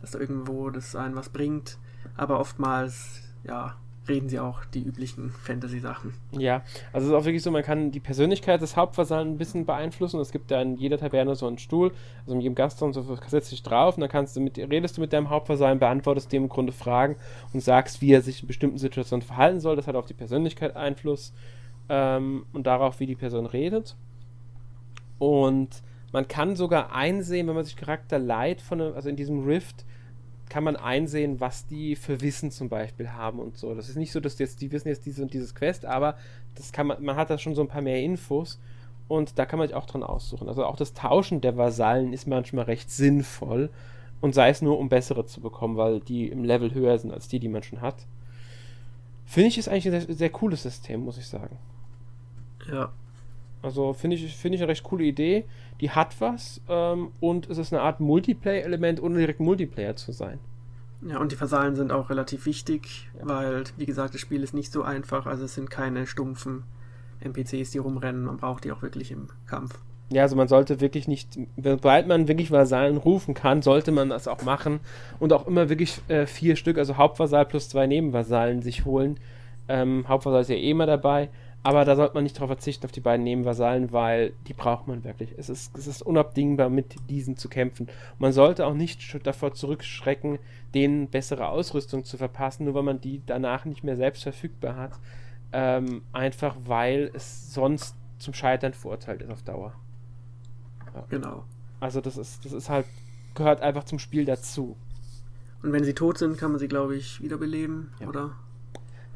dass 0.00 0.12
da 0.12 0.18
irgendwo 0.18 0.70
das 0.70 0.96
einen 0.96 1.14
was 1.14 1.28
bringt. 1.28 1.78
Aber 2.16 2.40
oftmals, 2.40 3.20
ja, 3.44 3.76
reden 4.08 4.28
sie 4.28 4.38
auch 4.38 4.64
die 4.64 4.82
üblichen 4.82 5.30
Fantasy-Sachen. 5.30 6.14
Ja, 6.32 6.62
also 6.92 7.06
es 7.06 7.12
ist 7.12 7.18
auch 7.18 7.24
wirklich 7.24 7.42
so, 7.42 7.50
man 7.50 7.62
kann 7.62 7.90
die 7.90 8.00
Persönlichkeit 8.00 8.60
des 8.62 8.76
Hauptvasallen 8.76 9.34
ein 9.34 9.38
bisschen 9.38 9.66
beeinflussen. 9.66 10.20
Es 10.20 10.32
gibt 10.32 10.50
ja 10.50 10.60
in 10.60 10.76
jeder 10.76 10.98
Taverne 10.98 11.34
so 11.34 11.46
einen 11.46 11.58
Stuhl, 11.58 11.92
also 12.20 12.34
in 12.34 12.40
jedem 12.40 12.54
Gaston 12.54 12.92
so 12.92 13.16
setzt 13.26 13.52
dich 13.52 13.62
drauf 13.62 13.96
und 13.96 14.00
dann 14.00 14.10
kannst 14.10 14.36
du 14.36 14.40
mit, 14.40 14.58
redest 14.58 14.96
du 14.96 15.00
mit 15.00 15.12
deinem 15.12 15.30
Hauptvasallen, 15.30 15.78
beantwortest 15.78 16.32
dem 16.32 16.44
im 16.44 16.48
Grunde 16.48 16.72
Fragen 16.72 17.16
und 17.52 17.60
sagst, 17.60 18.00
wie 18.00 18.12
er 18.12 18.22
sich 18.22 18.42
in 18.42 18.46
bestimmten 18.46 18.78
Situationen 18.78 19.22
verhalten 19.22 19.60
soll. 19.60 19.76
Das 19.76 19.86
hat 19.86 19.96
auf 19.96 20.06
die 20.06 20.14
Persönlichkeit 20.14 20.76
Einfluss 20.76 21.32
ähm, 21.88 22.46
und 22.52 22.66
darauf, 22.66 23.00
wie 23.00 23.06
die 23.06 23.16
Person 23.16 23.46
redet. 23.46 23.96
Und 25.18 25.82
man 26.12 26.28
kann 26.28 26.56
sogar 26.56 26.94
einsehen, 26.94 27.46
wenn 27.46 27.54
man 27.54 27.64
sich 27.64 27.76
Charakter 27.76 28.18
leiht, 28.18 28.60
von 28.60 28.80
einem, 28.80 28.94
also 28.94 29.08
in 29.08 29.16
diesem 29.16 29.44
Rift, 29.44 29.84
kann 30.48 30.64
man 30.64 30.76
einsehen, 30.76 31.40
was 31.40 31.66
die 31.66 31.96
für 31.96 32.20
Wissen 32.20 32.50
zum 32.50 32.68
Beispiel 32.68 33.10
haben 33.10 33.40
und 33.40 33.56
so. 33.56 33.74
Das 33.74 33.88
ist 33.88 33.96
nicht 33.96 34.12
so, 34.12 34.20
dass 34.20 34.38
jetzt, 34.38 34.60
die 34.60 34.70
wissen 34.72 34.88
jetzt 34.88 35.06
dieses 35.06 35.20
und 35.20 35.34
dieses 35.34 35.54
Quest, 35.54 35.84
aber 35.84 36.16
das 36.54 36.72
kann 36.72 36.86
man, 36.86 37.02
man 37.02 37.16
hat 37.16 37.30
da 37.30 37.38
schon 37.38 37.54
so 37.54 37.62
ein 37.62 37.68
paar 37.68 37.82
mehr 37.82 38.02
Infos 38.02 38.60
und 39.08 39.38
da 39.38 39.46
kann 39.46 39.58
man 39.58 39.68
sich 39.68 39.76
auch 39.76 39.86
dran 39.86 40.02
aussuchen. 40.02 40.48
Also 40.48 40.64
auch 40.64 40.76
das 40.76 40.94
Tauschen 40.94 41.40
der 41.40 41.56
Vasallen 41.56 42.12
ist 42.12 42.26
manchmal 42.26 42.64
recht 42.64 42.90
sinnvoll 42.90 43.70
und 44.20 44.34
sei 44.34 44.48
es 44.48 44.62
nur, 44.62 44.78
um 44.78 44.88
bessere 44.88 45.26
zu 45.26 45.40
bekommen, 45.40 45.76
weil 45.76 46.00
die 46.00 46.28
im 46.28 46.44
Level 46.44 46.72
höher 46.74 46.98
sind 46.98 47.12
als 47.12 47.28
die, 47.28 47.40
die 47.40 47.48
man 47.48 47.62
schon 47.62 47.80
hat. 47.80 48.06
Finde 49.24 49.48
ich 49.48 49.58
ist 49.58 49.68
eigentlich 49.68 49.86
ein 49.86 50.00
sehr, 50.00 50.14
sehr 50.14 50.30
cooles 50.30 50.62
System, 50.62 51.00
muss 51.00 51.18
ich 51.18 51.26
sagen. 51.26 51.58
Ja, 52.70 52.92
also 53.62 53.92
finde 53.92 54.16
ich, 54.16 54.36
find 54.36 54.54
ich 54.54 54.60
eine 54.60 54.68
recht 54.68 54.84
coole 54.84 55.04
Idee. 55.04 55.44
Die 55.80 55.90
hat 55.90 56.20
was 56.20 56.60
ähm, 56.68 57.08
und 57.20 57.50
es 57.50 57.58
ist 57.58 57.72
eine 57.72 57.82
Art 57.82 58.00
Multiplayer-Element, 58.00 59.02
ohne 59.02 59.18
direkt 59.18 59.40
Multiplayer 59.40 59.96
zu 59.96 60.12
sein. 60.12 60.38
Ja, 61.02 61.18
und 61.18 61.32
die 61.32 61.40
Vasallen 61.40 61.76
sind 61.76 61.92
auch 61.92 62.08
relativ 62.08 62.46
wichtig, 62.46 63.08
ja. 63.18 63.28
weil, 63.28 63.64
wie 63.76 63.86
gesagt, 63.86 64.14
das 64.14 64.20
Spiel 64.20 64.42
ist 64.42 64.54
nicht 64.54 64.72
so 64.72 64.82
einfach. 64.82 65.26
Also 65.26 65.44
es 65.44 65.54
sind 65.54 65.70
keine 65.70 66.06
stumpfen 66.06 66.64
NPCs, 67.20 67.70
die 67.70 67.78
rumrennen. 67.78 68.24
Man 68.24 68.38
braucht 68.38 68.64
die 68.64 68.72
auch 68.72 68.82
wirklich 68.82 69.10
im 69.10 69.28
Kampf. 69.46 69.78
Ja, 70.10 70.22
also 70.22 70.36
man 70.36 70.46
sollte 70.46 70.80
wirklich 70.80 71.08
nicht, 71.08 71.36
sobald 71.56 72.06
man 72.06 72.28
wirklich 72.28 72.52
Vasallen 72.52 72.96
rufen 72.96 73.34
kann, 73.34 73.62
sollte 73.62 73.90
man 73.90 74.08
das 74.08 74.28
auch 74.28 74.42
machen 74.42 74.78
und 75.18 75.32
auch 75.32 75.48
immer 75.48 75.68
wirklich 75.68 76.00
äh, 76.06 76.26
vier 76.26 76.54
Stück, 76.54 76.78
also 76.78 76.96
Hauptvasall 76.96 77.44
plus 77.44 77.68
zwei 77.68 77.88
Nebenvasallen 77.88 78.62
sich 78.62 78.84
holen. 78.84 79.18
Ähm, 79.68 80.04
Hauptvasall 80.06 80.42
ist 80.42 80.50
ja 80.50 80.54
eh 80.54 80.70
immer 80.70 80.86
dabei 80.86 81.28
aber 81.66 81.84
da 81.84 81.96
sollte 81.96 82.14
man 82.14 82.22
nicht 82.22 82.36
darauf 82.36 82.48
verzichten, 82.48 82.84
auf 82.84 82.92
die 82.92 83.00
beiden 83.00 83.24
Nebenvasallen, 83.24 83.90
weil 83.90 84.34
die 84.46 84.52
braucht 84.52 84.86
man 84.86 85.02
wirklich. 85.02 85.34
Es 85.36 85.48
ist, 85.48 85.76
es 85.76 85.88
ist 85.88 86.00
unabdingbar, 86.00 86.70
mit 86.70 86.94
diesen 87.10 87.36
zu 87.36 87.48
kämpfen. 87.48 87.88
Man 88.20 88.32
sollte 88.32 88.66
auch 88.66 88.74
nicht 88.74 89.26
davor 89.26 89.52
zurückschrecken, 89.52 90.38
denen 90.74 91.08
bessere 91.08 91.48
Ausrüstung 91.48 92.04
zu 92.04 92.18
verpassen, 92.18 92.66
nur 92.66 92.74
weil 92.74 92.84
man 92.84 93.00
die 93.00 93.20
danach 93.26 93.64
nicht 93.64 93.82
mehr 93.82 93.96
selbst 93.96 94.22
verfügbar 94.22 94.76
hat. 94.76 94.92
Ähm, 95.52 96.02
einfach 96.12 96.54
weil 96.66 97.10
es 97.14 97.52
sonst 97.52 97.96
zum 98.18 98.32
Scheitern 98.32 98.72
verurteilt 98.72 99.22
ist 99.22 99.30
auf 99.32 99.42
Dauer. 99.42 99.74
Ja. 100.94 101.04
Genau. 101.08 101.46
Also 101.80 102.00
das 102.00 102.16
ist, 102.16 102.44
das 102.44 102.52
ist 102.52 102.70
halt, 102.70 102.86
gehört 103.34 103.60
einfach 103.60 103.82
zum 103.82 103.98
Spiel 103.98 104.24
dazu. 104.24 104.76
Und 105.64 105.72
wenn 105.72 105.82
sie 105.82 105.94
tot 105.94 106.18
sind, 106.18 106.38
kann 106.38 106.52
man 106.52 106.60
sie, 106.60 106.68
glaube 106.68 106.94
ich, 106.94 107.20
wiederbeleben, 107.20 107.90
ja. 107.98 108.06
oder? 108.06 108.36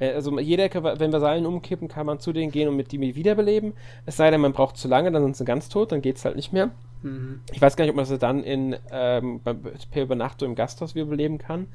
Äh, 0.00 0.12
also 0.14 0.36
jeder, 0.40 0.68
wenn 0.98 1.12
Vasallen 1.12 1.46
umkippen, 1.46 1.86
kann 1.86 2.06
man 2.06 2.18
zu 2.18 2.32
denen 2.32 2.50
gehen 2.50 2.68
und 2.68 2.76
mit 2.76 2.90
die 2.90 3.00
wiederbeleben. 3.14 3.74
Es 4.06 4.16
sei 4.16 4.30
denn, 4.30 4.40
man 4.40 4.52
braucht 4.52 4.76
zu 4.76 4.88
lange, 4.88 5.12
dann 5.12 5.22
sind 5.22 5.36
sie 5.36 5.44
ganz 5.44 5.68
tot, 5.68 5.92
dann 5.92 6.02
geht 6.02 6.16
es 6.16 6.24
halt 6.24 6.36
nicht 6.36 6.52
mehr. 6.52 6.70
Mhm. 7.02 7.40
Ich 7.52 7.62
weiß 7.62 7.76
gar 7.76 7.84
nicht, 7.84 7.90
ob 7.90 7.96
man 7.96 8.08
das 8.08 8.18
dann 8.18 8.42
in, 8.42 8.76
ähm, 8.90 9.40
per 9.40 10.02
Übernachtung 10.02 10.50
im 10.50 10.54
Gasthaus 10.54 10.94
wiederbeleben 10.94 11.38
kann. 11.38 11.68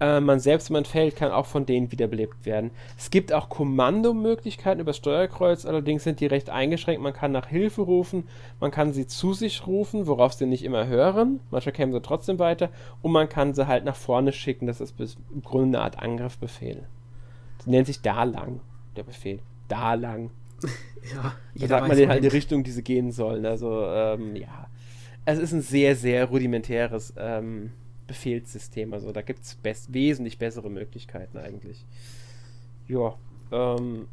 Äh, 0.00 0.20
man 0.20 0.38
selbst, 0.38 0.68
wenn 0.68 0.74
man 0.74 0.84
fällt, 0.84 1.16
kann 1.16 1.32
auch 1.32 1.46
von 1.46 1.66
denen 1.66 1.90
wiederbelebt 1.90 2.46
werden. 2.46 2.70
Es 2.96 3.10
gibt 3.10 3.32
auch 3.32 3.48
Kommandomöglichkeiten 3.48 4.80
über 4.80 4.90
das 4.90 4.98
Steuerkreuz, 4.98 5.66
allerdings 5.66 6.04
sind 6.04 6.20
die 6.20 6.26
recht 6.26 6.50
eingeschränkt. 6.50 7.02
Man 7.02 7.12
kann 7.12 7.32
nach 7.32 7.48
Hilfe 7.48 7.82
rufen, 7.82 8.24
man 8.60 8.70
kann 8.70 8.92
sie 8.92 9.08
zu 9.08 9.32
sich 9.32 9.66
rufen, 9.66 10.06
worauf 10.06 10.34
sie 10.34 10.46
nicht 10.46 10.64
immer 10.64 10.86
hören. 10.86 11.40
Manchmal 11.50 11.72
kämen 11.72 11.92
sie 11.92 12.00
trotzdem 12.00 12.38
weiter. 12.38 12.68
Und 13.02 13.10
man 13.10 13.28
kann 13.28 13.54
sie 13.54 13.66
halt 13.66 13.84
nach 13.84 13.96
vorne 13.96 14.32
schicken. 14.32 14.66
Das 14.66 14.80
ist 14.80 14.94
im 15.34 15.42
Grunde 15.42 15.78
eine 15.78 15.84
Art 15.84 15.98
Angriffbefehl 15.98 16.86
nennt 17.68 17.86
sich 17.86 18.00
da 18.00 18.24
lang, 18.24 18.60
der 18.96 19.02
Befehl. 19.02 19.40
Da 19.68 19.94
lang. 19.94 20.30
ja, 21.14 21.34
da 21.54 21.66
sagt 21.66 21.88
man 21.88 21.96
denen 21.96 22.10
halt 22.10 22.24
die 22.24 22.28
Richtung, 22.28 22.64
die 22.64 22.70
sie 22.70 22.82
gehen 22.82 23.12
sollen. 23.12 23.46
Also, 23.46 23.86
ähm, 23.86 24.36
ja. 24.36 24.68
Es 25.24 25.38
ist 25.38 25.52
ein 25.52 25.60
sehr, 25.60 25.94
sehr 25.94 26.24
rudimentäres 26.24 27.12
ähm, 27.18 27.72
Befehlssystem. 28.06 28.92
Also, 28.92 29.12
da 29.12 29.22
gibt 29.22 29.40
es 29.40 29.58
wesentlich 29.88 30.38
bessere 30.38 30.70
Möglichkeiten 30.70 31.38
eigentlich. 31.38 31.84
Ja, 32.86 33.14
ähm, 33.52 34.08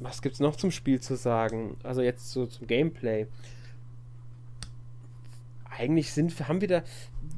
was 0.00 0.22
gibt's 0.22 0.40
noch 0.40 0.56
zum 0.56 0.70
Spiel 0.70 1.00
zu 1.00 1.16
sagen? 1.16 1.76
Also, 1.82 2.02
jetzt 2.02 2.30
so 2.30 2.46
zum 2.46 2.66
Gameplay 2.66 3.26
eigentlich 5.78 6.12
sind, 6.12 6.48
haben 6.48 6.60
wir 6.60 6.68
da, 6.68 6.82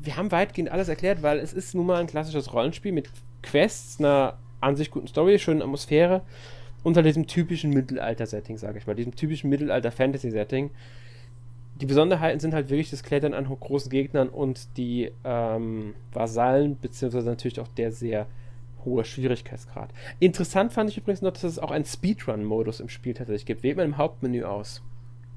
wir 0.01 0.17
haben 0.17 0.31
weitgehend 0.31 0.71
alles 0.71 0.89
erklärt, 0.89 1.23
weil 1.23 1.39
es 1.39 1.53
ist 1.53 1.75
nun 1.75 1.87
mal 1.87 2.01
ein 2.01 2.07
klassisches 2.07 2.53
Rollenspiel 2.53 2.93
mit 2.93 3.11
Quests, 3.43 3.99
einer 3.99 4.39
an 4.61 4.77
sich 4.77 4.91
guten 4.91 5.07
Story, 5.07 5.39
schönen 5.39 5.63
Atmosphäre, 5.63 6.23
unter 6.83 7.03
diesem 7.03 7.27
typischen 7.27 7.71
Mittelalter-Setting, 7.71 8.57
sage 8.57 8.79
ich 8.79 8.87
mal, 8.87 8.95
diesem 8.95 9.15
typischen 9.15 9.51
Mittelalter-Fantasy-Setting. 9.51 10.71
Die 11.81 11.87
Besonderheiten 11.87 12.41
sind 12.41 12.55
halt 12.55 12.71
wirklich 12.71 12.91
das 12.91 13.03
Klettern 13.03 13.35
an 13.35 13.47
großen 13.47 13.91
Gegnern 13.91 14.29
und 14.29 14.77
die 14.77 15.13
ähm, 15.25 15.95
Vasallen, 16.13 16.77
beziehungsweise 16.81 17.29
natürlich 17.29 17.61
auch 17.61 17.69
der 17.69 17.93
sehr 17.93 18.27
hoher 18.85 19.05
Schwierigkeitsgrad. 19.05 19.91
Interessant 20.19 20.73
fand 20.73 20.91
ich 20.91 20.99
übrigens 20.99 21.23
noch, 21.23 21.33
dass 21.33 21.45
es 21.45 21.59
auch 21.59 21.71
einen 21.71 21.85
Speedrun-Modus 21.85 22.81
im 22.81 22.89
Spiel 22.89 23.15
tatsächlich 23.15 23.47
gibt. 23.47 23.63
Wählt 23.63 23.77
man 23.77 23.87
im 23.87 23.97
Hauptmenü 23.97 24.45
aus. 24.45 24.83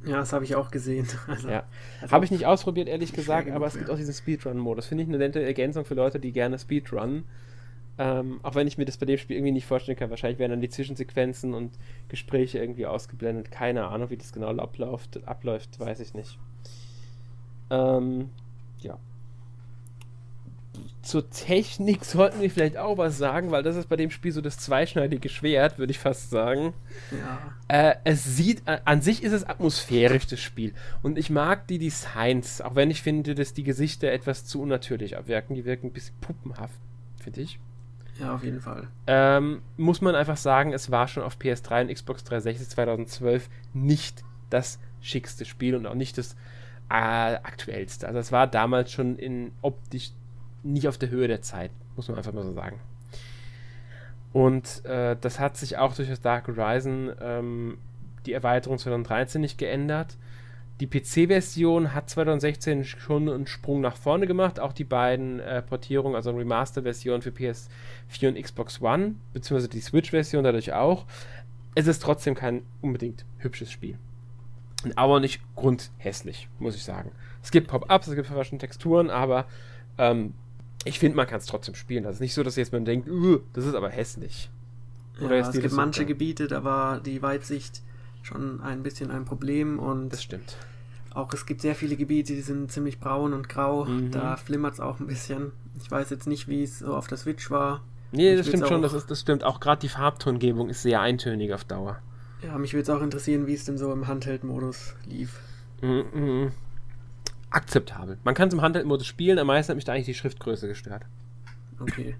Ja, 0.05 0.17
das 0.17 0.33
habe 0.33 0.45
ich 0.45 0.55
auch 0.55 0.71
gesehen. 0.71 1.07
Also, 1.27 1.49
ja. 1.49 1.63
Also 2.01 2.11
habe 2.11 2.25
ich 2.25 2.31
nicht 2.31 2.45
ausprobiert, 2.45 2.87
ehrlich 2.87 3.13
gesagt, 3.13 3.51
aber 3.51 3.67
es 3.67 3.77
gibt 3.77 3.89
auch 3.89 3.97
diesen 3.97 4.13
Speedrun-Modus. 4.13 4.87
Finde 4.87 5.03
ich 5.03 5.09
eine 5.09 5.19
nette 5.19 5.43
Ergänzung 5.43 5.85
für 5.85 5.93
Leute, 5.93 6.19
die 6.19 6.31
gerne 6.31 6.57
Speedrunnen. 6.57 7.25
Ähm, 7.97 8.39
auch 8.43 8.55
wenn 8.55 8.67
ich 8.67 8.77
mir 8.77 8.85
das 8.85 8.97
bei 8.97 9.05
dem 9.05 9.17
Spiel 9.17 9.35
irgendwie 9.37 9.51
nicht 9.51 9.65
vorstellen 9.65 9.97
kann. 9.97 10.09
Wahrscheinlich 10.09 10.39
werden 10.39 10.51
dann 10.51 10.61
die 10.61 10.69
Zwischensequenzen 10.69 11.53
und 11.53 11.71
Gespräche 12.07 12.59
irgendwie 12.59 12.85
ausgeblendet. 12.85 13.51
Keine 13.51 13.87
Ahnung, 13.87 14.09
wie 14.09 14.17
das 14.17 14.33
genau 14.33 14.47
abläuft, 14.49 15.25
abläuft 15.27 15.79
weiß 15.79 15.99
ich 15.99 16.13
nicht. 16.13 16.39
Ähm, 17.69 18.29
ja 18.79 18.97
zur 21.01 21.29
Technik 21.29 22.05
sollten 22.05 22.41
wir 22.41 22.49
vielleicht 22.49 22.77
auch 22.77 22.97
was 22.97 23.17
sagen, 23.17 23.51
weil 23.51 23.63
das 23.63 23.75
ist 23.75 23.89
bei 23.89 23.95
dem 23.95 24.11
Spiel 24.11 24.31
so 24.31 24.41
das 24.41 24.57
zweischneidige 24.57 25.29
Schwert, 25.29 25.79
würde 25.79 25.91
ich 25.91 25.99
fast 25.99 26.29
sagen. 26.29 26.73
Ja. 27.11 27.55
Äh, 27.67 27.95
es 28.03 28.23
sieht, 28.23 28.63
äh, 28.67 28.79
an 28.85 29.01
sich 29.01 29.23
ist 29.23 29.33
es 29.33 29.43
atmosphärisch, 29.43 30.27
das 30.27 30.39
Spiel. 30.39 30.73
Und 31.01 31.17
ich 31.17 31.29
mag 31.29 31.67
die 31.67 31.79
Designs, 31.79 32.61
auch 32.61 32.75
wenn 32.75 32.91
ich 32.91 33.01
finde, 33.01 33.35
dass 33.35 33.53
die 33.53 33.63
Gesichter 33.63 34.11
etwas 34.11 34.45
zu 34.45 34.61
unnatürlich 34.61 35.17
abwirken. 35.17 35.55
Die 35.55 35.65
wirken 35.65 35.87
ein 35.87 35.93
bisschen 35.93 36.15
puppenhaft, 36.21 36.79
finde 37.17 37.41
ich. 37.41 37.59
Ja, 38.19 38.35
auf 38.35 38.43
jeden 38.43 38.61
Fall. 38.61 38.87
Ähm, 39.07 39.61
muss 39.77 40.01
man 40.01 40.15
einfach 40.15 40.37
sagen, 40.37 40.73
es 40.73 40.91
war 40.91 41.07
schon 41.07 41.23
auf 41.23 41.37
PS3 41.37 41.83
und 41.83 41.93
Xbox 41.93 42.23
360 42.23 42.69
2012 42.69 43.49
nicht 43.73 44.23
das 44.49 44.79
schickste 45.01 45.45
Spiel 45.45 45.75
und 45.75 45.87
auch 45.87 45.95
nicht 45.95 46.17
das 46.17 46.35
äh, 46.89 46.93
aktuellste. 46.93 48.07
Also 48.07 48.19
es 48.19 48.31
war 48.31 48.47
damals 48.47 48.91
schon 48.91 49.17
in 49.17 49.51
optisch 49.61 50.11
nicht 50.63 50.87
auf 50.87 50.97
der 50.97 51.09
Höhe 51.09 51.27
der 51.27 51.41
Zeit, 51.41 51.71
muss 51.95 52.07
man 52.07 52.17
einfach 52.17 52.33
mal 52.33 52.43
so 52.43 52.53
sagen. 52.53 52.79
Und 54.33 54.85
äh, 54.85 55.17
das 55.19 55.39
hat 55.39 55.57
sich 55.57 55.77
auch 55.77 55.95
durch 55.95 56.09
das 56.09 56.21
Dark 56.21 56.47
Horizon 56.47 57.11
ähm, 57.19 57.77
die 58.25 58.33
Erweiterung 58.33 58.77
2013 58.77 59.41
nicht 59.41 59.57
geändert. 59.57 60.17
Die 60.81 60.87
PC-Version 60.87 61.93
hat 61.93 62.09
2016 62.09 62.85
schon 62.85 63.29
einen 63.29 63.45
Sprung 63.45 63.81
nach 63.81 63.95
vorne 63.95 64.25
gemacht. 64.25 64.59
Auch 64.59 64.73
die 64.73 64.83
beiden 64.83 65.39
äh, 65.39 65.61
Portierungen, 65.61 66.15
also 66.15 66.31
Remaster-Version 66.31 67.21
für 67.21 67.29
PS4 67.29 68.29
und 68.29 68.41
Xbox 68.41 68.81
One, 68.81 69.13
beziehungsweise 69.31 69.69
die 69.69 69.79
Switch-Version 69.79 70.43
dadurch 70.43 70.73
auch. 70.73 71.05
Es 71.75 71.85
ist 71.85 72.01
trotzdem 72.01 72.33
kein 72.33 72.63
unbedingt 72.81 73.25
hübsches 73.37 73.71
Spiel. 73.71 73.99
Aber 74.95 75.19
nicht 75.19 75.39
grundhässlich, 75.55 76.49
muss 76.57 76.75
ich 76.75 76.83
sagen. 76.83 77.11
Es 77.43 77.51
gibt 77.51 77.67
Pop-Ups, 77.67 78.07
es 78.07 78.15
gibt 78.15 78.25
verwaschene 78.25 78.57
Texturen, 78.57 79.11
aber 79.11 79.45
ähm, 79.99 80.33
ich 80.83 80.97
finde, 80.97 81.15
man 81.15 81.27
kann 81.27 81.37
es 81.37 81.45
trotzdem 81.45 81.75
spielen. 81.75 82.05
Das 82.05 82.15
ist 82.15 82.21
nicht 82.21 82.33
so, 82.33 82.41
dass 82.41 82.55
jetzt 82.55 82.73
man 82.73 82.85
denkt, 82.85 83.07
das 83.53 83.65
ist 83.65 83.75
aber 83.75 83.89
hässlich. 83.89 84.49
Oder 85.23 85.35
ja, 85.35 85.47
es 85.47 85.51
gibt 85.51 85.73
manche 85.73 86.07
Gebiete, 86.07 86.47
da 86.47 86.63
war 86.63 86.99
die 86.99 87.21
Weitsicht 87.21 87.83
schon 88.23 88.61
ein 88.61 88.81
bisschen 88.81 89.11
ein 89.11 89.25
Problem 89.25 89.77
und 89.77 90.09
das 90.09 90.23
stimmt. 90.23 90.57
Auch 91.13 91.33
es 91.33 91.45
gibt 91.45 91.61
sehr 91.61 91.75
viele 91.75 91.97
Gebiete, 91.97 92.33
die 92.33 92.41
sind 92.41 92.71
ziemlich 92.71 92.99
braun 92.99 93.33
und 93.33 93.49
grau. 93.49 93.85
Mhm. 93.85 94.11
Da 94.11 94.37
flimmert 94.37 94.75
es 94.75 94.79
auch 94.79 94.99
ein 94.99 95.07
bisschen. 95.07 95.51
Ich 95.81 95.91
weiß 95.91 96.09
jetzt 96.09 96.27
nicht, 96.27 96.47
wie 96.47 96.63
es 96.63 96.79
so 96.79 96.95
auf 96.95 97.07
der 97.07 97.17
Switch 97.17 97.51
war. 97.51 97.81
Nee, 98.11 98.35
das 98.35 98.47
stimmt 98.47 98.67
schon, 98.67 98.81
das, 98.81 98.93
ist, 98.93 99.09
das 99.09 99.21
stimmt. 99.21 99.43
Auch 99.43 99.59
gerade 99.59 99.81
die 99.81 99.89
Farbtongebung 99.89 100.69
ist 100.69 100.81
sehr 100.81 101.01
eintönig 101.01 101.53
auf 101.53 101.63
Dauer. 101.63 101.99
Ja, 102.43 102.57
mich 102.57 102.73
würde 102.73 102.83
es 102.83 102.89
auch 102.89 103.01
interessieren, 103.01 103.47
wie 103.47 103.53
es 103.53 103.65
denn 103.65 103.77
so 103.77 103.91
im 103.91 104.07
Handheld-Modus 104.07 104.95
lief. 105.05 105.39
Mhm. 105.81 106.51
akzeptabel. 107.49 108.17
Man 108.23 108.35
kann 108.35 108.47
es 108.47 108.53
im 108.53 108.61
Handheld-Modus 108.61 109.07
spielen, 109.07 109.39
am 109.39 109.47
meisten 109.47 109.71
hat 109.71 109.75
mich 109.75 109.85
da 109.85 109.93
eigentlich 109.93 110.05
die 110.05 110.13
Schriftgröße 110.13 110.67
gestört. 110.67 111.03
Okay. 111.79 112.15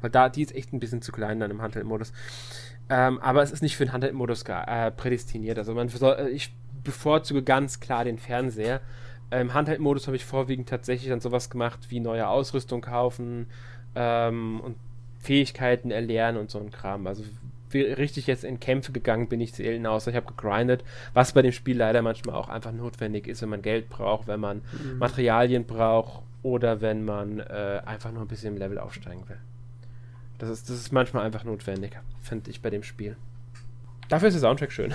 Weil 0.00 0.10
da, 0.10 0.28
die 0.28 0.42
ist 0.42 0.54
echt 0.54 0.72
ein 0.72 0.80
bisschen 0.80 1.02
zu 1.02 1.12
klein 1.12 1.40
dann 1.40 1.50
im 1.50 1.60
Handheld-Modus. 1.60 2.12
Ähm, 2.88 3.18
aber 3.20 3.42
es 3.42 3.50
ist 3.50 3.62
nicht 3.62 3.76
für 3.76 3.84
den 3.84 3.92
Handheld-Modus 3.92 4.44
äh, 4.46 4.90
prädestiniert. 4.90 5.58
Also 5.58 5.74
man 5.74 5.88
soll, 5.88 6.16
äh, 6.18 6.28
ich 6.30 6.54
bevorzuge 6.86 7.42
ganz 7.42 7.80
klar 7.80 8.04
den 8.04 8.18
Fernseher. 8.18 8.80
Im 9.30 9.54
Handheld-Modus 9.54 10.06
habe 10.06 10.16
ich 10.16 10.24
vorwiegend 10.24 10.68
tatsächlich 10.68 11.10
dann 11.10 11.20
sowas 11.20 11.50
gemacht 11.50 11.78
wie 11.88 12.00
neue 12.00 12.28
Ausrüstung 12.28 12.80
kaufen 12.80 13.48
ähm, 13.94 14.60
und 14.60 14.76
Fähigkeiten 15.18 15.90
erlernen 15.90 16.38
und 16.38 16.50
so 16.50 16.58
ein 16.58 16.70
Kram. 16.70 17.06
Also 17.06 17.24
richtig 17.74 18.26
jetzt 18.26 18.44
in 18.44 18.60
Kämpfe 18.60 18.92
gegangen 18.92 19.28
bin 19.28 19.40
ich 19.40 19.52
selten 19.52 19.86
außer 19.86 20.10
ich 20.10 20.16
habe 20.16 20.26
gegrindet, 20.26 20.84
was 21.14 21.32
bei 21.32 21.42
dem 21.42 21.52
Spiel 21.52 21.76
leider 21.76 22.00
manchmal 22.02 22.36
auch 22.36 22.48
einfach 22.48 22.72
notwendig 22.72 23.26
ist, 23.26 23.42
wenn 23.42 23.48
man 23.48 23.62
Geld 23.62 23.88
braucht, 23.88 24.28
wenn 24.28 24.40
man 24.40 24.62
mhm. 24.72 24.98
Materialien 24.98 25.64
braucht 25.64 26.22
oder 26.42 26.80
wenn 26.80 27.04
man 27.04 27.40
äh, 27.40 27.82
einfach 27.84 28.12
nur 28.12 28.22
ein 28.22 28.28
bisschen 28.28 28.54
im 28.54 28.58
Level 28.58 28.78
aufsteigen 28.78 29.28
will. 29.28 29.38
Das 30.38 30.48
ist, 30.48 30.70
das 30.70 30.76
ist 30.76 30.92
manchmal 30.92 31.24
einfach 31.24 31.44
notwendig, 31.44 31.98
finde 32.22 32.50
ich 32.50 32.62
bei 32.62 32.70
dem 32.70 32.82
Spiel. 32.82 33.16
Dafür 34.08 34.28
ist 34.28 34.34
der 34.34 34.42
Soundtrack 34.42 34.70
schön. 34.70 34.94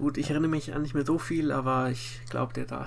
Gut, 0.00 0.16
ich 0.16 0.30
erinnere 0.30 0.50
mich 0.50 0.74
an 0.74 0.82
nicht 0.82 0.94
mehr 0.94 1.04
so 1.04 1.18
viel, 1.18 1.52
aber 1.52 1.90
ich 1.90 2.20
glaube 2.30 2.54
dir 2.54 2.64
da. 2.64 2.86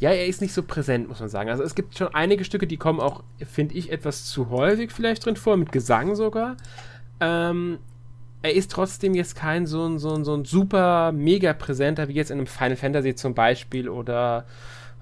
Ja, 0.00 0.10
er 0.10 0.26
ist 0.26 0.40
nicht 0.40 0.52
so 0.52 0.62
präsent, 0.64 1.08
muss 1.08 1.20
man 1.20 1.28
sagen. 1.28 1.48
Also 1.48 1.62
es 1.62 1.76
gibt 1.76 1.96
schon 1.96 2.12
einige 2.12 2.44
Stücke, 2.44 2.66
die 2.66 2.76
kommen 2.76 2.98
auch, 2.98 3.22
finde 3.38 3.76
ich, 3.76 3.92
etwas 3.92 4.24
zu 4.24 4.50
häufig 4.50 4.90
vielleicht 4.90 5.24
drin 5.24 5.36
vor, 5.36 5.56
mit 5.56 5.70
Gesang 5.70 6.16
sogar. 6.16 6.56
Ähm, 7.20 7.78
er 8.42 8.54
ist 8.54 8.72
trotzdem 8.72 9.14
jetzt 9.14 9.36
kein 9.36 9.66
so 9.66 9.86
ein, 9.86 9.98
so 9.98 10.14
ein, 10.14 10.24
so 10.24 10.34
ein 10.34 10.44
super 10.44 11.12
mega 11.12 11.52
präsenter 11.52 12.08
wie 12.08 12.14
jetzt 12.14 12.30
in 12.30 12.38
einem 12.38 12.46
Final 12.46 12.76
Fantasy 12.76 13.14
zum 13.14 13.34
Beispiel 13.34 13.88
oder 13.88 14.46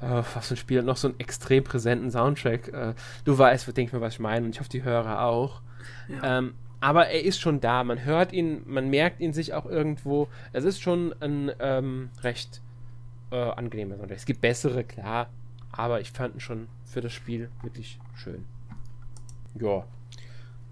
äh, 0.02 0.22
was 0.34 0.48
für 0.48 0.54
ein 0.54 0.56
Spiel 0.58 0.82
noch 0.82 0.96
so 0.96 1.08
einen 1.08 1.20
extrem 1.20 1.64
präsenten 1.64 2.11
Soundtrack. 2.11 2.68
Äh, 2.68 2.94
du 3.24 3.38
weißt, 3.38 3.66
denke 3.68 3.82
ich 3.88 3.92
mir, 3.92 4.00
was 4.00 4.14
ich 4.14 4.20
meine 4.20 4.44
und 4.44 4.54
ich 4.54 4.61
hoffe, 4.61 4.70
die 4.70 4.82
Hörer 4.82 5.22
auch. 5.22 5.62
Ja. 6.08 6.38
Ähm, 6.38 6.54
aber 6.80 7.08
er 7.08 7.24
ist 7.24 7.40
schon 7.40 7.60
da. 7.60 7.84
Man 7.84 8.04
hört 8.04 8.32
ihn, 8.32 8.62
man 8.66 8.88
merkt 8.88 9.20
ihn 9.20 9.32
sich 9.32 9.54
auch 9.54 9.66
irgendwo. 9.66 10.28
Es 10.52 10.64
ist 10.64 10.80
schon 10.80 11.14
ein 11.20 11.50
ähm, 11.60 12.10
recht 12.22 12.60
äh, 13.30 13.36
angenehmer 13.36 13.96
Soundtrack. 13.96 14.18
Es 14.18 14.26
gibt 14.26 14.40
bessere, 14.40 14.84
klar, 14.84 15.28
aber 15.72 16.00
ich 16.00 16.12
fand 16.12 16.36
ihn 16.36 16.40
schon 16.40 16.68
für 16.84 17.00
das 17.00 17.12
Spiel 17.12 17.50
wirklich 17.62 17.98
schön. 18.14 18.44
Ja, 19.60 19.84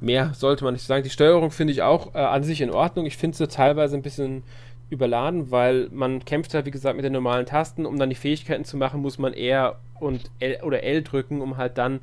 mehr 0.01 0.33
sollte 0.35 0.64
man 0.64 0.75
nicht 0.75 0.87
sagen. 0.87 1.03
Die 1.03 1.11
Steuerung 1.11 1.51
finde 1.51 1.73
ich 1.73 1.83
auch 1.83 2.14
äh, 2.14 2.19
an 2.19 2.45
sich 2.45 2.61
in 2.61 2.71
Ordnung. 2.71 3.07
Ich 3.07 3.16
finde 3.16 3.37
sie 3.37 3.49
teilweise 3.49 3.97
ein 3.97 4.03
bisschen 4.03 4.42
überladen, 4.88 5.51
weil 5.51 5.88
man 5.90 6.25
kämpft 6.25 6.55
halt, 6.55 6.66
wie 6.66 6.70
gesagt, 6.70 6.96
mit 6.96 7.05
den 7.05 7.12
normalen 7.12 7.46
Tasten. 7.46 7.87
Um 7.87 7.99
dann 7.99 8.11
die 8.11 8.16
Fähigkeiten 8.16 8.64
zu 8.64 8.77
machen, 8.77 9.01
muss 9.01 9.18
man 9.18 9.33
R 9.33 9.79
und 9.99 10.31
L 10.38 10.61
oder 10.62 10.83
L 10.83 11.03
drücken, 11.03 11.40
um 11.40 11.57
halt 11.57 11.79
dann 11.79 12.01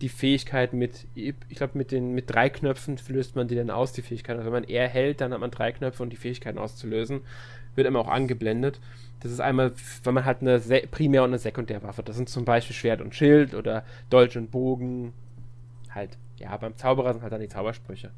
die 0.00 0.08
Fähigkeiten 0.08 0.78
mit, 0.78 1.06
ich 1.14 1.34
glaube, 1.50 1.78
mit 1.78 1.92
den 1.92 2.12
mit 2.14 2.30
drei 2.30 2.48
Knöpfen 2.48 2.98
löst 3.08 3.36
man 3.36 3.48
die 3.48 3.54
dann 3.54 3.70
aus, 3.70 3.92
die 3.92 4.02
Fähigkeiten. 4.02 4.38
Also 4.38 4.52
wenn 4.52 4.62
man 4.62 4.68
R 4.68 4.88
hält, 4.88 5.20
dann 5.20 5.32
hat 5.32 5.40
man 5.40 5.50
drei 5.50 5.72
Knöpfe, 5.72 6.02
um 6.02 6.10
die 6.10 6.16
Fähigkeiten 6.16 6.58
auszulösen. 6.58 7.20
Wird 7.74 7.86
immer 7.86 8.00
auch 8.00 8.08
angeblendet. 8.08 8.80
Das 9.20 9.32
ist 9.32 9.40
einmal, 9.40 9.72
wenn 10.02 10.14
man 10.14 10.24
halt 10.24 10.42
eine 10.42 10.58
Primär- 10.90 11.22
und 11.22 11.30
eine 11.30 11.38
Sekundärwaffe. 11.38 12.02
Das 12.02 12.16
sind 12.16 12.28
zum 12.28 12.44
Beispiel 12.44 12.76
Schwert 12.76 13.00
und 13.00 13.14
Schild 13.14 13.54
oder 13.54 13.84
Dolch 14.10 14.36
und 14.36 14.50
Bogen. 14.50 15.12
Halt 15.90 16.18
ja, 16.38 16.56
beim 16.56 16.76
Zauberer 16.76 17.12
sind 17.12 17.22
halt 17.22 17.32
dann 17.32 17.40
die 17.40 17.48
Zaubersprüche. 17.48 18.10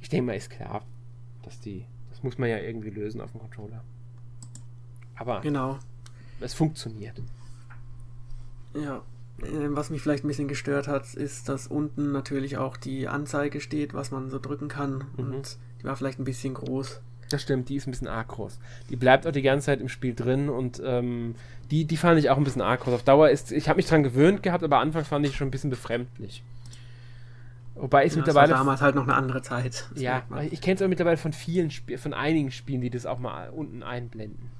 Ich 0.00 0.08
denke 0.08 0.26
mal, 0.26 0.36
ist 0.36 0.50
klar, 0.50 0.84
dass 1.42 1.60
die. 1.60 1.86
Muss 2.26 2.38
man 2.38 2.48
ja 2.48 2.58
irgendwie 2.58 2.90
lösen 2.90 3.20
auf 3.20 3.30
dem 3.30 3.40
Controller. 3.40 3.84
Aber 5.14 5.42
genau. 5.42 5.78
es 6.40 6.54
funktioniert. 6.54 7.22
Ja. 8.74 8.96
Äh, 9.42 9.68
was 9.68 9.90
mich 9.90 10.02
vielleicht 10.02 10.24
ein 10.24 10.28
bisschen 10.28 10.48
gestört 10.48 10.88
hat, 10.88 11.14
ist, 11.14 11.48
dass 11.48 11.68
unten 11.68 12.10
natürlich 12.10 12.58
auch 12.58 12.76
die 12.76 13.06
Anzeige 13.06 13.60
steht, 13.60 13.94
was 13.94 14.10
man 14.10 14.28
so 14.28 14.40
drücken 14.40 14.66
kann. 14.66 15.04
Mhm. 15.16 15.34
Und 15.34 15.56
die 15.80 15.84
war 15.84 15.94
vielleicht 15.94 16.18
ein 16.18 16.24
bisschen 16.24 16.54
groß. 16.54 17.00
Das 17.30 17.42
stimmt, 17.42 17.68
die 17.68 17.76
ist 17.76 17.86
ein 17.86 17.92
bisschen 17.92 18.08
arg 18.08 18.26
groß. 18.26 18.58
Die 18.90 18.96
bleibt 18.96 19.24
auch 19.24 19.32
die 19.32 19.42
ganze 19.42 19.66
Zeit 19.66 19.80
im 19.80 19.88
Spiel 19.88 20.16
drin 20.16 20.48
und 20.48 20.82
ähm, 20.84 21.36
die, 21.70 21.84
die 21.84 21.96
fand 21.96 22.18
ich 22.18 22.28
auch 22.28 22.38
ein 22.38 22.44
bisschen 22.44 22.62
arg 22.62 22.80
groß. 22.80 22.94
Auf 22.94 23.02
Dauer 23.04 23.30
ist, 23.30 23.52
ich 23.52 23.68
habe 23.68 23.76
mich 23.76 23.86
dran 23.86 24.02
gewöhnt 24.02 24.42
gehabt, 24.42 24.64
aber 24.64 24.78
anfangs 24.80 25.06
fand 25.06 25.24
ich 25.26 25.36
schon 25.36 25.46
ein 25.46 25.52
bisschen 25.52 25.70
befremdlich. 25.70 26.42
Wobei 27.76 28.04
es 28.06 28.14
ja, 28.14 28.18
mittlerweile. 28.18 28.48
Das 28.48 28.58
war 28.58 28.64
damals 28.64 28.80
halt 28.80 28.94
noch 28.94 29.04
eine 29.04 29.14
andere 29.14 29.42
Zeit. 29.42 29.88
Ja, 29.94 30.22
ich 30.50 30.60
kenne 30.60 30.76
es 30.76 30.82
auch 30.82 30.88
mittlerweile 30.88 31.16
von 31.16 31.32
vielen 31.32 31.70
Spielen, 31.70 31.98
von 31.98 32.14
einigen 32.14 32.50
Spielen, 32.50 32.80
die 32.80 32.90
das 32.90 33.06
auch 33.06 33.18
mal 33.18 33.50
unten 33.50 33.82
einblenden. 33.82 34.50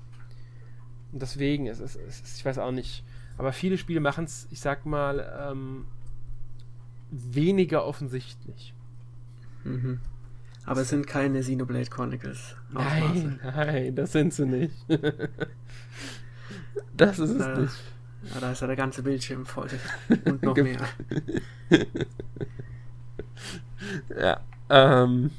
Und 1.13 1.23
deswegen, 1.23 1.67
es 1.67 1.81
ist, 1.81 1.97
es 1.97 2.21
ist 2.21 2.39
ich 2.39 2.45
weiß 2.45 2.59
auch 2.59 2.73
nicht. 2.73 3.05
Aber 3.39 3.53
viele 3.53 3.79
Spiele 3.79 4.01
machen 4.01 4.25
es, 4.25 4.47
ich 4.51 4.61
sag 4.61 4.87
mal, 4.87 5.49
ähm, 5.51 5.87
weniger 7.11 7.87
offensichtlich. 7.87 8.75
Mhm. 9.65 10.01
Aber 10.65 10.81
es 10.81 10.89
sind 10.89 11.07
keine 11.07 11.41
Xenoblade 11.41 11.87
Chronicles. 11.87 12.57
Nein, 12.71 13.39
nein, 13.43 13.95
das 13.95 14.13
sind 14.13 14.35
sie 14.35 14.47
nicht. 14.47 14.75
das 16.97 17.19
ist 17.19 17.31
es 17.31 17.39
da, 17.39 17.59
nicht. 17.59 17.75
Ja, 18.35 18.41
da 18.41 18.53
ist 18.53 18.61
ja 18.61 18.67
der 18.67 18.77
ganze 18.77 19.03
Bildschirm 19.03 19.47
voll. 19.47 19.69
Und 20.25 20.43
noch 20.43 20.57
mehr. 20.57 20.87
ja. 24.21 24.41
Ähm, 24.69 25.31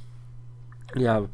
ja. 0.96 1.28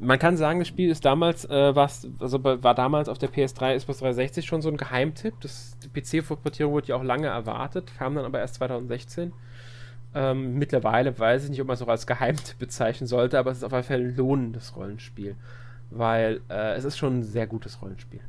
Man 0.00 0.18
kann 0.18 0.36
sagen, 0.36 0.60
das 0.60 0.68
Spiel 0.68 0.90
ist 0.90 1.04
damals, 1.04 1.44
äh, 1.46 1.74
also 2.20 2.44
war 2.44 2.74
damals 2.74 3.08
auf 3.08 3.18
der 3.18 3.30
PS3, 3.30 3.76
Xbox 3.76 3.98
360 3.98 4.46
schon 4.46 4.62
so 4.62 4.68
ein 4.68 4.76
Geheimtipp. 4.76 5.34
Das, 5.40 5.76
die 5.82 5.88
PC-Portierung 5.88 6.72
wurde 6.72 6.88
ja 6.88 6.96
auch 6.96 7.02
lange 7.02 7.26
erwartet, 7.26 7.90
kam 7.98 8.14
dann 8.14 8.24
aber 8.24 8.38
erst 8.38 8.54
2016. 8.56 9.32
Ähm, 10.14 10.54
mittlerweile 10.54 11.18
weiß 11.18 11.44
ich 11.44 11.50
nicht, 11.50 11.60
ob 11.60 11.66
man 11.66 11.74
es 11.74 11.82
auch 11.82 11.88
als 11.88 12.06
Geheimtipp 12.06 12.58
bezeichnen 12.58 13.06
sollte, 13.06 13.38
aber 13.38 13.50
es 13.50 13.58
ist 13.58 13.64
auf 13.64 13.72
jeden 13.72 13.84
Fall 13.84 14.00
ein 14.00 14.16
lohnendes 14.16 14.76
Rollenspiel. 14.76 15.34
Weil 15.90 16.40
äh, 16.48 16.74
es 16.74 16.84
ist 16.84 16.96
schon 16.96 17.18
ein 17.18 17.22
sehr 17.24 17.46
gutes 17.46 17.82
Rollenspiel. 17.82 18.20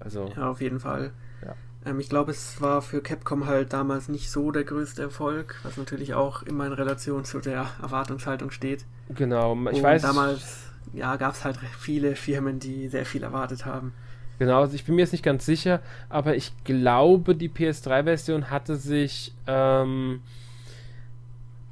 Also, 0.00 0.32
Ja, 0.36 0.50
auf 0.50 0.60
jeden 0.60 0.80
Fall. 0.80 1.12
Ja. 1.44 1.54
Ähm, 1.86 2.00
ich 2.00 2.08
glaube, 2.08 2.30
es 2.30 2.60
war 2.60 2.82
für 2.82 3.00
Capcom 3.02 3.46
halt 3.46 3.72
damals 3.72 4.08
nicht 4.08 4.30
so 4.30 4.50
der 4.50 4.64
größte 4.64 5.02
Erfolg, 5.02 5.56
was 5.62 5.76
natürlich 5.76 6.14
auch 6.14 6.42
immer 6.42 6.66
in 6.66 6.72
Relation 6.72 7.24
zu 7.24 7.40
der 7.40 7.66
Erwartungshaltung 7.82 8.50
steht. 8.50 8.84
genau. 9.08 9.54
Ich 9.70 9.76
Und 9.76 9.82
weiß. 9.82 10.02
damals 10.02 10.64
ja, 10.92 11.16
gab 11.16 11.34
es 11.34 11.44
halt 11.44 11.58
viele 11.78 12.16
Firmen, 12.16 12.60
die 12.60 12.88
sehr 12.88 13.06
viel 13.06 13.22
erwartet 13.22 13.66
haben. 13.66 13.92
Genau, 14.38 14.62
also 14.62 14.74
ich 14.74 14.84
bin 14.84 14.96
mir 14.96 15.02
jetzt 15.02 15.12
nicht 15.12 15.24
ganz 15.24 15.46
sicher, 15.46 15.80
aber 16.08 16.34
ich 16.34 16.52
glaube, 16.64 17.34
die 17.34 17.48
PS3-Version 17.48 18.50
hatte 18.50 18.76
sich. 18.76 19.32
Ähm, 19.46 20.22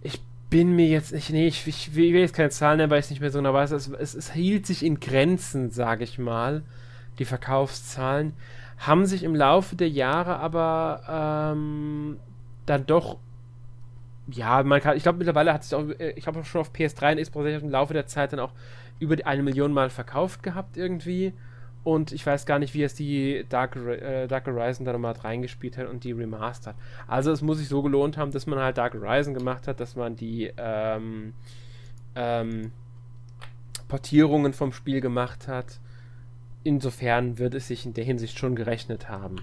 ich 0.00 0.20
bin 0.48 0.76
mir 0.76 0.86
jetzt 0.86 1.12
nicht. 1.12 1.30
Nee, 1.30 1.48
ich, 1.48 1.66
ich 1.66 1.94
will 1.94 2.14
jetzt 2.14 2.34
keine 2.34 2.50
Zahlen 2.50 2.78
nennen, 2.78 2.90
weil 2.90 3.00
ich 3.00 3.06
es 3.06 3.10
nicht 3.10 3.20
mehr 3.20 3.30
so 3.30 3.38
genau 3.38 3.52
weiß. 3.52 3.72
Es, 3.72 3.88
es, 3.88 4.14
es 4.14 4.32
hielt 4.32 4.66
sich 4.66 4.84
in 4.84 5.00
Grenzen, 5.00 5.70
sage 5.70 6.04
ich 6.04 6.18
mal. 6.18 6.62
Die 7.18 7.24
Verkaufszahlen 7.24 8.32
haben 8.86 9.06
sich 9.06 9.22
im 9.22 9.34
Laufe 9.34 9.76
der 9.76 9.88
Jahre 9.88 10.36
aber 10.38 11.52
ähm, 11.54 12.18
dann 12.66 12.86
doch. 12.86 13.18
Ja, 14.28 14.62
man 14.62 14.80
kann, 14.80 14.96
ich 14.96 15.02
glaube 15.02 15.18
mittlerweile 15.18 15.52
hat 15.52 15.64
sich 15.64 15.74
auch, 15.74 15.88
äh, 15.98 16.10
ich 16.16 16.26
habe 16.26 16.44
schon 16.44 16.60
auf 16.60 16.72
PS3 16.72 17.12
und 17.12 17.22
Xbox 17.22 17.62
im 17.62 17.70
Laufe 17.70 17.92
der 17.92 18.06
Zeit 18.06 18.32
dann 18.32 18.40
auch 18.40 18.52
über 18.98 19.16
eine 19.24 19.42
Million 19.42 19.72
Mal 19.72 19.90
verkauft 19.90 20.42
gehabt 20.42 20.76
irgendwie. 20.76 21.32
Und 21.84 22.12
ich 22.12 22.24
weiß 22.24 22.46
gar 22.46 22.60
nicht, 22.60 22.74
wie 22.74 22.84
es 22.84 22.94
die 22.94 23.44
Dark, 23.48 23.74
äh, 23.76 24.28
Dark 24.28 24.46
Horizon 24.46 24.84
da 24.84 24.92
nochmal 24.92 25.14
reingespielt 25.14 25.76
hat 25.76 25.88
und 25.88 26.04
die 26.04 26.12
Remastered. 26.12 26.76
Also 27.08 27.32
es 27.32 27.42
muss 27.42 27.58
sich 27.58 27.68
so 27.68 27.82
gelohnt 27.82 28.16
haben, 28.16 28.30
dass 28.30 28.46
man 28.46 28.60
halt 28.60 28.78
Dark 28.78 28.94
Horizon 28.94 29.34
gemacht 29.34 29.66
hat, 29.66 29.80
dass 29.80 29.96
man 29.96 30.14
die 30.14 30.52
ähm, 30.56 31.34
ähm, 32.14 32.70
Portierungen 33.88 34.52
vom 34.52 34.72
Spiel 34.72 35.00
gemacht 35.00 35.48
hat. 35.48 35.80
Insofern 36.64 37.38
wird 37.38 37.54
es 37.54 37.68
sich 37.68 37.84
in 37.86 37.94
der 37.94 38.04
Hinsicht 38.04 38.38
schon 38.38 38.54
gerechnet 38.54 39.08
haben. 39.08 39.36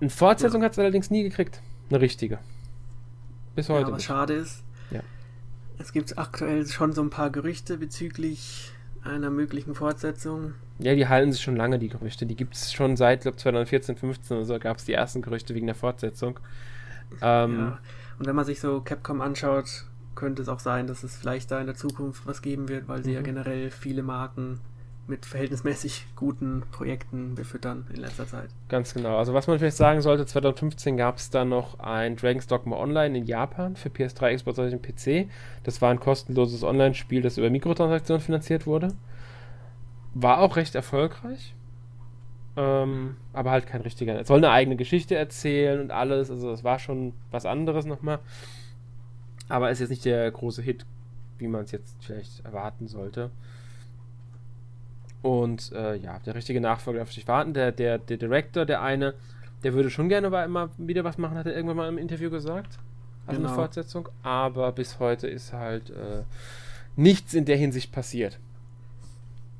Eine 0.00 0.10
Fortsetzung 0.10 0.60
Ja. 0.62 0.66
hat 0.66 0.72
es 0.72 0.78
allerdings 0.78 1.10
nie 1.10 1.22
gekriegt. 1.22 1.60
Eine 1.90 2.00
richtige. 2.00 2.38
Bis 3.54 3.68
heute. 3.68 3.82
Ja, 3.88 3.92
was 3.92 3.98
nicht. 3.98 4.06
schade 4.06 4.34
ist. 4.34 4.64
Ja. 4.90 5.00
Es 5.78 5.92
gibt 5.92 6.18
aktuell 6.18 6.66
schon 6.66 6.92
so 6.92 7.02
ein 7.02 7.10
paar 7.10 7.30
Gerüchte 7.30 7.78
bezüglich 7.78 8.72
einer 9.04 9.30
möglichen 9.30 9.74
Fortsetzung. 9.74 10.54
Ja, 10.80 10.94
die 10.94 11.06
halten 11.06 11.32
sich 11.32 11.40
schon 11.40 11.56
lange, 11.56 11.78
die 11.78 11.88
Gerüchte. 11.88 12.26
Die 12.26 12.34
gibt 12.34 12.54
es 12.54 12.72
schon 12.72 12.96
seit, 12.96 13.22
glaube 13.22 13.36
2014, 13.36 13.96
15 13.96 14.36
oder 14.38 14.46
so, 14.46 14.58
gab 14.58 14.78
es 14.78 14.84
die 14.84 14.92
ersten 14.92 15.22
Gerüchte 15.22 15.54
wegen 15.54 15.66
der 15.66 15.76
Fortsetzung. 15.76 16.40
Ähm, 17.22 17.58
Ja. 17.58 17.78
Und 18.18 18.26
wenn 18.26 18.34
man 18.34 18.44
sich 18.44 18.58
so 18.60 18.80
Capcom 18.80 19.20
anschaut, 19.20 19.84
könnte 20.16 20.42
es 20.42 20.48
auch 20.48 20.58
sein, 20.60 20.86
dass 20.86 21.04
es 21.04 21.16
vielleicht 21.16 21.50
da 21.50 21.60
in 21.60 21.66
der 21.66 21.76
Zukunft 21.76 22.26
was 22.26 22.42
geben 22.42 22.68
wird, 22.68 22.88
weil 22.88 23.04
sie 23.04 23.12
ja 23.12 23.20
Mhm. 23.20 23.24
generell 23.24 23.70
viele 23.70 24.02
Marken 24.02 24.58
mit 25.08 25.24
verhältnismäßig 25.24 26.06
guten 26.16 26.62
Projekten 26.72 27.34
befüttern 27.34 27.86
in 27.92 28.00
letzter 28.00 28.26
Zeit. 28.26 28.48
Ganz 28.68 28.94
genau. 28.94 29.16
Also 29.16 29.34
was 29.34 29.46
man 29.46 29.58
vielleicht 29.58 29.76
sagen 29.76 30.00
sollte, 30.02 30.26
2015 30.26 30.96
gab 30.96 31.18
es 31.18 31.30
dann 31.30 31.48
noch 31.48 31.78
ein 31.78 32.16
Dragon's 32.16 32.46
Dogma 32.46 32.76
Online 32.76 33.18
in 33.18 33.24
Japan 33.24 33.76
für 33.76 33.88
PS3, 33.88 34.34
Xbox 34.34 34.58
und 34.58 34.82
PC. 34.82 35.28
Das 35.62 35.80
war 35.80 35.90
ein 35.90 36.00
kostenloses 36.00 36.62
Online-Spiel, 36.64 37.22
das 37.22 37.38
über 37.38 37.50
Mikrotransaktionen 37.50 38.20
finanziert 38.20 38.66
wurde. 38.66 38.88
War 40.14 40.38
auch 40.38 40.56
recht 40.56 40.74
erfolgreich. 40.74 41.54
Ähm, 42.56 43.16
aber 43.32 43.50
halt 43.50 43.66
kein 43.66 43.82
richtiger. 43.82 44.18
Es 44.18 44.28
soll 44.28 44.38
eine 44.38 44.50
eigene 44.50 44.76
Geschichte 44.76 45.14
erzählen 45.14 45.80
und 45.80 45.90
alles. 45.90 46.30
Also 46.30 46.50
es 46.50 46.64
war 46.64 46.78
schon 46.78 47.12
was 47.30 47.46
anderes 47.46 47.84
nochmal. 47.84 48.18
Aber 49.48 49.70
ist 49.70 49.80
jetzt 49.80 49.90
nicht 49.90 50.04
der 50.04 50.30
große 50.30 50.62
Hit, 50.62 50.86
wie 51.38 51.48
man 51.48 51.64
es 51.64 51.70
jetzt 51.70 51.96
vielleicht 52.00 52.44
erwarten 52.44 52.88
sollte. 52.88 53.30
Und 55.26 55.72
äh, 55.72 55.96
ja, 55.96 56.20
der 56.20 56.34
richtige 56.36 56.60
Nachfolger 56.60 57.00
darf 57.00 57.12
sich 57.12 57.26
warten. 57.26 57.52
Der, 57.52 57.72
der, 57.72 57.98
der 57.98 58.16
Director, 58.16 58.64
der 58.64 58.80
eine, 58.82 59.14
der 59.64 59.72
würde 59.74 59.90
schon 59.90 60.08
gerne 60.08 60.30
mal 60.30 60.44
immer 60.44 60.70
wieder 60.78 61.02
was 61.02 61.18
machen, 61.18 61.36
hat 61.36 61.46
er 61.46 61.54
irgendwann 61.56 61.76
mal 61.78 61.88
im 61.88 61.98
Interview 61.98 62.30
gesagt. 62.30 62.78
Also 63.26 63.38
Genau. 63.40 63.48
eine 63.48 63.56
Fortsetzung. 63.56 64.08
Aber 64.22 64.70
bis 64.70 65.00
heute 65.00 65.26
ist 65.26 65.52
halt 65.52 65.90
äh, 65.90 66.22
nichts 66.94 67.34
in 67.34 67.44
der 67.44 67.56
Hinsicht 67.56 67.90
passiert. 67.90 68.38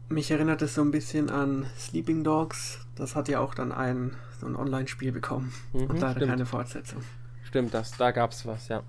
Mich 0.08 0.30
erinnert 0.30 0.62
es 0.62 0.76
so 0.76 0.82
ein 0.82 0.92
bisschen 0.92 1.30
an 1.30 1.66
Sleeping 1.76 2.22
Dogs. 2.22 2.86
Das 2.94 3.16
hat 3.16 3.28
ja 3.28 3.40
auch 3.40 3.54
dann 3.54 3.72
ein 3.72 4.12
so 4.38 4.46
ein 4.46 4.54
Online-Spiel 4.54 5.10
bekommen 5.12 5.52
Mhm, 5.72 5.86
und 5.86 5.98
leider 5.98 6.12
stimmt. 6.16 6.30
keine 6.30 6.46
Fortsetzung. 6.46 7.02
Stimmt, 7.42 7.74
das, 7.74 7.90
da 7.96 8.12
gab 8.12 8.30
es 8.30 8.46
was, 8.46 8.68
ja. 8.68 8.82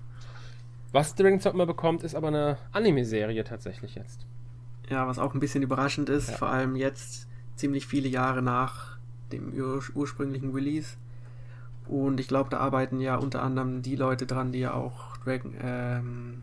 Was 0.92 1.14
Dragon's 1.16 1.42
Dogma 1.42 1.64
bekommt, 1.64 2.04
ist 2.04 2.14
aber 2.14 2.28
eine 2.28 2.58
Anime-Serie 2.72 3.42
tatsächlich 3.44 3.94
jetzt. 3.96 4.26
Ja, 4.90 5.06
was 5.06 5.18
auch 5.18 5.34
ein 5.34 5.40
bisschen 5.40 5.62
überraschend 5.62 6.08
ist, 6.08 6.30
Ja. 6.30 6.36
vor 6.36 6.48
allem 6.48 6.76
jetzt 6.76 7.28
ziemlich 7.56 7.86
viele 7.86 8.08
Jahre 8.08 8.42
nach 8.42 8.96
dem 9.32 9.52
ur 9.52 9.82
ursprünglichen 9.94 10.52
Release. 10.52 10.96
Und 11.86 12.20
ich 12.20 12.28
glaube, 12.28 12.50
da 12.50 12.58
arbeiten 12.58 13.00
ja 13.00 13.16
unter 13.16 13.42
anderem 13.42 13.82
die 13.82 13.96
Leute 13.96 14.26
dran, 14.26 14.52
die 14.52 14.60
ja 14.60 14.74
auch 14.74 15.16
Dragon, 15.18 15.54
ähm, 15.62 16.42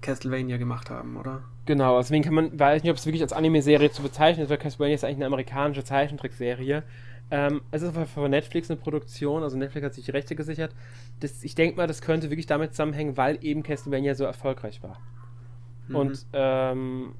Castlevania 0.00 0.56
gemacht 0.56 0.90
haben, 0.90 1.16
oder? 1.16 1.42
Genau, 1.66 1.98
deswegen 1.98 2.22
kann 2.22 2.34
man, 2.34 2.58
weiß 2.58 2.82
nicht, 2.82 2.90
ob 2.90 2.96
es 2.96 3.06
wirklich 3.06 3.22
als 3.22 3.32
Anime-Serie 3.32 3.90
zu 3.90 4.02
bezeichnen 4.02 4.44
ist, 4.44 4.50
weil 4.50 4.58
Castlevania 4.58 4.94
ist 4.94 5.04
eigentlich 5.04 5.16
eine 5.16 5.26
amerikanische 5.26 5.84
Zeichentrickserie. 5.84 6.82
Ähm, 7.30 7.62
es 7.72 7.82
ist 7.82 7.92
von 8.14 8.30
Netflix 8.30 8.70
eine 8.70 8.78
Produktion, 8.78 9.42
also 9.42 9.56
Netflix 9.56 9.84
hat 9.84 9.94
sich 9.94 10.04
die 10.04 10.12
Rechte 10.12 10.36
gesichert. 10.36 10.72
Das, 11.20 11.42
ich 11.42 11.56
denke 11.56 11.76
mal, 11.76 11.88
das 11.88 12.00
könnte 12.00 12.30
wirklich 12.30 12.46
damit 12.46 12.72
zusammenhängen, 12.72 13.16
weil 13.16 13.38
eben 13.42 13.62
Castlevania 13.64 14.14
so 14.14 14.24
erfolgreich 14.24 14.82
war. 14.82 15.00
Mhm. 15.88 15.96
Und 15.96 16.26
ähm, 16.32 17.14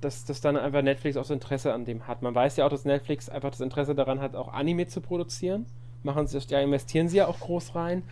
dass, 0.00 0.24
dass 0.24 0.40
dann 0.40 0.56
einfach 0.56 0.82
Netflix 0.82 1.16
auch 1.16 1.24
so 1.24 1.34
Interesse 1.34 1.72
an 1.72 1.84
dem 1.84 2.06
hat. 2.06 2.22
Man 2.22 2.34
weiß 2.34 2.56
ja 2.56 2.66
auch, 2.66 2.70
dass 2.70 2.84
Netflix 2.84 3.28
einfach 3.28 3.50
das 3.50 3.60
Interesse 3.60 3.94
daran 3.94 4.20
hat, 4.20 4.36
auch 4.36 4.52
Anime 4.52 4.86
zu 4.86 5.00
produzieren. 5.00 5.66
Machen 6.02 6.26
sie, 6.26 6.38
ja, 6.48 6.60
investieren 6.60 7.08
sie 7.08 7.18
ja 7.18 7.26
auch 7.26 7.40
groß 7.40 7.74
rein. 7.74 8.02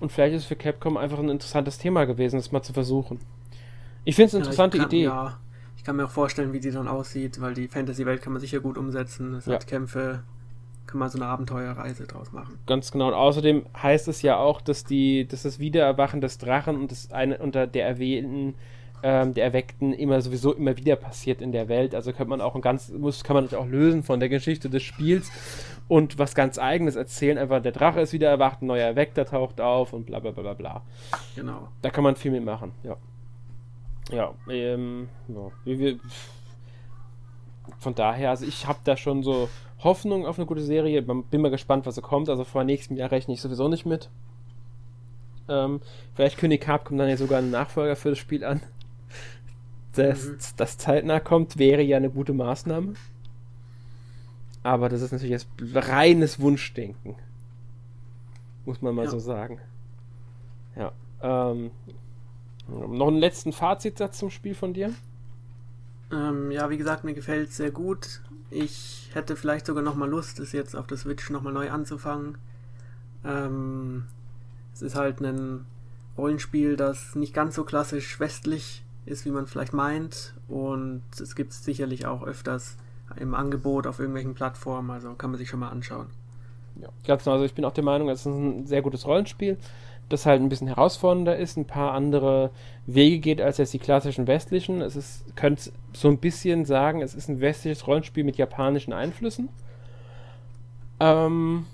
Und 0.00 0.12
vielleicht 0.12 0.34
ist 0.34 0.42
es 0.42 0.48
für 0.48 0.56
Capcom 0.56 0.96
einfach 0.96 1.18
ein 1.18 1.28
interessantes 1.28 1.78
Thema 1.78 2.04
gewesen, 2.04 2.36
das 2.36 2.52
mal 2.52 2.62
zu 2.62 2.72
versuchen. 2.72 3.18
Ich 4.04 4.16
finde 4.16 4.28
es 4.28 4.34
eine 4.34 4.42
Ja, 4.44 4.44
interessante 4.50 4.78
kann, 4.78 4.86
Idee. 4.88 5.04
Ja, 5.04 5.38
ich 5.76 5.84
kann 5.84 5.96
mir 5.96 6.04
auch 6.04 6.10
vorstellen, 6.10 6.52
wie 6.52 6.60
die 6.60 6.70
dann 6.70 6.88
aussieht, 6.88 7.40
weil 7.40 7.54
die 7.54 7.68
Fantasy-Welt 7.68 8.22
kann 8.22 8.32
man 8.32 8.40
sicher 8.40 8.60
gut 8.60 8.78
umsetzen. 8.78 9.34
Es 9.34 9.46
Ja. 9.46 9.54
hat 9.54 9.66
Kämpfe, 9.66 10.22
kann 10.86 10.98
man 10.98 11.08
so 11.10 11.18
eine 11.18 11.26
Abenteuerreise 11.26 12.04
draus 12.06 12.32
machen. 12.32 12.58
Ganz 12.66 12.90
genau. 12.92 13.08
Und 13.08 13.14
außerdem 13.14 13.64
heißt 13.82 14.08
es 14.08 14.22
ja 14.22 14.36
auch, 14.36 14.60
dass 14.60 14.84
die, 14.84 15.26
dass 15.26 15.42
das 15.42 15.58
Wiedererwachen 15.58 16.20
des 16.20 16.38
Drachen 16.38 16.76
und 16.76 16.90
das 16.92 17.10
eine 17.10 17.38
unter 17.38 17.66
der 17.66 17.86
erwählten, 17.86 18.54
ähm, 19.04 19.34
der 19.34 19.44
Erweckten 19.44 19.92
immer 19.92 20.22
sowieso 20.22 20.54
immer 20.54 20.78
wieder 20.78 20.96
passiert 20.96 21.42
in 21.42 21.52
der 21.52 21.68
Welt. 21.68 21.94
Also 21.94 22.14
kann 22.14 22.26
man 22.26 22.40
auch 22.40 22.54
ein 22.54 22.62
ganz, 22.62 22.88
muss, 22.88 23.22
kann 23.22 23.34
man 23.34 23.46
sich 23.46 23.56
auch 23.56 23.66
lösen 23.66 24.02
von 24.02 24.18
der 24.18 24.30
Geschichte 24.30 24.70
des 24.70 24.82
Spiels 24.82 25.30
und 25.88 26.18
was 26.18 26.34
ganz 26.34 26.58
eigenes 26.58 26.96
erzählen. 26.96 27.36
Einfach 27.36 27.60
der 27.60 27.72
Drache 27.72 28.00
ist 28.00 28.14
wieder 28.14 28.30
erwacht, 28.30 28.62
ein 28.62 28.66
neuer 28.66 28.86
Erweckter 28.86 29.26
taucht 29.26 29.60
auf 29.60 29.92
und 29.92 30.06
bla 30.06 30.20
bla 30.20 30.30
bla 30.30 30.42
bla 30.42 30.54
bla. 30.54 30.82
Genau. 31.36 31.68
Da 31.82 31.90
kann 31.90 32.02
man 32.02 32.16
viel 32.16 32.30
mitmachen, 32.30 32.72
ja. 32.82 32.96
Ja, 34.10 34.34
ähm, 34.48 35.08
ja. 35.28 35.50
Wie 35.64 35.78
wir, 35.78 35.98
von 37.78 37.94
daher, 37.94 38.30
also 38.30 38.46
ich 38.46 38.66
habe 38.66 38.78
da 38.84 38.96
schon 38.96 39.22
so 39.22 39.50
Hoffnung 39.80 40.24
auf 40.24 40.38
eine 40.38 40.46
gute 40.46 40.62
Serie. 40.62 41.02
Bin 41.02 41.42
mal 41.42 41.50
gespannt, 41.50 41.84
was 41.84 41.94
so 41.94 42.00
kommt. 42.00 42.30
Also 42.30 42.44
vor 42.44 42.64
nächstem 42.64 42.96
Jahr 42.96 43.10
rechne 43.10 43.34
ich 43.34 43.42
sowieso 43.42 43.68
nicht 43.68 43.84
mit. 43.84 44.08
Ähm, 45.46 45.82
vielleicht 46.14 46.38
kündigt 46.38 46.62
Capcom 46.62 46.96
dann 46.96 47.10
ja 47.10 47.18
sogar 47.18 47.38
einen 47.38 47.50
Nachfolger 47.50 47.96
für 47.96 48.08
das 48.08 48.18
Spiel 48.18 48.44
an. 48.44 48.62
Das, 49.92 50.24
Mhm. 50.24 50.36
das 50.56 50.78
zeitnah 50.78 51.20
kommt, 51.20 51.58
wäre 51.58 51.82
ja 51.82 51.96
eine 51.96 52.10
gute 52.10 52.32
Maßnahme. 52.32 52.94
Aber 54.62 54.88
das 54.88 55.02
ist 55.02 55.12
natürlich 55.12 55.30
jetzt 55.30 55.48
reines 55.60 56.40
Wunschdenken. 56.40 57.16
Muss 58.64 58.80
man 58.82 58.94
mal 58.94 59.04
Ja. 59.04 59.10
so 59.10 59.18
sagen. 59.18 59.60
Ja. 60.74 60.92
Ähm, 61.22 61.70
noch 62.66 63.08
einen 63.08 63.18
letzten 63.18 63.52
Fazitsatz 63.52 64.18
zum 64.18 64.30
Spiel 64.30 64.54
von 64.54 64.72
dir? 64.72 64.92
Ähm, 66.10 66.50
ja, 66.50 66.70
wie 66.70 66.76
gesagt, 66.78 67.04
mir 67.04 67.14
gefällt 67.14 67.50
es 67.50 67.56
sehr 67.58 67.70
gut. 67.70 68.22
Ich 68.50 69.10
hätte 69.12 69.36
vielleicht 69.36 69.66
sogar 69.66 69.82
nochmal 69.82 70.08
Lust, 70.08 70.38
es 70.38 70.52
jetzt 70.52 70.74
auf 70.74 70.86
der 70.86 70.96
Switch 70.96 71.28
nochmal 71.30 71.52
neu 71.52 71.70
anzufangen. 71.70 72.38
Ähm, 73.24 74.04
es 74.74 74.82
ist 74.82 74.94
halt 74.94 75.20
ein 75.20 75.66
Rollenspiel, 76.16 76.76
das 76.76 77.14
nicht 77.16 77.34
ganz 77.34 77.54
so 77.54 77.64
klassisch 77.64 78.18
westlich 78.20 78.83
ist, 79.06 79.24
wie 79.24 79.30
man 79.30 79.46
vielleicht 79.46 79.72
meint. 79.72 80.34
Und 80.48 81.02
es 81.20 81.34
gibt 81.34 81.52
es 81.52 81.64
sicherlich 81.64 82.06
auch 82.06 82.22
öfters 82.22 82.76
im 83.16 83.34
Angebot 83.34 83.86
auf 83.86 83.98
irgendwelchen 83.98 84.34
Plattformen, 84.34 84.90
also 84.90 85.14
kann 85.14 85.30
man 85.30 85.38
sich 85.38 85.48
schon 85.48 85.60
mal 85.60 85.68
anschauen. 85.68 86.06
Ja, 86.80 86.88
ganz 87.06 87.24
genau. 87.24 87.34
Also 87.34 87.44
ich 87.44 87.54
bin 87.54 87.64
auch 87.64 87.72
der 87.72 87.84
Meinung, 87.84 88.08
es 88.08 88.20
ist 88.20 88.26
ein 88.26 88.66
sehr 88.66 88.82
gutes 88.82 89.06
Rollenspiel, 89.06 89.58
das 90.08 90.26
halt 90.26 90.40
ein 90.40 90.48
bisschen 90.48 90.66
herausfordernder 90.66 91.36
ist, 91.36 91.56
ein 91.56 91.66
paar 91.66 91.92
andere 91.92 92.50
Wege 92.86 93.18
geht 93.18 93.40
als 93.40 93.58
jetzt 93.58 93.72
die 93.72 93.78
klassischen 93.78 94.26
westlichen. 94.26 94.80
Es 94.80 94.96
ist, 94.96 95.36
könnt 95.36 95.72
so 95.92 96.08
ein 96.08 96.18
bisschen 96.18 96.64
sagen, 96.64 97.02
es 97.02 97.14
ist 97.14 97.28
ein 97.28 97.40
westliches 97.40 97.86
Rollenspiel 97.86 98.24
mit 98.24 98.36
japanischen 98.36 98.92
Einflüssen. 98.92 99.48
Ähm, 101.00 101.66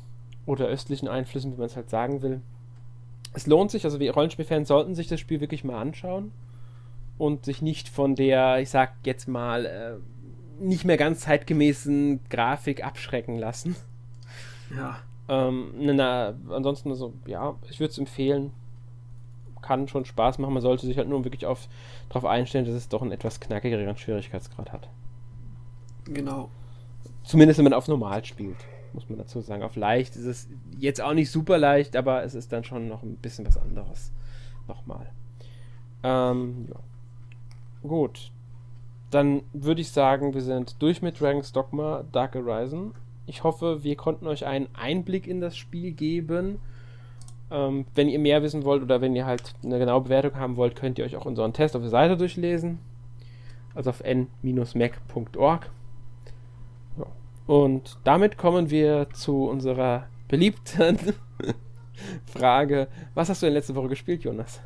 oder 0.46 0.66
östlichen 0.66 1.08
Einflüssen, 1.08 1.52
wie 1.52 1.56
man 1.56 1.66
es 1.66 1.76
halt 1.76 1.90
sagen 1.90 2.22
will. 2.22 2.40
es 3.34 3.46
lohnt 3.46 3.70
sich, 3.70 3.84
also 3.84 4.00
wir 4.00 4.12
Rollenspielfans 4.12 4.68
sollten 4.68 4.94
sich 4.94 5.06
das 5.06 5.20
Spiel 5.20 5.40
wirklich 5.40 5.64
mal 5.64 5.80
anschauen 5.80 6.32
und 7.20 7.44
sich 7.44 7.60
nicht 7.60 7.90
von 7.90 8.14
der, 8.14 8.60
ich 8.60 8.70
sag 8.70 8.94
jetzt 9.04 9.28
mal, 9.28 9.66
äh, 9.66 10.64
nicht 10.64 10.86
mehr 10.86 10.96
ganz 10.96 11.20
zeitgemäßen 11.20 12.20
Grafik 12.30 12.82
abschrecken 12.82 13.36
lassen. 13.36 13.76
Ja. 14.74 15.00
Ähm, 15.28 15.72
na, 15.76 16.34
ansonsten, 16.48 16.88
also, 16.88 17.12
ja, 17.26 17.56
ich 17.68 17.78
würde 17.78 17.90
es 17.90 17.98
empfehlen. 17.98 18.52
Kann 19.60 19.86
schon 19.86 20.06
Spaß 20.06 20.38
machen. 20.38 20.54
Man 20.54 20.62
sollte 20.62 20.86
sich 20.86 20.96
halt 20.96 21.08
nur 21.10 21.22
wirklich 21.24 21.44
auf, 21.44 21.68
darauf 22.08 22.24
einstellen, 22.24 22.64
dass 22.64 22.74
es 22.74 22.88
doch 22.88 23.02
einen 23.02 23.12
etwas 23.12 23.38
knackigeren 23.38 23.98
Schwierigkeitsgrad 23.98 24.72
hat. 24.72 24.88
Genau. 26.04 26.48
Zumindest 27.22 27.58
wenn 27.58 27.64
man 27.64 27.74
auf 27.74 27.86
normal 27.86 28.24
spielt, 28.24 28.56
muss 28.94 29.10
man 29.10 29.18
dazu 29.18 29.42
sagen. 29.42 29.62
Auf 29.62 29.76
leicht 29.76 30.16
ist 30.16 30.24
es 30.24 30.48
jetzt 30.78 31.02
auch 31.02 31.12
nicht 31.12 31.30
super 31.30 31.58
leicht, 31.58 31.96
aber 31.96 32.24
es 32.24 32.34
ist 32.34 32.50
dann 32.50 32.64
schon 32.64 32.88
noch 32.88 33.02
ein 33.02 33.16
bisschen 33.16 33.46
was 33.46 33.58
anderes. 33.58 34.10
Nochmal. 34.66 35.10
Ähm, 36.02 36.66
ja. 36.70 36.80
Gut. 37.82 38.30
Dann 39.10 39.42
würde 39.52 39.80
ich 39.80 39.90
sagen, 39.90 40.34
wir 40.34 40.42
sind 40.42 40.80
durch 40.80 41.02
mit 41.02 41.20
Dragon's 41.20 41.52
Dogma 41.52 42.04
Dark 42.12 42.34
Horizon. 42.34 42.94
Ich 43.26 43.42
hoffe, 43.42 43.82
wir 43.82 43.96
konnten 43.96 44.26
euch 44.26 44.46
einen 44.46 44.68
Einblick 44.74 45.26
in 45.26 45.40
das 45.40 45.56
Spiel 45.56 45.92
geben. 45.92 46.60
Ähm, 47.50 47.86
wenn 47.94 48.08
ihr 48.08 48.18
mehr 48.18 48.42
wissen 48.42 48.64
wollt 48.64 48.82
oder 48.82 49.00
wenn 49.00 49.16
ihr 49.16 49.26
halt 49.26 49.54
eine 49.64 49.78
genaue 49.78 50.02
Bewertung 50.02 50.36
haben 50.36 50.56
wollt, 50.56 50.76
könnt 50.76 50.98
ihr 50.98 51.04
euch 51.04 51.16
auch 51.16 51.26
unseren 51.26 51.52
Test 51.52 51.74
auf 51.74 51.82
der 51.82 51.90
Seite 51.90 52.16
durchlesen. 52.16 52.78
Also 53.74 53.90
auf 53.90 54.00
n-mac.org. 54.00 55.70
Ja. 56.98 57.06
Und 57.46 57.98
damit 58.04 58.36
kommen 58.36 58.70
wir 58.70 59.08
zu 59.12 59.44
unserer 59.44 60.06
beliebten 60.28 60.98
Frage. 62.26 62.88
Was 63.14 63.28
hast 63.28 63.42
du 63.42 63.46
denn 63.46 63.54
letzte 63.54 63.74
Woche 63.74 63.88
gespielt, 63.88 64.22
Jonas? 64.22 64.60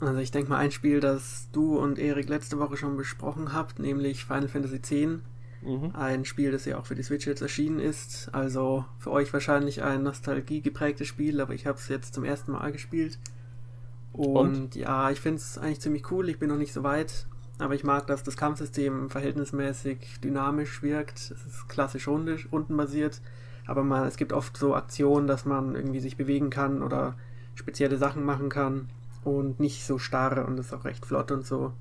Also 0.00 0.18
ich 0.20 0.30
denke 0.30 0.50
mal 0.50 0.58
ein 0.58 0.72
Spiel, 0.72 1.00
das 1.00 1.48
du 1.52 1.78
und 1.78 1.98
Erik 1.98 2.28
letzte 2.28 2.58
Woche 2.58 2.76
schon 2.76 2.96
besprochen 2.96 3.52
habt, 3.52 3.78
nämlich 3.78 4.24
Final 4.24 4.48
Fantasy 4.48 4.76
X. 4.76 4.90
Mhm. 5.62 5.90
Ein 5.94 6.24
Spiel, 6.24 6.52
das 6.52 6.64
ja 6.64 6.78
auch 6.78 6.86
für 6.86 6.94
die 6.94 7.02
Switch 7.02 7.26
jetzt 7.26 7.42
erschienen 7.42 7.80
ist. 7.80 8.28
Also 8.32 8.84
für 8.98 9.10
euch 9.10 9.32
wahrscheinlich 9.32 9.82
ein 9.82 10.02
nostalgiegeprägtes 10.02 11.08
Spiel, 11.08 11.40
aber 11.40 11.54
ich 11.54 11.66
habe 11.66 11.78
es 11.78 11.88
jetzt 11.88 12.14
zum 12.14 12.24
ersten 12.24 12.52
Mal 12.52 12.72
gespielt. 12.72 13.18
Und, 14.12 14.56
und? 14.56 14.76
ja, 14.76 15.10
ich 15.10 15.20
finde 15.20 15.38
es 15.38 15.58
eigentlich 15.58 15.80
ziemlich 15.80 16.10
cool. 16.10 16.28
Ich 16.28 16.38
bin 16.38 16.48
noch 16.48 16.56
nicht 16.56 16.72
so 16.72 16.82
weit, 16.82 17.26
aber 17.58 17.74
ich 17.74 17.84
mag, 17.84 18.06
dass 18.06 18.22
das 18.22 18.36
Kampfsystem 18.36 19.10
verhältnismäßig 19.10 20.20
dynamisch 20.22 20.82
wirkt. 20.82 21.18
Es 21.18 21.30
ist 21.30 21.68
klassisch 21.68 22.06
rundisch, 22.06 22.48
rundenbasiert, 22.52 23.20
aber 23.66 23.82
man, 23.82 24.06
es 24.06 24.16
gibt 24.16 24.32
oft 24.32 24.56
so 24.56 24.74
Aktionen, 24.74 25.26
dass 25.26 25.44
man 25.44 25.74
irgendwie 25.74 26.00
sich 26.00 26.16
bewegen 26.16 26.50
kann 26.50 26.82
oder 26.82 27.16
spezielle 27.54 27.96
Sachen 27.96 28.24
machen 28.24 28.50
kann 28.50 28.88
und 29.26 29.58
nicht 29.58 29.84
so 29.84 29.98
starr 29.98 30.46
und 30.46 30.58
ist 30.58 30.72
auch 30.72 30.84
recht 30.84 31.04
flott 31.04 31.32
und 31.32 31.44
so. 31.44 31.72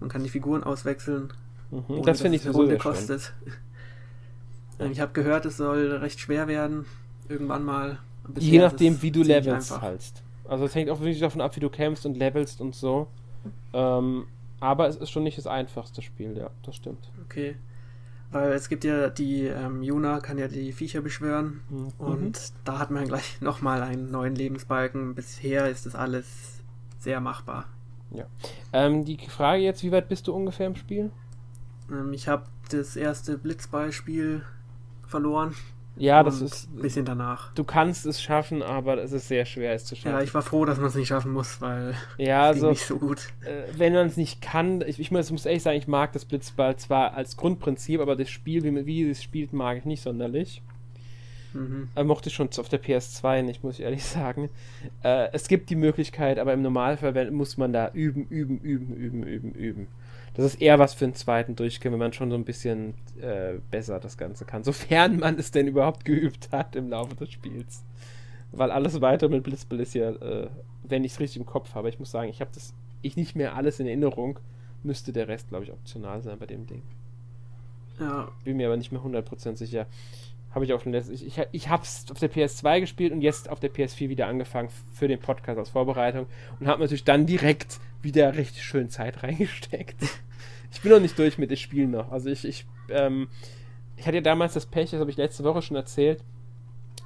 Man 0.00 0.08
kann 0.08 0.22
die 0.22 0.30
Figuren 0.30 0.64
auswechseln. 0.64 1.32
Mhm, 1.70 2.02
das 2.02 2.22
finde 2.22 2.36
ich 2.36 2.42
so 2.42 2.52
Runde 2.52 2.78
kostet. 2.78 3.34
Ja. 4.78 4.86
Ich 4.86 5.00
habe 5.00 5.12
gehört, 5.12 5.44
es 5.44 5.58
soll 5.58 5.92
recht 5.92 6.18
schwer 6.18 6.48
werden. 6.48 6.86
Irgendwann 7.28 7.62
mal. 7.62 7.98
Je 8.38 8.58
nachdem, 8.58 9.02
wie 9.02 9.10
du 9.10 9.22
Levels 9.22 9.80
hältst. 9.82 10.22
Also 10.48 10.64
es 10.64 10.74
hängt 10.74 10.88
auch 10.88 11.00
wirklich 11.00 11.20
davon 11.20 11.42
ab, 11.42 11.54
wie 11.56 11.60
du 11.60 11.68
kämpfst 11.68 12.06
und 12.06 12.16
levelst 12.16 12.60
und 12.62 12.74
so. 12.74 13.06
Ähm, 13.74 14.26
aber 14.60 14.88
es 14.88 14.96
ist 14.96 15.10
schon 15.10 15.24
nicht 15.24 15.36
das 15.36 15.46
einfachste 15.46 16.00
Spiel, 16.00 16.36
ja, 16.36 16.50
das 16.62 16.76
stimmt. 16.76 17.10
Okay. 17.24 17.56
Weil 18.30 18.52
es 18.52 18.68
gibt 18.70 18.84
ja 18.84 19.10
die, 19.10 19.44
ähm, 19.44 19.82
Yuna 19.82 20.20
kann 20.20 20.38
ja 20.38 20.48
die 20.48 20.72
Viecher 20.72 21.02
beschwören 21.02 21.60
mhm. 21.68 21.92
und 21.98 22.52
da 22.64 22.78
hat 22.78 22.90
man 22.90 23.06
gleich 23.06 23.36
nochmal 23.42 23.82
einen 23.82 24.10
neuen 24.10 24.34
Lebensbalken. 24.34 25.14
Bisher 25.14 25.68
ist 25.68 25.84
das 25.84 25.94
alles 25.94 26.53
sehr 27.04 27.20
machbar. 27.20 27.66
Ja. 28.10 28.24
Ähm, 28.72 29.04
die 29.04 29.18
Frage 29.28 29.62
jetzt, 29.62 29.82
wie 29.82 29.92
weit 29.92 30.08
bist 30.08 30.26
du 30.26 30.34
ungefähr 30.34 30.66
im 30.66 30.76
Spiel? 30.76 31.10
Ähm, 31.90 32.12
ich 32.12 32.28
habe 32.28 32.44
das 32.70 32.96
erste 32.96 33.38
Blitzballspiel 33.38 34.42
verloren. 35.06 35.54
Ja, 35.96 36.24
das 36.24 36.40
ist. 36.40 36.68
Ein 36.74 36.82
bisschen 36.82 37.04
danach. 37.04 37.52
Du 37.54 37.62
kannst 37.62 38.04
es 38.04 38.20
schaffen, 38.20 38.62
aber 38.62 38.98
es 38.98 39.12
ist 39.12 39.28
sehr 39.28 39.44
schwer, 39.44 39.74
es 39.74 39.84
zu 39.84 39.94
schaffen. 39.94 40.16
Ja, 40.16 40.22
ich 40.22 40.34
war 40.34 40.42
froh, 40.42 40.64
dass 40.64 40.78
man 40.78 40.88
es 40.88 40.96
nicht 40.96 41.06
schaffen 41.06 41.32
muss, 41.32 41.60
weil 41.60 41.94
ja, 42.18 42.50
es 42.50 42.56
also, 42.56 42.70
nicht 42.70 42.84
so 42.84 42.98
gut. 42.98 43.28
Äh, 43.44 43.78
wenn 43.78 43.92
man 43.92 44.08
es 44.08 44.16
nicht 44.16 44.42
kann, 44.42 44.80
ich, 44.80 44.98
ich 44.98 45.12
muss, 45.12 45.30
muss 45.30 45.46
ehrlich 45.46 45.62
sagen, 45.62 45.78
ich 45.78 45.86
mag 45.86 46.12
das 46.12 46.24
Blitzball 46.24 46.76
zwar 46.76 47.14
als 47.14 47.36
Grundprinzip, 47.36 48.00
aber 48.00 48.16
das 48.16 48.28
Spiel, 48.28 48.64
wie, 48.64 48.86
wie 48.86 49.08
es 49.08 49.22
spielt, 49.22 49.52
mag 49.52 49.78
ich 49.78 49.84
nicht 49.84 50.02
sonderlich. 50.02 50.62
Mhm. 51.54 51.88
Er 51.94 52.04
mochte 52.04 52.28
ich 52.28 52.34
schon 52.34 52.50
auf 52.58 52.68
der 52.68 52.82
PS2 52.82 53.42
nicht, 53.42 53.62
muss 53.62 53.78
ich 53.78 53.84
ehrlich 53.84 54.04
sagen. 54.04 54.50
Äh, 55.02 55.28
es 55.32 55.48
gibt 55.48 55.70
die 55.70 55.76
Möglichkeit, 55.76 56.38
aber 56.38 56.52
im 56.52 56.62
Normalfall 56.62 57.30
muss 57.30 57.56
man 57.56 57.72
da 57.72 57.90
üben, 57.92 58.26
üben, 58.28 58.58
üben, 58.58 58.94
üben, 58.94 59.22
üben, 59.22 59.52
üben. 59.52 59.86
Das 60.34 60.44
ist 60.44 60.60
eher 60.60 60.80
was 60.80 60.94
für 60.94 61.04
einen 61.04 61.14
zweiten 61.14 61.54
Durchgang, 61.54 61.92
wenn 61.92 62.00
man 62.00 62.12
schon 62.12 62.28
so 62.28 62.36
ein 62.36 62.44
bisschen 62.44 62.94
äh, 63.20 63.54
besser 63.70 64.00
das 64.00 64.18
Ganze 64.18 64.44
kann. 64.44 64.64
Sofern 64.64 65.18
man 65.18 65.38
es 65.38 65.52
denn 65.52 65.68
überhaupt 65.68 66.04
geübt 66.04 66.50
hat 66.52 66.76
im 66.76 66.90
Laufe 66.90 67.14
des 67.14 67.30
Spiels. 67.30 67.84
Weil 68.50 68.70
alles 68.70 69.00
weiter 69.00 69.28
mit 69.28 69.44
Blitzball 69.44 69.80
ist 69.80 69.94
ja, 69.94 70.10
äh, 70.10 70.48
wenn 70.82 71.04
ich 71.04 71.12
es 71.12 71.20
richtig 71.20 71.38
im 71.38 71.46
Kopf 71.46 71.74
habe. 71.74 71.88
Ich 71.88 71.98
muss 71.98 72.10
sagen, 72.10 72.28
ich 72.28 72.40
habe 72.40 72.50
das 72.52 72.74
ich 73.02 73.16
nicht 73.16 73.36
mehr 73.36 73.54
alles 73.54 73.80
in 73.80 73.86
Erinnerung. 73.86 74.40
Müsste 74.82 75.12
der 75.12 75.28
Rest, 75.28 75.48
glaube 75.48 75.64
ich, 75.64 75.72
optional 75.72 76.22
sein 76.22 76.38
bei 76.38 76.46
dem 76.46 76.66
Ding. 76.66 76.82
Ja. 77.98 78.28
Bin 78.44 78.56
mir 78.56 78.66
aber 78.66 78.76
nicht 78.76 78.92
mehr 78.92 79.00
100% 79.00 79.56
sicher. 79.56 79.86
Habe 80.54 80.64
ich 80.64 80.72
auch 80.72 80.80
schon 80.80 80.92
letztes. 80.92 81.20
Ich, 81.20 81.38
ich, 81.38 81.46
ich 81.50 81.68
habe 81.68 81.82
es 81.82 82.06
auf 82.10 82.18
der 82.18 82.30
PS2 82.30 82.80
gespielt 82.80 83.12
und 83.12 83.22
jetzt 83.22 83.50
auf 83.50 83.58
der 83.58 83.72
PS4 83.72 84.08
wieder 84.08 84.28
angefangen 84.28 84.68
für 84.92 85.08
den 85.08 85.18
Podcast 85.18 85.58
als 85.58 85.70
Vorbereitung 85.70 86.26
und 86.60 86.68
habe 86.68 86.80
natürlich 86.80 87.04
dann 87.04 87.26
direkt 87.26 87.80
wieder 88.02 88.36
richtig 88.36 88.62
schön 88.62 88.88
Zeit 88.88 89.22
reingesteckt. 89.22 89.96
ich 90.70 90.80
bin 90.80 90.92
noch 90.92 91.00
nicht 91.00 91.18
durch 91.18 91.38
mit 91.38 91.50
dem 91.50 91.56
Spiel 91.56 91.88
noch. 91.88 92.12
Also 92.12 92.30
ich, 92.30 92.44
ich, 92.44 92.66
ähm, 92.88 93.28
ich 93.96 94.06
hatte 94.06 94.18
ja 94.18 94.22
damals 94.22 94.54
das 94.54 94.66
Pech, 94.66 94.90
das 94.90 95.00
habe 95.00 95.10
ich 95.10 95.16
letzte 95.16 95.42
Woche 95.42 95.60
schon 95.60 95.76
erzählt. 95.76 96.22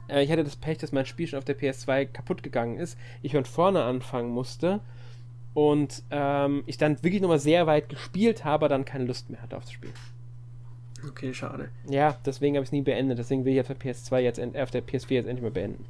Äh, 0.08 0.24
ich 0.24 0.30
hatte 0.30 0.44
das 0.44 0.56
Pech, 0.56 0.76
dass 0.78 0.92
mein 0.92 1.06
Spiel 1.06 1.26
schon 1.26 1.38
auf 1.38 1.44
der 1.44 1.58
PS2 1.58 2.04
kaputt 2.04 2.42
gegangen 2.42 2.76
ist. 2.76 2.98
Ich 3.22 3.32
von 3.32 3.46
vorne 3.46 3.82
anfangen 3.82 4.30
musste 4.30 4.80
und 5.54 6.02
ähm, 6.10 6.64
ich 6.66 6.76
dann 6.76 7.02
wirklich 7.02 7.22
nochmal 7.22 7.38
sehr 7.38 7.66
weit 7.66 7.88
gespielt 7.88 8.44
habe, 8.44 8.68
dann 8.68 8.84
keine 8.84 9.04
Lust 9.04 9.30
mehr 9.30 9.40
hatte 9.40 9.56
auf 9.56 9.64
das 9.64 9.72
Spiel. 9.72 9.92
Okay, 11.06 11.32
schade. 11.32 11.68
Ja, 11.88 12.16
deswegen 12.24 12.56
habe 12.56 12.64
ich 12.64 12.68
es 12.68 12.72
nie 12.72 12.82
beendet. 12.82 13.18
Deswegen 13.18 13.44
will 13.44 13.54
ich 13.54 13.60
auf 13.60 13.68
der 13.68 13.76
PS2 13.76 14.18
jetzt, 14.18 14.40
auf 14.40 14.70
der 14.70 14.82
PS4 14.82 15.10
jetzt 15.12 15.26
endlich 15.26 15.42
mal 15.42 15.50
beenden. 15.50 15.84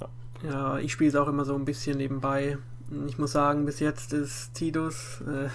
Ja, 0.00 0.08
ja 0.48 0.78
ich 0.78 0.92
spiele 0.92 1.10
es 1.10 1.16
auch 1.16 1.28
immer 1.28 1.44
so 1.44 1.54
ein 1.54 1.64
bisschen 1.64 1.98
nebenbei. 1.98 2.58
Ich 3.06 3.18
muss 3.18 3.32
sagen, 3.32 3.64
bis 3.64 3.80
jetzt 3.80 4.12
ist 4.12 4.54
Tidus 4.54 5.22
äh, 5.22 5.48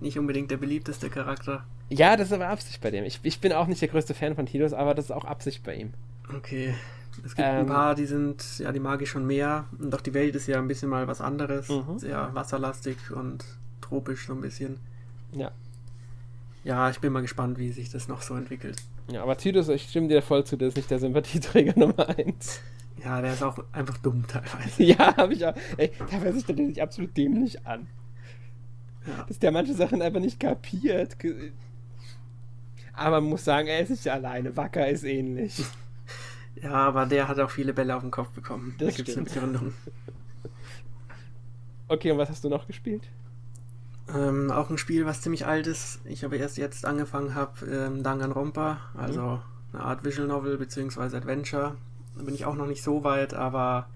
nicht 0.00 0.18
unbedingt 0.18 0.50
der 0.50 0.56
beliebteste 0.56 1.10
Charakter. 1.10 1.64
Ja, 1.90 2.16
das 2.16 2.28
ist 2.28 2.32
aber 2.32 2.48
Absicht 2.48 2.80
bei 2.80 2.90
dem. 2.90 3.04
Ich, 3.04 3.20
ich 3.22 3.40
bin 3.40 3.52
auch 3.52 3.66
nicht 3.66 3.82
der 3.82 3.88
größte 3.88 4.14
Fan 4.14 4.34
von 4.34 4.46
Tidus, 4.46 4.72
aber 4.72 4.94
das 4.94 5.06
ist 5.06 5.10
auch 5.10 5.24
Absicht 5.24 5.62
bei 5.62 5.74
ihm. 5.74 5.92
Okay. 6.34 6.74
Es 7.24 7.36
gibt 7.36 7.46
ähm, 7.46 7.60
ein 7.60 7.66
paar, 7.66 7.94
die 7.94 8.06
sind, 8.06 8.58
ja, 8.58 8.72
die 8.72 8.80
mag 8.80 9.02
ich 9.02 9.10
schon 9.10 9.26
mehr. 9.26 9.66
Und 9.78 9.94
auch 9.94 10.00
die 10.00 10.14
Welt 10.14 10.34
ist 10.34 10.46
ja 10.46 10.58
ein 10.58 10.68
bisschen 10.68 10.88
mal 10.88 11.06
was 11.06 11.20
anderes. 11.20 11.68
Mhm. 11.68 11.98
Sehr 11.98 12.30
wasserlastig 12.32 12.96
und 13.10 13.44
tropisch 13.82 14.26
so 14.26 14.32
ein 14.32 14.40
bisschen. 14.40 14.78
Ja 15.32 15.52
ja, 16.64 16.90
ich 16.90 17.00
bin 17.00 17.12
mal 17.12 17.22
gespannt, 17.22 17.58
wie 17.58 17.72
sich 17.72 17.90
das 17.90 18.08
noch 18.08 18.22
so 18.22 18.34
entwickelt. 18.34 18.82
Ja, 19.10 19.22
aber 19.22 19.36
Titus, 19.36 19.68
ich 19.68 19.82
stimme 19.88 20.08
dir 20.08 20.22
voll 20.22 20.44
zu, 20.44 20.56
der 20.56 20.68
ist 20.68 20.76
nicht 20.76 20.90
der 20.90 20.98
Sympathieträger 20.98 21.74
Nummer 21.78 22.08
1. 22.08 22.60
Ja, 23.04 23.20
der 23.20 23.32
ist 23.32 23.42
auch 23.42 23.58
einfach 23.72 23.98
dumm 23.98 24.24
teilweise. 24.28 24.82
ja, 24.84 25.16
habe 25.16 25.34
ich 25.34 25.44
auch. 25.44 25.54
Ey, 25.76 25.90
teilweise 26.08 26.40
stellt 26.40 26.60
er 26.60 26.66
sich 26.68 26.82
absolut 26.82 27.16
dämlich 27.16 27.66
an. 27.66 27.88
Ja. 29.06 29.24
Dass 29.24 29.38
der 29.40 29.50
manche 29.50 29.74
Sachen 29.74 30.00
einfach 30.00 30.20
nicht 30.20 30.38
kapiert. 30.38 31.16
Aber 32.92 33.20
man 33.20 33.30
muss 33.30 33.44
sagen, 33.44 33.66
er 33.66 33.80
ist 33.80 33.90
nicht 33.90 34.06
alleine. 34.08 34.56
Wacker 34.56 34.88
ist 34.88 35.02
ähnlich. 35.02 35.64
Ja, 36.62 36.74
aber 36.74 37.06
der 37.06 37.26
hat 37.26 37.40
auch 37.40 37.50
viele 37.50 37.72
Bälle 37.72 37.96
auf 37.96 38.02
den 38.02 38.12
Kopf 38.12 38.30
bekommen. 38.30 38.76
Das 38.78 38.90
da 38.90 38.96
gibt 38.96 39.08
es 39.08 39.16
eine 39.16 39.24
Begründung. 39.24 39.72
Okay, 41.88 42.12
und 42.12 42.18
was 42.18 42.28
hast 42.28 42.44
du 42.44 42.48
noch 42.48 42.68
gespielt? 42.68 43.02
Ähm, 44.14 44.50
auch 44.50 44.70
ein 44.70 44.78
Spiel, 44.78 45.06
was 45.06 45.20
ziemlich 45.20 45.46
alt 45.46 45.66
ist. 45.66 46.00
Ich 46.04 46.24
habe 46.24 46.36
erst 46.36 46.58
jetzt 46.58 46.84
angefangen, 46.84 47.34
habe 47.34 47.64
ähm, 47.66 48.02
Danganronpa, 48.02 48.78
also 48.96 49.22
mhm. 49.22 49.40
eine 49.72 49.84
Art 49.84 50.04
Visual 50.04 50.28
Novel 50.28 50.58
bzw. 50.58 51.16
Adventure. 51.16 51.76
Da 52.16 52.22
bin 52.22 52.34
ich 52.34 52.44
auch 52.44 52.54
noch 52.54 52.66
nicht 52.66 52.82
so 52.82 53.04
weit, 53.04 53.32
aber 53.34 53.88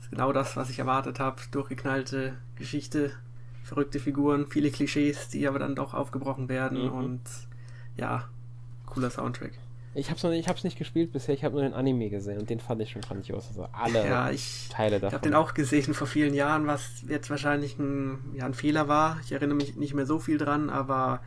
ist 0.00 0.10
genau 0.10 0.32
das, 0.32 0.56
was 0.56 0.70
ich 0.70 0.78
erwartet 0.78 1.18
habe. 1.18 1.40
Durchgeknallte 1.50 2.34
Geschichte, 2.56 3.12
verrückte 3.64 3.98
Figuren, 3.98 4.46
viele 4.48 4.70
Klischees, 4.70 5.28
die 5.28 5.48
aber 5.48 5.58
dann 5.58 5.74
doch 5.74 5.94
aufgebrochen 5.94 6.48
werden 6.48 6.84
mhm. 6.84 6.92
und 6.92 7.22
ja, 7.96 8.28
cooler 8.86 9.10
Soundtrack. 9.10 9.52
Ich 9.94 10.10
habe 10.10 10.16
es 10.16 10.38
ich 10.38 10.48
hab's 10.48 10.64
nicht 10.64 10.76
gespielt 10.76 11.12
bisher, 11.12 11.34
ich 11.34 11.44
habe 11.44 11.54
nur 11.54 11.62
den 11.62 11.72
Anime 11.72 12.10
gesehen 12.10 12.38
und 12.38 12.50
den 12.50 12.58
fand 12.58 12.82
ich 12.82 12.90
schon 12.90 13.02
grandios. 13.02 13.48
Also 13.48 13.68
alle 13.72 14.06
ja, 14.06 14.30
ich, 14.30 14.68
Teile 14.70 14.98
davon. 14.98 15.08
Ich 15.08 15.14
habe 15.14 15.28
den 15.28 15.34
auch 15.34 15.54
gesehen 15.54 15.94
vor 15.94 16.08
vielen 16.08 16.34
Jahren, 16.34 16.66
was 16.66 17.04
jetzt 17.08 17.30
wahrscheinlich 17.30 17.78
ein, 17.78 18.18
ja, 18.34 18.44
ein 18.44 18.54
Fehler 18.54 18.88
war. 18.88 19.18
Ich 19.24 19.32
erinnere 19.32 19.56
mich 19.56 19.76
nicht 19.76 19.94
mehr 19.94 20.06
so 20.06 20.18
viel 20.18 20.36
dran, 20.36 20.68
aber 20.68 21.20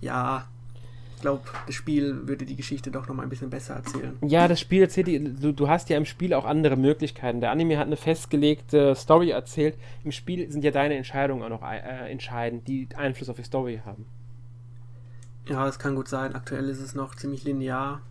ja, 0.00 0.48
ich 1.18 1.22
glaube, 1.22 1.42
das 1.66 1.74
Spiel 1.74 2.28
würde 2.28 2.44
die 2.44 2.54
Geschichte 2.54 2.92
doch 2.92 3.08
noch 3.08 3.14
mal 3.14 3.24
ein 3.24 3.28
bisschen 3.28 3.50
besser 3.50 3.74
erzählen. 3.74 4.16
Ja, 4.24 4.46
das 4.46 4.60
Spiel 4.60 4.82
erzählt, 4.82 5.08
die, 5.08 5.18
du, 5.18 5.52
du 5.52 5.68
hast 5.68 5.88
ja 5.88 5.96
im 5.96 6.04
Spiel 6.04 6.32
auch 6.32 6.44
andere 6.44 6.76
Möglichkeiten. 6.76 7.40
Der 7.40 7.50
Anime 7.50 7.76
hat 7.76 7.86
eine 7.86 7.96
festgelegte 7.96 8.94
Story 8.94 9.30
erzählt. 9.30 9.76
Im 10.04 10.12
Spiel 10.12 10.50
sind 10.50 10.62
ja 10.62 10.70
deine 10.70 10.94
Entscheidungen 10.94 11.42
auch 11.42 11.48
noch 11.48 11.62
äh, 11.62 12.10
entscheidend, 12.10 12.68
die 12.68 12.88
Einfluss 12.96 13.28
auf 13.28 13.36
die 13.36 13.42
Story 13.42 13.80
haben. 13.84 14.06
Ja, 15.48 15.64
das 15.64 15.78
kann 15.78 15.94
gut 15.94 16.08
sein. 16.08 16.34
Aktuell 16.34 16.68
ist 16.68 16.80
es 16.80 16.94
noch 16.94 17.14
ziemlich 17.14 17.44
linear, 17.44 18.02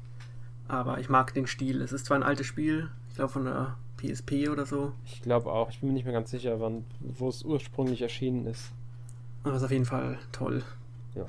aber 0.67 0.99
ich 0.99 1.07
mag 1.07 1.33
den 1.33 1.45
Stil. 1.45 1.81
Es 1.81 1.91
ist 1.91 2.07
zwar 2.07 2.17
ein 2.17 2.23
altes 2.23 2.47
Spiel, 2.47 2.89
ich 3.09 3.15
glaube 3.15 3.31
von 3.31 3.45
der 3.45 3.75
PSP 3.97 4.49
oder 4.49 4.65
so. 4.65 4.93
Ich 5.05 5.21
glaube 5.21 5.51
auch. 5.51 5.69
Ich 5.69 5.79
bin 5.79 5.89
mir 5.89 5.93
nicht 5.93 6.05
mehr 6.05 6.13
ganz 6.13 6.31
sicher, 6.31 6.59
wann, 6.59 6.83
wo 6.99 7.29
es 7.29 7.43
ursprünglich 7.43 8.01
erschienen 8.01 8.47
ist. 8.47 8.71
Aber 9.43 9.53
es 9.53 9.61
ist 9.61 9.65
auf 9.65 9.71
jeden 9.71 9.85
Fall 9.85 10.17
toll. 10.31 10.63
Ja. 11.13 11.25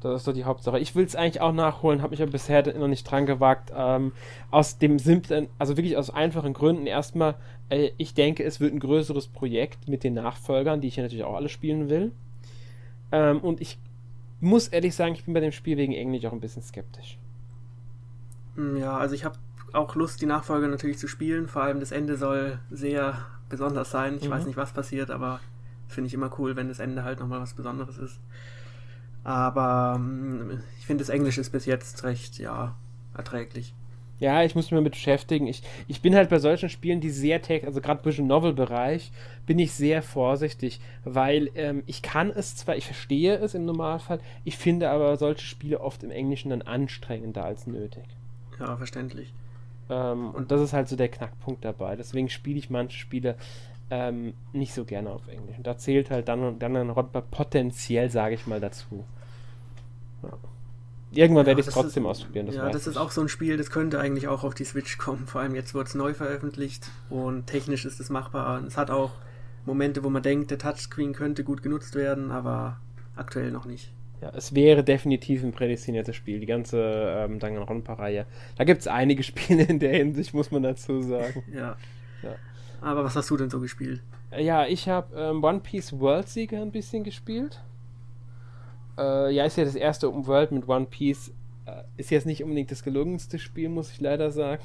Das 0.00 0.20
ist 0.20 0.26
doch 0.26 0.32
die 0.32 0.44
Hauptsache. 0.44 0.78
Ich 0.78 0.94
will 0.94 1.04
es 1.04 1.14
eigentlich 1.14 1.40
auch 1.40 1.52
nachholen, 1.52 2.00
habe 2.00 2.12
mich 2.12 2.22
aber 2.22 2.32
bisher 2.32 2.66
noch 2.78 2.88
nicht 2.88 3.04
dran 3.04 3.26
gewagt. 3.26 3.70
Ähm, 3.74 4.12
aus 4.50 4.78
dem 4.78 4.98
simplen, 4.98 5.48
also 5.58 5.76
wirklich 5.76 5.96
aus 5.96 6.08
einfachen 6.08 6.54
Gründen. 6.54 6.86
Erstmal, 6.86 7.34
äh, 7.68 7.90
ich 7.98 8.14
denke, 8.14 8.44
es 8.44 8.60
wird 8.60 8.72
ein 8.72 8.80
größeres 8.80 9.28
Projekt 9.28 9.88
mit 9.88 10.04
den 10.04 10.14
Nachfolgern, 10.14 10.80
die 10.80 10.88
ich 10.88 10.96
ja 10.96 11.02
natürlich 11.02 11.24
auch 11.24 11.34
alle 11.34 11.50
spielen 11.50 11.90
will. 11.90 12.12
Ähm, 13.12 13.40
und 13.40 13.60
ich 13.60 13.78
muss 14.42 14.68
ehrlich 14.68 14.94
sagen, 14.94 15.14
ich 15.14 15.24
bin 15.24 15.34
bei 15.34 15.40
dem 15.40 15.52
Spiel 15.52 15.76
wegen 15.76 15.92
Englisch 15.92 16.26
auch 16.26 16.32
ein 16.32 16.40
bisschen 16.40 16.62
skeptisch. 16.62 17.18
Hm, 18.56 18.76
ja, 18.76 18.96
also 18.96 19.14
ich 19.14 19.24
habe 19.24 19.38
auch 19.72 19.94
Lust, 19.94 20.20
die 20.20 20.26
Nachfolger 20.26 20.68
natürlich 20.68 20.98
zu 20.98 21.08
spielen. 21.08 21.48
Vor 21.48 21.62
allem 21.62 21.80
das 21.80 21.92
Ende 21.92 22.16
soll 22.16 22.58
sehr 22.70 23.24
besonders 23.48 23.90
sein. 23.90 24.16
Ich 24.16 24.28
mhm. 24.28 24.32
weiß 24.32 24.46
nicht, 24.46 24.56
was 24.56 24.72
passiert, 24.72 25.10
aber 25.10 25.40
finde 25.86 26.08
ich 26.08 26.14
immer 26.14 26.30
cool, 26.38 26.56
wenn 26.56 26.68
das 26.68 26.80
Ende 26.80 27.04
halt 27.04 27.20
nochmal 27.20 27.40
was 27.40 27.54
Besonderes 27.54 27.98
ist. 27.98 28.20
Aber 29.24 29.94
ähm, 29.96 30.60
ich 30.78 30.86
finde, 30.86 31.04
das 31.04 31.08
Englisch 31.08 31.38
ist 31.38 31.50
bis 31.50 31.64
jetzt 31.64 32.02
recht, 32.02 32.38
ja, 32.38 32.74
erträglich. 33.14 33.74
Ja, 34.22 34.44
ich 34.44 34.54
muss 34.54 34.70
mich 34.70 34.78
damit 34.78 34.92
beschäftigen. 34.92 35.48
Ich, 35.48 35.64
ich 35.88 36.00
bin 36.00 36.14
halt 36.14 36.30
bei 36.30 36.38
solchen 36.38 36.68
Spielen, 36.68 37.00
die 37.00 37.10
sehr 37.10 37.42
tech, 37.42 37.66
also 37.66 37.80
gerade 37.80 38.04
Vision 38.04 38.28
Novel-Bereich, 38.28 39.10
bin 39.46 39.58
ich 39.58 39.72
sehr 39.72 40.00
vorsichtig, 40.00 40.80
weil 41.02 41.50
ähm, 41.56 41.82
ich 41.86 42.02
kann 42.02 42.30
es 42.30 42.54
zwar, 42.54 42.76
ich 42.76 42.86
verstehe 42.86 43.34
es 43.38 43.54
im 43.54 43.64
Normalfall, 43.64 44.20
ich 44.44 44.56
finde 44.56 44.90
aber 44.90 45.16
solche 45.16 45.44
Spiele 45.44 45.80
oft 45.80 46.04
im 46.04 46.12
Englischen 46.12 46.50
dann 46.50 46.62
anstrengender 46.62 47.44
als 47.44 47.66
nötig. 47.66 48.04
Ja, 48.60 48.76
verständlich. 48.76 49.34
Ähm, 49.90 50.30
und 50.30 50.52
das 50.52 50.60
ist 50.60 50.72
halt 50.72 50.86
so 50.86 50.94
der 50.94 51.08
Knackpunkt 51.08 51.64
dabei. 51.64 51.96
Deswegen 51.96 52.28
spiele 52.28 52.60
ich 52.60 52.70
manche 52.70 52.96
Spiele 52.98 53.34
ähm, 53.90 54.34
nicht 54.52 54.72
so 54.72 54.84
gerne 54.84 55.10
auf 55.10 55.26
Englisch. 55.26 55.56
Und 55.56 55.66
da 55.66 55.76
zählt 55.76 56.12
halt 56.12 56.28
dann, 56.28 56.60
dann 56.60 56.76
ein 56.76 56.90
Rodber 56.90 57.22
potenziell, 57.22 58.08
sage 58.08 58.36
ich 58.36 58.46
mal, 58.46 58.60
dazu. 58.60 59.02
Ja. 60.22 60.38
Irgendwann 61.14 61.44
ja, 61.44 61.48
werde 61.48 61.60
ich 61.60 61.66
es 61.66 61.74
trotzdem 61.74 62.04
ist, 62.04 62.10
ausprobieren. 62.10 62.46
Das 62.46 62.54
ja, 62.54 62.70
das 62.70 62.86
ist 62.86 62.96
auch 62.96 63.10
so 63.10 63.20
ein 63.20 63.28
Spiel, 63.28 63.56
das 63.56 63.70
könnte 63.70 64.00
eigentlich 64.00 64.28
auch 64.28 64.44
auf 64.44 64.54
die 64.54 64.64
Switch 64.64 64.98
kommen. 64.98 65.26
Vor 65.26 65.40
allem 65.40 65.54
jetzt 65.54 65.74
wird 65.74 65.88
es 65.88 65.94
neu 65.94 66.14
veröffentlicht 66.14 66.88
und 67.10 67.46
technisch 67.46 67.84
ist 67.84 68.00
es 68.00 68.08
machbar. 68.08 68.62
Es 68.66 68.76
hat 68.76 68.90
auch 68.90 69.12
Momente, 69.66 70.04
wo 70.04 70.10
man 70.10 70.22
denkt, 70.22 70.50
der 70.50 70.58
Touchscreen 70.58 71.12
könnte 71.12 71.44
gut 71.44 71.62
genutzt 71.62 71.94
werden, 71.94 72.30
aber 72.30 72.78
aktuell 73.14 73.50
noch 73.50 73.66
nicht. 73.66 73.92
Ja, 74.22 74.30
es 74.34 74.54
wäre 74.54 74.84
definitiv 74.84 75.42
ein 75.42 75.52
prädestiniertes 75.52 76.14
Spiel, 76.14 76.38
die 76.38 76.46
ganze 76.46 76.78
ähm, 76.80 77.40
Danganronpa-Reihe. 77.40 78.24
Da 78.56 78.64
gibt 78.64 78.80
es 78.80 78.86
einige 78.86 79.22
Spiele 79.24 79.64
in 79.64 79.80
der 79.80 79.96
Hinsicht, 79.96 80.32
muss 80.32 80.50
man 80.50 80.62
dazu 80.62 81.02
sagen. 81.02 81.42
ja. 81.52 81.76
ja. 82.22 82.34
Aber 82.80 83.04
was 83.04 83.16
hast 83.16 83.30
du 83.30 83.36
denn 83.36 83.50
so 83.50 83.60
gespielt? 83.60 84.00
Ja, 84.36 84.66
ich 84.66 84.88
habe 84.88 85.14
ähm, 85.16 85.44
One 85.44 85.60
Piece 85.60 85.98
World 85.98 86.28
Sieger 86.28 86.62
ein 86.62 86.70
bisschen 86.70 87.04
gespielt. 87.04 87.60
Äh, 88.98 89.34
ja, 89.34 89.44
ist 89.44 89.56
ja 89.56 89.64
das 89.64 89.74
erste 89.74 90.08
Open 90.08 90.26
World 90.26 90.52
mit 90.52 90.68
One 90.68 90.86
Piece. 90.86 91.32
Äh, 91.66 91.82
ist 91.96 92.10
jetzt 92.10 92.26
nicht 92.26 92.42
unbedingt 92.42 92.70
das 92.70 92.82
gelungenste 92.82 93.38
Spiel, 93.38 93.68
muss 93.68 93.90
ich 93.90 94.00
leider 94.00 94.30
sagen. 94.30 94.62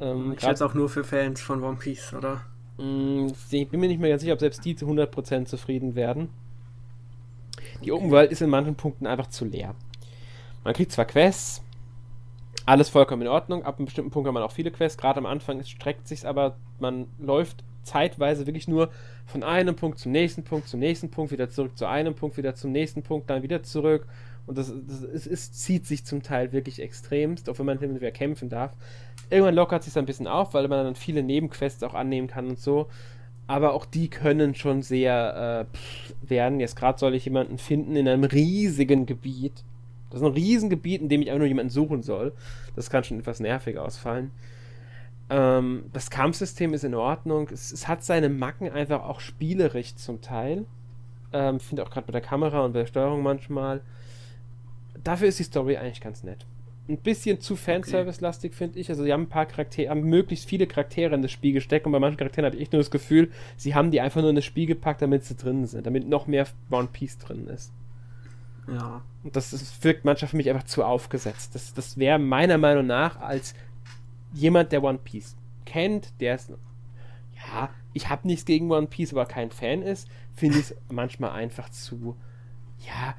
Ähm, 0.00 0.32
ich 0.32 0.40
schätze 0.40 0.64
auch 0.64 0.74
nur 0.74 0.88
für 0.88 1.04
Fans 1.04 1.40
von 1.40 1.62
One 1.62 1.76
Piece, 1.76 2.14
oder? 2.14 2.42
Mh, 2.78 2.84
mm, 2.84 3.32
ich 3.50 3.68
bin 3.68 3.80
mir 3.80 3.88
nicht 3.88 4.00
mehr 4.00 4.10
ganz 4.10 4.22
sicher, 4.22 4.34
ob 4.34 4.40
selbst 4.40 4.64
die 4.64 4.76
zu 4.76 4.86
100% 4.86 5.46
zufrieden 5.46 5.94
werden. 5.94 6.30
Die 7.84 7.92
Open 7.92 8.10
World 8.10 8.30
ist 8.30 8.42
in 8.42 8.50
manchen 8.50 8.76
Punkten 8.76 9.06
einfach 9.06 9.28
zu 9.28 9.44
leer. 9.44 9.74
Man 10.64 10.74
kriegt 10.74 10.92
zwar 10.92 11.04
Quests, 11.04 11.62
alles 12.66 12.88
vollkommen 12.88 13.22
in 13.22 13.28
Ordnung. 13.28 13.64
Ab 13.64 13.78
einem 13.78 13.86
bestimmten 13.86 14.10
Punkt 14.10 14.26
hat 14.26 14.34
man 14.34 14.42
auch 14.42 14.52
viele 14.52 14.70
Quests. 14.70 14.98
Gerade 14.98 15.18
am 15.18 15.26
Anfang 15.26 15.62
streckt 15.64 16.06
sich 16.06 16.26
aber, 16.26 16.56
man 16.78 17.06
läuft 17.18 17.64
zeitweise 17.82 18.46
wirklich 18.46 18.68
nur 18.68 18.90
von 19.26 19.42
einem 19.42 19.76
Punkt 19.76 19.98
zum 19.98 20.12
nächsten 20.12 20.42
Punkt, 20.42 20.68
zum 20.68 20.80
nächsten 20.80 21.10
Punkt, 21.10 21.32
wieder 21.32 21.50
zurück 21.50 21.76
zu 21.76 21.86
einem 21.86 22.14
Punkt, 22.14 22.36
wieder 22.36 22.54
zum 22.54 22.72
nächsten 22.72 23.02
Punkt, 23.02 23.30
dann 23.30 23.42
wieder 23.42 23.62
zurück. 23.62 24.06
Und 24.46 24.58
das, 24.58 24.72
das 24.86 25.02
es, 25.02 25.26
es 25.26 25.52
zieht 25.52 25.86
sich 25.86 26.04
zum 26.04 26.22
Teil 26.22 26.52
wirklich 26.52 26.82
extremst, 26.82 27.48
auch 27.48 27.58
wenn 27.58 27.66
man 27.66 27.78
hin 27.78 27.90
und 27.90 27.96
wieder 27.96 28.10
kämpfen 28.10 28.48
darf. 28.48 28.72
Irgendwann 29.30 29.54
lockert 29.54 29.84
sich 29.84 29.96
ein 29.96 30.06
bisschen 30.06 30.26
auf, 30.26 30.54
weil 30.54 30.66
man 30.68 30.84
dann 30.84 30.96
viele 30.96 31.22
Nebenquests 31.22 31.82
auch 31.82 31.94
annehmen 31.94 32.26
kann 32.26 32.48
und 32.48 32.58
so. 32.58 32.88
Aber 33.46 33.74
auch 33.74 33.86
die 33.86 34.08
können 34.08 34.54
schon 34.54 34.82
sehr 34.82 35.68
äh, 35.72 36.28
werden. 36.28 36.60
Jetzt 36.60 36.76
gerade 36.76 36.98
soll 36.98 37.14
ich 37.14 37.24
jemanden 37.24 37.58
finden 37.58 37.96
in 37.96 38.08
einem 38.08 38.24
riesigen 38.24 39.06
Gebiet 39.06 39.64
das 40.12 40.20
ist 40.20 40.26
ein 40.26 40.34
Riesengebiet, 40.34 41.00
in 41.00 41.08
dem 41.08 41.22
ich 41.22 41.28
einfach 41.28 41.38
nur 41.38 41.48
jemanden 41.48 41.70
suchen 41.70 42.02
soll. 42.02 42.34
Das 42.76 42.90
kann 42.90 43.02
schon 43.02 43.18
etwas 43.18 43.40
nervig 43.40 43.78
ausfallen. 43.78 44.30
Ähm, 45.30 45.84
das 45.92 46.10
Kampfsystem 46.10 46.74
ist 46.74 46.84
in 46.84 46.94
Ordnung. 46.94 47.48
Es, 47.50 47.72
es, 47.72 47.88
hat 47.88 48.04
seine 48.04 48.28
Macken 48.28 48.70
einfach 48.70 49.04
auch 49.04 49.20
spielerisch 49.20 49.94
zum 49.94 50.20
Teil. 50.20 50.66
Ähm, 51.32 51.60
Finde 51.60 51.84
auch 51.84 51.90
gerade 51.90 52.06
bei 52.06 52.12
der 52.12 52.20
Kamera 52.20 52.64
und 52.64 52.72
bei 52.72 52.80
der 52.80 52.86
Steuerung 52.86 53.22
manchmal. 53.22 53.80
Dafür 55.02 55.28
ist 55.28 55.38
die 55.38 55.44
Story 55.44 55.76
eigentlich 55.76 56.00
ganz 56.00 56.22
nett. 56.22 56.44
Ein 56.88 56.98
bisschen 56.98 57.40
zu 57.40 57.54
Fanservice-lastig, 57.54 58.54
finde 58.54 58.78
ich. 58.80 58.90
Also, 58.90 59.04
sie 59.04 59.12
haben 59.12 59.22
ein 59.22 59.28
paar 59.28 59.46
Charaktere, 59.46 59.88
haben 59.88 60.02
möglichst 60.02 60.48
viele 60.48 60.66
Charaktere 60.66 61.14
in 61.14 61.22
das 61.22 61.30
Spiel 61.30 61.52
gesteckt 61.52 61.86
und 61.86 61.92
bei 61.92 62.00
manchen 62.00 62.18
Charakteren 62.18 62.44
habe 62.44 62.56
ich 62.56 62.62
echt 62.62 62.72
nur 62.72 62.80
das 62.80 62.90
Gefühl, 62.90 63.30
sie 63.56 63.74
haben 63.74 63.92
die 63.92 64.00
einfach 64.00 64.20
nur 64.20 64.30
in 64.30 64.36
das 64.36 64.44
Spiel 64.44 64.66
gepackt, 64.66 65.00
damit 65.00 65.24
sie 65.24 65.36
drin 65.36 65.64
sind, 65.64 65.86
damit 65.86 66.08
noch 66.08 66.26
mehr 66.26 66.46
One 66.70 66.88
Piece 66.92 67.18
drin 67.18 67.46
ist. 67.46 67.72
Ja. 68.68 69.02
Und 69.22 69.36
das, 69.36 69.50
das 69.50 69.82
wirkt 69.84 70.04
manchmal 70.04 70.28
für 70.28 70.36
mich 70.36 70.50
einfach 70.50 70.64
zu 70.64 70.84
aufgesetzt. 70.84 71.54
Das, 71.54 71.72
das 71.72 71.96
wäre 71.98 72.18
meiner 72.18 72.58
Meinung 72.58 72.86
nach 72.86 73.20
als 73.20 73.54
jemand, 74.32 74.72
der 74.72 74.82
One 74.82 74.98
Piece 74.98 75.36
kennt, 75.64 76.20
der 76.20 76.34
ist. 76.34 76.52
Ja, 77.34 77.70
ich 77.92 78.08
habe 78.08 78.26
nichts 78.26 78.44
gegen 78.44 78.70
One 78.70 78.86
Piece, 78.86 79.12
aber 79.12 79.26
kein 79.26 79.50
Fan 79.50 79.82
ist, 79.82 80.08
finde 80.32 80.58
ich 80.58 80.70
es 80.70 80.76
manchmal 80.90 81.32
einfach 81.32 81.68
zu. 81.70 82.16
Ja, 82.86 83.14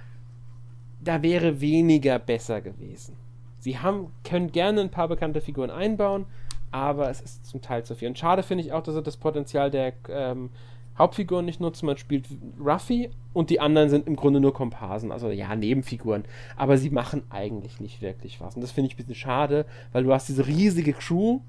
da 1.01 1.22
wäre 1.22 1.61
weniger 1.61 2.20
besser 2.20 2.61
gewesen. 2.61 3.16
Sie 3.59 3.80
haben, 3.80 4.11
können 4.24 4.51
gerne 4.51 4.82
ein 4.82 4.91
paar 4.91 5.07
bekannte 5.07 5.41
Figuren 5.41 5.70
einbauen, 5.70 6.26
aber 6.72 7.09
es 7.09 7.22
ist 7.22 7.45
zum 7.45 7.61
Teil 7.61 7.84
zu 7.84 7.95
viel. 7.95 8.09
Und 8.09 8.18
schade 8.18 8.43
finde 8.43 8.64
ich 8.64 8.74
auch, 8.74 8.84
dass 8.84 8.95
er 8.95 9.01
das 9.01 9.18
Potenzial 9.18 9.72
der 9.72 9.93
ähm, 10.09 10.49
Hauptfiguren 10.98 11.46
nicht 11.46 11.60
nutzen. 11.60 11.86
Man 11.86 11.98
spielt 11.98 12.28
Ruffy 12.60 13.10
und 13.34 13.50
die 13.50 13.60
anderen 13.60 13.89
sind 13.89 14.08
im 14.08 14.16
Grunde 14.16 14.39
nur 14.39 14.54
Komparsen, 14.54 15.12
also 15.12 15.30
ja, 15.30 15.56
Nebenfiguren. 15.56 16.24
Aber 16.56 16.78
sie 16.78 16.89
machen 16.89 17.24
eigentlich 17.30 17.80
nicht 17.80 18.02
wirklich 18.02 18.39
was. 18.39 18.56
Und 18.56 18.62
das 18.62 18.72
finde 18.72 18.88
ich 18.88 18.94
ein 18.94 18.98
bisschen 18.98 19.16
schade, 19.16 19.66
weil 19.91 20.04
du 20.04 20.14
hast 20.14 20.30
diese 20.30 20.46
riesige 20.46 20.94
Crew, 20.94 21.39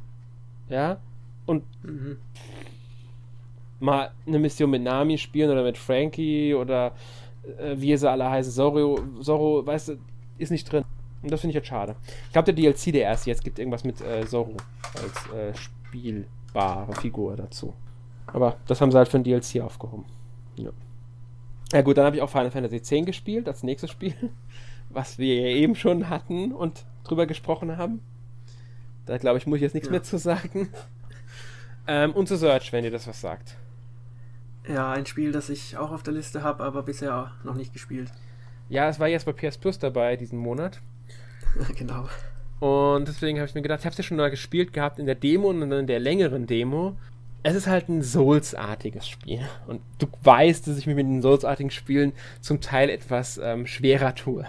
ja, 0.69 0.99
und 1.47 1.65
mhm. 1.83 2.17
mal 3.81 4.11
eine 4.27 4.39
Mission 4.39 4.71
mit 4.71 4.83
Nami 4.83 5.19
spielen 5.19 5.51
oder 5.51 5.63
mit 5.63 5.77
Frankie 5.77 6.55
oder 6.55 6.93
äh, 7.59 7.75
wie 7.77 7.97
sie 7.97 8.11
alle 8.11 8.29
heißen, 8.29 8.53
Zorro, 8.53 8.99
Zorro, 9.21 9.67
weißt 9.67 9.89
du, 9.91 9.99
ist 10.39 10.51
nicht 10.51 10.71
drin. 10.71 10.85
Und 11.23 11.31
das 11.31 11.41
finde 11.41 11.53
ich 11.53 11.57
jetzt 11.57 11.69
schade. 11.69 11.97
Ich 12.27 12.33
glaube, 12.33 12.53
der 12.53 12.55
DLC, 12.55 12.93
der 12.93 13.03
erst 13.03 13.27
jetzt 13.27 13.45
gibt 13.45 13.59
irgendwas 13.59 13.85
mit 13.85 14.01
äh, 14.01 14.27
Zorro 14.27 14.57
als 14.95 15.33
äh, 15.35 15.55
spielbare 15.55 16.95
Figur 16.95 17.37
dazu. 17.37 17.75
Aber 18.27 18.57
das 18.67 18.81
haben 18.81 18.91
sie 18.91 18.99
halt 18.99 19.09
für 19.09 19.19
ein 19.19 19.25
DLC 19.25 19.61
aufgehoben. 19.61 20.05
Ja. 20.57 20.71
Ja 21.73 21.83
gut, 21.83 21.97
dann 21.97 22.07
habe 22.07 22.17
ich 22.17 22.23
auch 22.23 22.31
Final 22.31 22.51
Fantasy 22.51 22.77
X 22.77 23.07
gespielt, 23.07 23.49
als 23.49 23.63
nächstes 23.63 23.91
Spiel, 23.91 24.15
was 24.91 25.19
wir 25.19 25.35
ja 25.35 25.57
eben 25.57 25.75
schon 25.75 26.09
hatten 26.09 26.53
und 26.53 26.85
drüber 27.05 27.27
gesprochen 27.27 27.77
haben. 27.77 28.01
Da 29.07 29.19
glaube 29.19 29.39
ich, 29.39 29.47
muss 29.47 29.57
ich 29.57 29.63
jetzt 29.63 29.75
nichts 29.75 29.89
ja. 29.89 29.93
mehr 29.93 30.03
zu 30.03 30.19
sagen. 30.19 30.69
Ähm, 31.87 32.13
und 32.13 32.29
zu 32.29 32.37
Search, 32.37 32.73
wenn 32.73 32.85
ihr 32.85 32.91
das 32.91 33.07
was 33.07 33.21
sagt. 33.21 33.57
Ja, 34.67 34.93
ein 34.93 35.05
Spiel, 35.05 35.33
das 35.33 35.51
ich 35.51 35.77
auch 35.77 35.91
auf 35.91 36.03
der 36.03 36.15
Liste 36.15 36.43
habe, 36.43 36.65
aber 36.65 36.83
bisher 36.83 37.33
noch 37.45 37.55
nicht 37.55 37.73
gespielt. 37.73 38.11
Ja, 38.71 38.89
es 38.89 38.99
war 38.99 39.09
jetzt 39.09 39.27
bei 39.27 39.33
PS 39.33 39.59
Plus 39.59 39.79
dabei 39.79 40.17
diesen 40.17 40.39
Monat. 40.39 40.81
genau. 41.77 42.09
Und 42.61 43.07
deswegen 43.07 43.39
habe 43.39 43.49
ich 43.49 43.55
mir 43.55 43.61
gedacht, 43.61 43.81
ich 43.81 43.85
habe 43.85 43.93
es 43.93 43.99
ja 43.99 44.05
schon 44.05 44.17
mal 44.17 44.31
gespielt 44.31 44.73
gehabt 44.73 44.99
in 44.99 45.05
der 45.05 45.15
Demo 45.15 45.49
und 45.49 45.61
dann 45.61 45.73
in 45.73 45.87
der 45.87 46.01
längeren 46.01 46.47
Demo 46.47 46.97
es 47.45 47.55
ist 47.55 47.67
halt 47.67 47.91
ein 47.91 48.03
Souls-artiges 48.03 49.07
Spiel. 49.07 49.47
Und 49.67 49.83
du 49.99 50.07
weißt, 50.23 50.67
dass 50.67 50.79
ich 50.79 50.87
mich 50.87 50.97
mit 50.97 51.07
den 51.07 51.21
Souls-artigen 51.21 51.71
Spielen 51.71 52.15
zum 52.41 52.63
Teil 52.63 52.89
etwas 52.89 53.39
ähm, 53.41 53.67
schwerer 53.67 54.15
tue. 54.15 54.47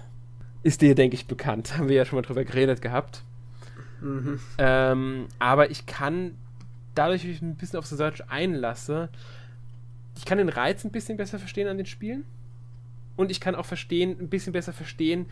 Ist 0.63 0.81
dir, 0.81 0.95
denke 0.95 1.15
ich, 1.15 1.27
bekannt. 1.27 1.73
Haben 1.77 1.89
wir 1.89 1.95
ja 1.97 2.05
schon 2.05 2.17
mal 2.17 2.23
drüber 2.23 2.45
geredet 2.45 2.81
gehabt. 2.81 3.21
Mhm. 4.01 4.39
Ähm, 4.57 5.27
aber 5.39 5.69
ich 5.71 5.85
kann, 5.85 6.35
dadurch, 6.95 7.21
dass 7.21 7.29
ich 7.29 7.41
mich 7.41 7.51
ein 7.51 7.57
bisschen 7.57 7.79
auf 7.79 7.85
The 7.85 7.97
Search 7.97 8.29
einlasse, 8.29 9.09
ich 10.15 10.23
kann 10.23 10.37
den 10.37 10.49
Reiz 10.49 10.85
ein 10.85 10.91
bisschen 10.91 11.17
besser 11.17 11.37
verstehen 11.37 11.67
an 11.67 11.77
den 11.77 11.85
Spielen. 11.85 12.23
und 13.17 13.29
ich 13.29 13.41
kann 13.41 13.55
auch 13.55 13.65
verstehen, 13.65 14.17
ein 14.19 14.29
bisschen 14.29 14.53
besser 14.53 14.73
verstehen, 14.73 15.25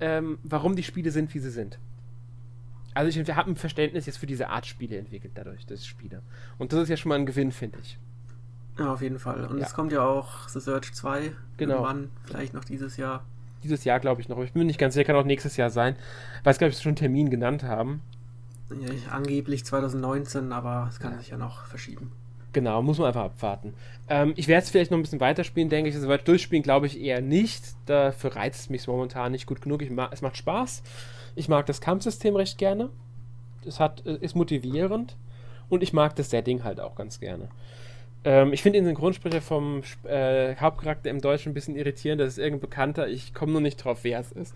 ähm, 0.00 0.38
warum 0.42 0.74
die 0.74 0.82
Spiele 0.82 1.10
sind, 1.10 1.34
wie 1.34 1.38
sie 1.38 1.50
sind. 1.50 1.78
Also 3.00 3.18
ich 3.18 3.30
habe 3.30 3.50
ein 3.50 3.56
Verständnis 3.56 4.04
jetzt 4.04 4.18
für 4.18 4.26
diese 4.26 4.50
Art 4.50 4.66
Spiele 4.66 4.98
entwickelt 4.98 5.32
dadurch, 5.34 5.64
das 5.64 5.86
Spiele. 5.86 6.20
Und 6.58 6.74
das 6.74 6.80
ist 6.82 6.88
ja 6.90 6.98
schon 6.98 7.08
mal 7.08 7.14
ein 7.14 7.24
Gewinn, 7.24 7.50
finde 7.50 7.78
ich. 7.82 7.98
Ja, 8.78 8.92
auf 8.92 9.00
jeden 9.00 9.18
Fall. 9.18 9.46
Und 9.46 9.58
ja. 9.58 9.64
es 9.64 9.72
kommt 9.72 9.90
ja 9.90 10.04
auch 10.04 10.46
The 10.50 10.60
Search 10.60 10.92
2 10.92 11.32
genau. 11.56 11.76
irgendwann, 11.76 12.10
vielleicht 12.24 12.52
noch 12.52 12.62
dieses 12.62 12.98
Jahr. 12.98 13.24
Dieses 13.64 13.84
Jahr 13.84 14.00
glaube 14.00 14.20
ich 14.20 14.28
noch. 14.28 14.38
Ich 14.42 14.52
bin 14.52 14.60
mir 14.60 14.66
nicht 14.66 14.78
ganz 14.78 14.92
sicher, 14.92 15.04
kann 15.04 15.16
auch 15.16 15.24
nächstes 15.24 15.56
Jahr 15.56 15.70
sein. 15.70 15.96
Weil 16.44 16.50
es, 16.50 16.58
glaube 16.58 16.72
ich, 16.72 16.78
schon 16.78 16.90
einen 16.90 16.96
Termin 16.96 17.30
genannt 17.30 17.62
haben. 17.62 18.02
Ja, 18.68 18.90
angeblich 19.10 19.64
2019, 19.64 20.52
aber 20.52 20.86
es 20.90 21.00
kann 21.00 21.12
ja. 21.12 21.18
sich 21.18 21.28
ja 21.30 21.38
noch 21.38 21.64
verschieben. 21.64 22.12
Genau, 22.52 22.82
muss 22.82 22.98
man 22.98 23.06
einfach 23.06 23.24
abwarten. 23.24 23.72
Ähm, 24.08 24.34
ich 24.36 24.46
werde 24.46 24.64
es 24.64 24.70
vielleicht 24.70 24.90
noch 24.90 24.98
ein 24.98 25.02
bisschen 25.02 25.20
weiterspielen, 25.20 25.70
denke 25.70 25.88
ich. 25.88 25.96
Also 25.96 26.08
weit 26.08 26.28
durchspielen 26.28 26.62
glaube 26.62 26.86
ich 26.86 27.00
eher 27.00 27.22
nicht. 27.22 27.64
Dafür 27.86 28.36
reizt 28.36 28.60
es 28.60 28.68
mich 28.68 28.86
momentan 28.86 29.32
nicht 29.32 29.46
gut 29.46 29.62
genug. 29.62 29.88
Ma 29.90 30.10
es 30.12 30.20
macht 30.20 30.36
Spaß. 30.36 30.82
Ich 31.34 31.48
mag 31.48 31.66
das 31.66 31.80
Kampfsystem 31.80 32.36
recht 32.36 32.58
gerne. 32.58 32.90
Es 33.64 33.80
hat, 33.80 34.04
äh, 34.06 34.16
ist 34.20 34.34
motivierend. 34.34 35.16
Und 35.68 35.82
ich 35.82 35.92
mag 35.92 36.16
das 36.16 36.30
Setting 36.30 36.64
halt 36.64 36.80
auch 36.80 36.96
ganz 36.96 37.20
gerne. 37.20 37.48
Ähm, 38.24 38.52
ich 38.52 38.62
finde 38.62 38.78
den 38.78 38.86
Synchronsprecher 38.86 39.40
vom 39.40 39.82
äh, 40.04 40.56
Hauptcharakter 40.56 41.10
im 41.10 41.20
Deutschen 41.20 41.52
ein 41.52 41.54
bisschen 41.54 41.76
irritierend. 41.76 42.20
Das 42.20 42.28
ist 42.28 42.38
irgendein 42.38 42.60
Bekannter. 42.60 43.08
Ich 43.08 43.34
komme 43.34 43.52
nur 43.52 43.60
nicht 43.60 43.76
drauf, 43.76 44.00
wer 44.02 44.20
es 44.20 44.32
ist. 44.32 44.54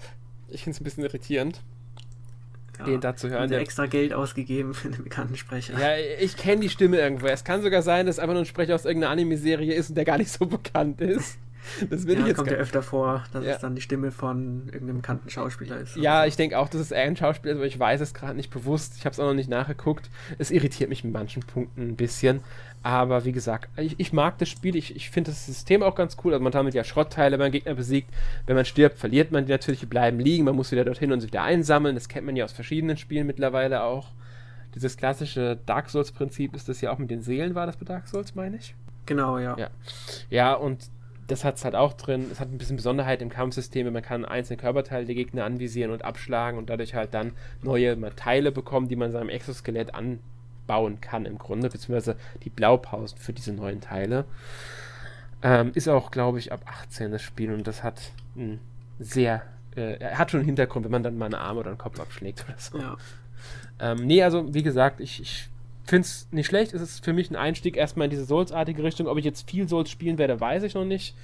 Ich 0.49 0.64
finde 0.64 0.77
es 0.77 0.81
ein 0.81 0.85
bisschen 0.85 1.05
irritierend 1.05 1.62
ja, 2.79 2.85
den 2.85 3.01
da 3.01 3.16
zu 3.16 3.31
hören. 3.31 3.49
Der 3.49 3.61
extra 3.61 3.87
Geld 3.87 4.12
ausgegeben 4.12 4.75
für 4.75 4.89
einen 4.89 5.03
bekannten 5.03 5.37
Sprecher. 5.37 5.79
Ja, 5.79 5.97
ich 6.20 6.37
kenne 6.37 6.62
die 6.62 6.68
Stimme 6.68 6.99
irgendwo. 6.99 7.27
Es 7.27 7.45
kann 7.45 7.62
sogar 7.62 7.83
sein, 7.83 8.07
dass 8.07 8.16
es 8.16 8.18
einfach 8.18 8.35
nur 8.35 8.43
ein 8.43 8.47
Sprecher 8.47 8.75
aus 8.75 8.85
irgendeiner 8.85 9.12
Anime-Serie 9.12 9.75
ist 9.75 9.91
und 9.91 9.95
der 9.97 10.05
gar 10.05 10.18
nicht 10.18 10.31
so 10.31 10.47
bekannt 10.47 11.01
ist. 11.01 11.39
Das 11.91 12.07
will 12.07 12.15
ja, 12.15 12.21
ich 12.21 12.27
jetzt 12.29 12.37
kommt 12.37 12.51
ja 12.51 12.57
öfter 12.57 12.83
vor, 12.83 13.25
dass 13.33 13.45
ja. 13.45 13.53
es 13.53 13.61
dann 13.61 13.75
die 13.75 13.81
Stimme 13.81 14.11
von 14.11 14.65
irgendeinem 14.67 14.97
bekannten 14.97 15.31
Schauspieler 15.31 15.79
ist. 15.79 15.97
Ja, 15.97 16.23
so. 16.23 16.29
ich 16.29 16.37
denke 16.37 16.59
auch, 16.59 16.69
dass 16.69 16.81
es 16.81 16.93
ein 16.93 17.17
Schauspieler 17.17 17.53
ist, 17.53 17.59
aber 17.59 17.67
ich 17.67 17.79
weiß 17.79 18.01
es 18.01 18.15
gerade 18.15 18.35
nicht 18.35 18.51
bewusst. 18.51 18.95
Ich 18.97 19.05
habe 19.05 19.12
es 19.12 19.21
auch 19.21 19.27
noch 19.27 19.35
nicht 19.35 19.49
nachgeguckt. 19.49 20.11
Es 20.39 20.51
irritiert 20.51 20.89
mich 20.91 21.05
mit 21.05 21.12
manchen 21.12 21.43
Punkten 21.43 21.83
ein 21.83 21.97
bisschen. 21.97 22.41
Aber 22.83 23.25
wie 23.25 23.33
gesagt, 23.33 23.71
ich, 23.79 23.99
ich 23.99 24.12
mag 24.12 24.37
das 24.39 24.51
Spiel. 24.51 24.77
Ich, 24.77 24.95
ich 24.95 25.09
finde 25.11 25.31
das 25.31 25.47
System 25.47 25.83
auch 25.83 25.95
ganz 25.95 26.17
cool. 26.23 26.33
Also 26.35 26.43
man 26.43 26.53
sammelt 26.53 26.75
ja 26.75 26.85
Schrottteile, 26.85 27.33
wenn 27.39 27.47
man 27.47 27.53
Gegner 27.53 27.75
besiegt. 27.75 28.11
Wenn 28.47 28.57
man 28.57 28.67
stirbt, 28.67 28.99
verliert 28.99 29.33
man 29.33 29.47
die 29.47 29.53
natürlich, 29.53 29.81
die 29.81 29.87
bleiben 29.87 30.21
liegen. 30.21 30.45
Man 30.45 30.55
muss 30.55 30.71
wieder 30.71 30.85
dorthin 30.85 31.11
und 31.11 31.21
sie 31.21 31.29
wieder 31.29 31.43
einsammeln. 31.43 31.95
Das 31.95 32.09
kennt 32.09 32.27
man 32.27 32.37
ja 32.37 32.45
aus 32.45 32.53
verschiedenen 32.53 32.99
Spielen 32.99 33.27
mittlerweile 33.27 33.83
auch. 33.85 34.09
Dieses 34.75 34.97
klassische 34.97 35.59
Dark 35.67 35.89
Souls-Prinzip 35.89 36.55
ist 36.55 36.69
das 36.69 36.81
ja 36.81 36.91
auch 36.91 36.99
mit 36.99 37.11
den 37.11 37.23
Seelen, 37.23 37.55
war 37.55 37.67
das 37.67 37.77
bei 37.77 37.85
Dark 37.85 38.09
Souls, 38.09 38.35
meine 38.35 38.57
ich? 38.57 38.75
Genau, 39.07 39.39
ja. 39.39 39.57
Ja, 39.57 39.71
ja 40.31 40.55
und 40.55 40.91
das 41.27 41.45
hat 41.45 41.57
es 41.57 41.64
halt 41.64 41.75
auch 41.75 41.95
drin. 41.95 42.27
Es 42.31 42.41
hat 42.41 42.51
ein 42.51 42.59
bisschen 42.59 42.77
Besonderheit 42.77 43.22
im 43.22 43.31
Kampfsystem. 43.31 43.91
Man 43.93 44.03
kann 44.03 44.25
einzelne 44.25 44.57
Körperteile 44.57 45.07
der 45.07 45.14
Gegner 45.14 45.45
anvisieren 45.45 45.91
und 45.91 46.05
abschlagen 46.05 46.59
und 46.59 46.70
dadurch 46.70 46.95
halt 46.95 47.14
dann 47.14 47.33
neue 47.62 47.97
Teile 48.16 48.53
bekommen, 48.53 48.89
die 48.89 48.97
man 48.97 49.12
seinem 49.12 49.29
Exoskelett 49.29 49.95
an 49.95 50.18
bauen 50.66 51.01
kann 51.01 51.27
im 51.27 51.39
Grunde, 51.39 51.68
beziehungsweise 51.68 52.16
die 52.43 52.51
Blaupausen 52.51 53.18
für 53.18 53.33
diese 53.33 53.53
neuen 53.53 53.81
Teile. 53.81 54.25
Ähm, 55.43 55.72
ist 55.75 55.89
auch, 55.89 56.11
glaube 56.11 56.39
ich, 56.39 56.53
ab 56.53 56.62
18 56.66 57.11
das 57.11 57.22
Spiel 57.22 57.53
und 57.53 57.66
das 57.66 57.83
hat 57.83 58.12
ein 58.35 58.61
sehr, 58.99 59.43
äh, 59.77 59.99
er 59.99 60.18
hat 60.18 60.31
schon 60.31 60.41
einen 60.41 60.47
Hintergrund, 60.47 60.85
wenn 60.85 60.93
man 60.93 61.03
dann 61.03 61.18
mal 61.18 61.27
einen 61.27 61.35
Arm 61.35 61.59
oder 61.59 61.68
einen 61.68 61.79
Kopf 61.79 62.01
abschlägt 62.01 62.45
oder 62.49 62.59
so. 62.59 62.79
Ja. 62.79 62.97
Ähm, 63.79 64.07
nee, 64.07 64.22
also 64.22 64.55
wie 64.55 64.62
gesagt, 64.62 65.01
ich, 65.01 65.20
ich 65.20 65.49
finde 65.85 66.07
es 66.07 66.28
nicht 66.30 66.47
schlecht. 66.47 66.72
Es 66.72 66.82
ist 66.82 67.05
für 67.05 67.12
mich 67.12 67.30
ein 67.30 67.37
Einstieg 67.37 67.76
erstmal 67.76 68.07
in 68.07 68.11
diese 68.11 68.24
Souls-artige 68.24 68.82
Richtung. 68.82 69.07
Ob 69.07 69.18
ich 69.18 69.24
jetzt 69.24 69.49
viel 69.49 69.68
Souls 69.68 69.91
spielen 69.91 70.18
werde, 70.18 70.41
weiß 70.41 70.62
ich 70.62 70.74
noch 70.74 70.85
nicht. 70.85 71.14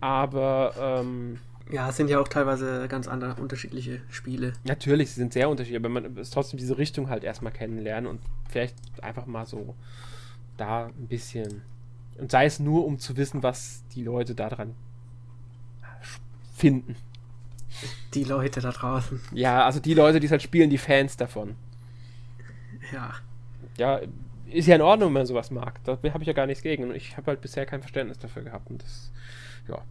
Aber 0.00 0.74
ähm, 0.78 1.38
ja, 1.70 1.88
es 1.88 1.96
sind 1.96 2.10
ja 2.10 2.18
auch 2.18 2.28
teilweise 2.28 2.88
ganz 2.88 3.06
andere, 3.06 3.40
unterschiedliche 3.40 4.02
Spiele. 4.10 4.52
Natürlich, 4.64 5.10
sie 5.10 5.20
sind 5.20 5.32
sehr 5.32 5.48
unterschiedlich, 5.48 5.80
aber 5.80 5.88
man 5.88 6.16
ist 6.16 6.34
trotzdem 6.34 6.58
diese 6.58 6.76
Richtung 6.76 7.08
halt 7.08 7.24
erstmal 7.24 7.52
kennenlernen 7.52 8.10
und 8.10 8.20
vielleicht 8.48 8.76
einfach 9.02 9.26
mal 9.26 9.46
so 9.46 9.74
da 10.56 10.86
ein 10.86 11.06
bisschen. 11.06 11.62
Und 12.18 12.30
sei 12.30 12.44
es 12.44 12.58
nur, 12.58 12.84
um 12.84 12.98
zu 12.98 13.16
wissen, 13.16 13.42
was 13.42 13.84
die 13.94 14.02
Leute 14.02 14.34
daran 14.34 14.74
finden. 16.54 16.96
Die 18.14 18.24
Leute 18.24 18.60
da 18.60 18.70
draußen. 18.70 19.20
Ja, 19.32 19.64
also 19.64 19.80
die 19.80 19.94
Leute, 19.94 20.20
die 20.20 20.26
es 20.26 20.32
halt 20.32 20.42
spielen, 20.42 20.68
die 20.68 20.78
Fans 20.78 21.16
davon. 21.16 21.56
Ja. 22.92 23.14
Ja, 23.78 24.00
ist 24.50 24.68
ja 24.68 24.76
in 24.76 24.82
Ordnung, 24.82 25.08
wenn 25.08 25.20
man 25.20 25.26
sowas 25.26 25.50
mag. 25.50 25.82
Da 25.84 25.92
habe 25.92 26.22
ich 26.22 26.26
ja 26.26 26.32
gar 26.32 26.46
nichts 26.46 26.62
gegen. 26.62 26.84
Und 26.84 26.94
ich 26.94 27.16
habe 27.16 27.28
halt 27.28 27.40
bisher 27.40 27.66
kein 27.66 27.80
Verständnis 27.80 28.18
dafür 28.18 28.42
gehabt. 28.42 28.70
Und 28.70 28.82
das, 28.82 29.12
ja, 29.68 29.82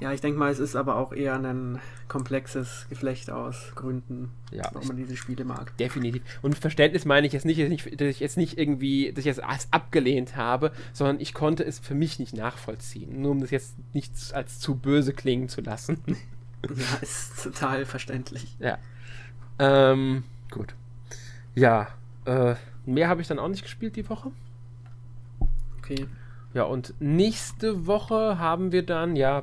ja, 0.00 0.12
ich 0.12 0.20
denke 0.20 0.38
mal, 0.38 0.50
es 0.50 0.58
ist 0.58 0.74
aber 0.74 0.96
auch 0.96 1.12
eher 1.12 1.34
ein 1.34 1.80
komplexes 2.08 2.86
Geflecht 2.88 3.30
aus 3.30 3.72
Gründen, 3.76 4.30
ja, 4.50 4.68
warum 4.72 4.88
man 4.88 4.96
diese 4.96 5.16
Spiele 5.16 5.44
mag. 5.44 5.76
Definitiv. 5.76 6.22
Und 6.42 6.58
Verständnis 6.58 7.04
meine 7.04 7.26
ich 7.26 7.32
jetzt 7.32 7.46
nicht, 7.46 7.60
dass 7.60 8.08
ich 8.08 8.20
jetzt 8.20 8.36
nicht 8.36 8.58
irgendwie, 8.58 9.12
dass 9.12 9.24
ich 9.24 9.30
es 9.30 9.72
abgelehnt 9.72 10.36
habe, 10.36 10.72
sondern 10.92 11.20
ich 11.20 11.32
konnte 11.32 11.64
es 11.64 11.78
für 11.78 11.94
mich 11.94 12.18
nicht 12.18 12.34
nachvollziehen. 12.34 13.22
Nur 13.22 13.30
um 13.30 13.40
das 13.40 13.50
jetzt 13.50 13.76
nicht 13.94 14.12
als 14.34 14.58
zu 14.58 14.74
böse 14.74 15.12
klingen 15.12 15.48
zu 15.48 15.60
lassen. 15.60 15.98
ja, 16.62 16.98
ist 17.00 17.42
total 17.42 17.86
verständlich. 17.86 18.56
Ja. 18.58 18.78
Ähm, 19.60 20.24
gut. 20.50 20.74
Ja, 21.54 21.88
äh, 22.24 22.54
mehr 22.86 23.08
habe 23.08 23.20
ich 23.20 23.28
dann 23.28 23.38
auch 23.38 23.48
nicht 23.48 23.62
gespielt 23.62 23.96
die 23.96 24.08
Woche. 24.08 24.30
Okay. 25.78 26.06
Ja, 26.54 26.64
und 26.64 26.94
nächste 27.00 27.86
Woche 27.86 28.38
haben 28.38 28.72
wir 28.72 28.84
dann, 28.84 29.16
ja, 29.16 29.42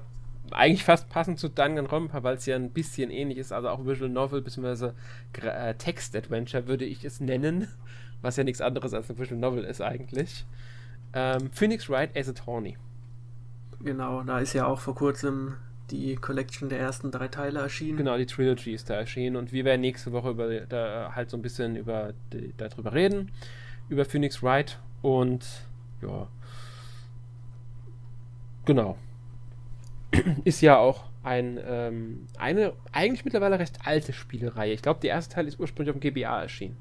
eigentlich 0.52 0.84
fast 0.84 1.10
passend 1.10 1.40
zu 1.40 1.50
Danganronpa, 1.50 2.24
weil 2.24 2.36
es 2.36 2.46
ja 2.46 2.56
ein 2.56 2.72
bisschen 2.72 3.10
ähnlich 3.10 3.38
ist, 3.38 3.52
also 3.52 3.70
auch 3.70 3.86
Visual 3.86 4.10
Novel 4.10 4.42
bzw. 4.42 4.92
Äh, 5.42 5.76
Text 5.76 6.16
Adventure 6.16 6.68
würde 6.68 6.86
ich 6.86 7.06
es 7.06 7.20
nennen, 7.20 7.68
was 8.22 8.38
ja 8.38 8.44
nichts 8.44 8.62
anderes 8.62 8.94
als 8.94 9.10
ein 9.10 9.18
Visual 9.18 9.40
Novel 9.40 9.64
ist 9.64 9.82
eigentlich. 9.82 10.46
Ähm, 11.14 11.50
Phoenix 11.52 11.90
Wright 11.90 12.16
as 12.18 12.30
a 12.30 12.34
Tawny. 12.34 12.78
Genau, 13.82 14.24
da 14.24 14.40
ist 14.40 14.54
ja 14.54 14.66
auch 14.66 14.80
vor 14.80 14.96
kurzem 14.96 15.56
die 15.92 16.16
Collection 16.16 16.70
der 16.70 16.80
ersten 16.80 17.12
drei 17.12 17.28
Teile 17.28 17.60
erschienen. 17.60 17.98
Genau, 17.98 18.18
die 18.18 18.26
Trilogy 18.26 18.74
ist 18.74 18.90
da 18.90 18.96
erschienen 18.96 19.36
und 19.36 19.52
wir 19.52 19.66
werden 19.66 19.82
nächste 19.82 20.12
Woche 20.12 20.30
über, 20.32 20.50
da 20.62 21.12
halt 21.16 21.30
so 21.30 21.38
ein 21.38 21.42
bisschen 21.42 21.76
über 21.76 22.14
die, 22.34 22.54
darüber 22.58 22.94
reden, 22.94 23.32
über 23.90 24.06
Phoenix 24.06 24.42
Wright 24.42 24.80
und 25.02 25.46
ja, 26.02 26.28
genau 28.66 28.98
ist 30.44 30.62
ja 30.62 30.78
auch 30.78 31.06
ein, 31.24 31.60
ähm, 31.64 32.28
eine 32.38 32.74
eigentlich 32.92 33.26
mittlerweile 33.26 33.60
recht 33.60 33.80
alte 33.86 34.14
Spielereihe. 34.14 34.74
Ich 34.74 34.82
glaube, 34.82 35.00
der 35.02 35.12
erste 35.12 35.36
Teil 35.36 35.48
ist 35.48 35.60
ursprünglich 35.60 35.94
auf 35.94 36.00
dem 36.00 36.14
GBA 36.14 36.42
erschienen. 36.42 36.78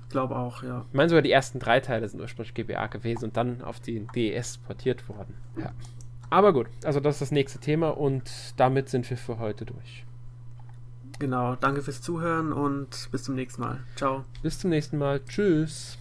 Ich 0.00 0.08
glaube 0.10 0.36
auch, 0.36 0.62
ja. 0.62 0.84
Ich 0.88 0.94
meine 0.94 1.08
sogar, 1.08 1.22
die 1.22 1.32
ersten 1.32 1.58
drei 1.58 1.80
Teile 1.80 2.08
sind 2.08 2.20
ursprünglich 2.20 2.54
GBA 2.54 2.86
gewesen 2.86 3.24
und 3.24 3.36
dann 3.36 3.62
auf 3.62 3.80
den 3.80 4.06
DES 4.14 4.58
portiert 4.58 5.08
worden. 5.08 5.34
Ja. 5.58 5.72
Aber 6.30 6.52
gut, 6.52 6.66
also 6.84 7.00
das 7.00 7.16
ist 7.16 7.20
das 7.22 7.32
nächste 7.32 7.58
Thema 7.58 7.96
und 7.96 8.30
damit 8.56 8.88
sind 8.88 9.08
wir 9.08 9.16
für 9.16 9.38
heute 9.38 9.64
durch. 9.64 10.04
Genau, 11.18 11.56
danke 11.56 11.82
fürs 11.82 12.00
Zuhören 12.00 12.52
und 12.52 13.08
bis 13.10 13.24
zum 13.24 13.34
nächsten 13.34 13.62
Mal. 13.62 13.80
Ciao. 13.96 14.24
Bis 14.42 14.58
zum 14.58 14.70
nächsten 14.70 14.98
Mal. 14.98 15.20
Tschüss. 15.24 15.98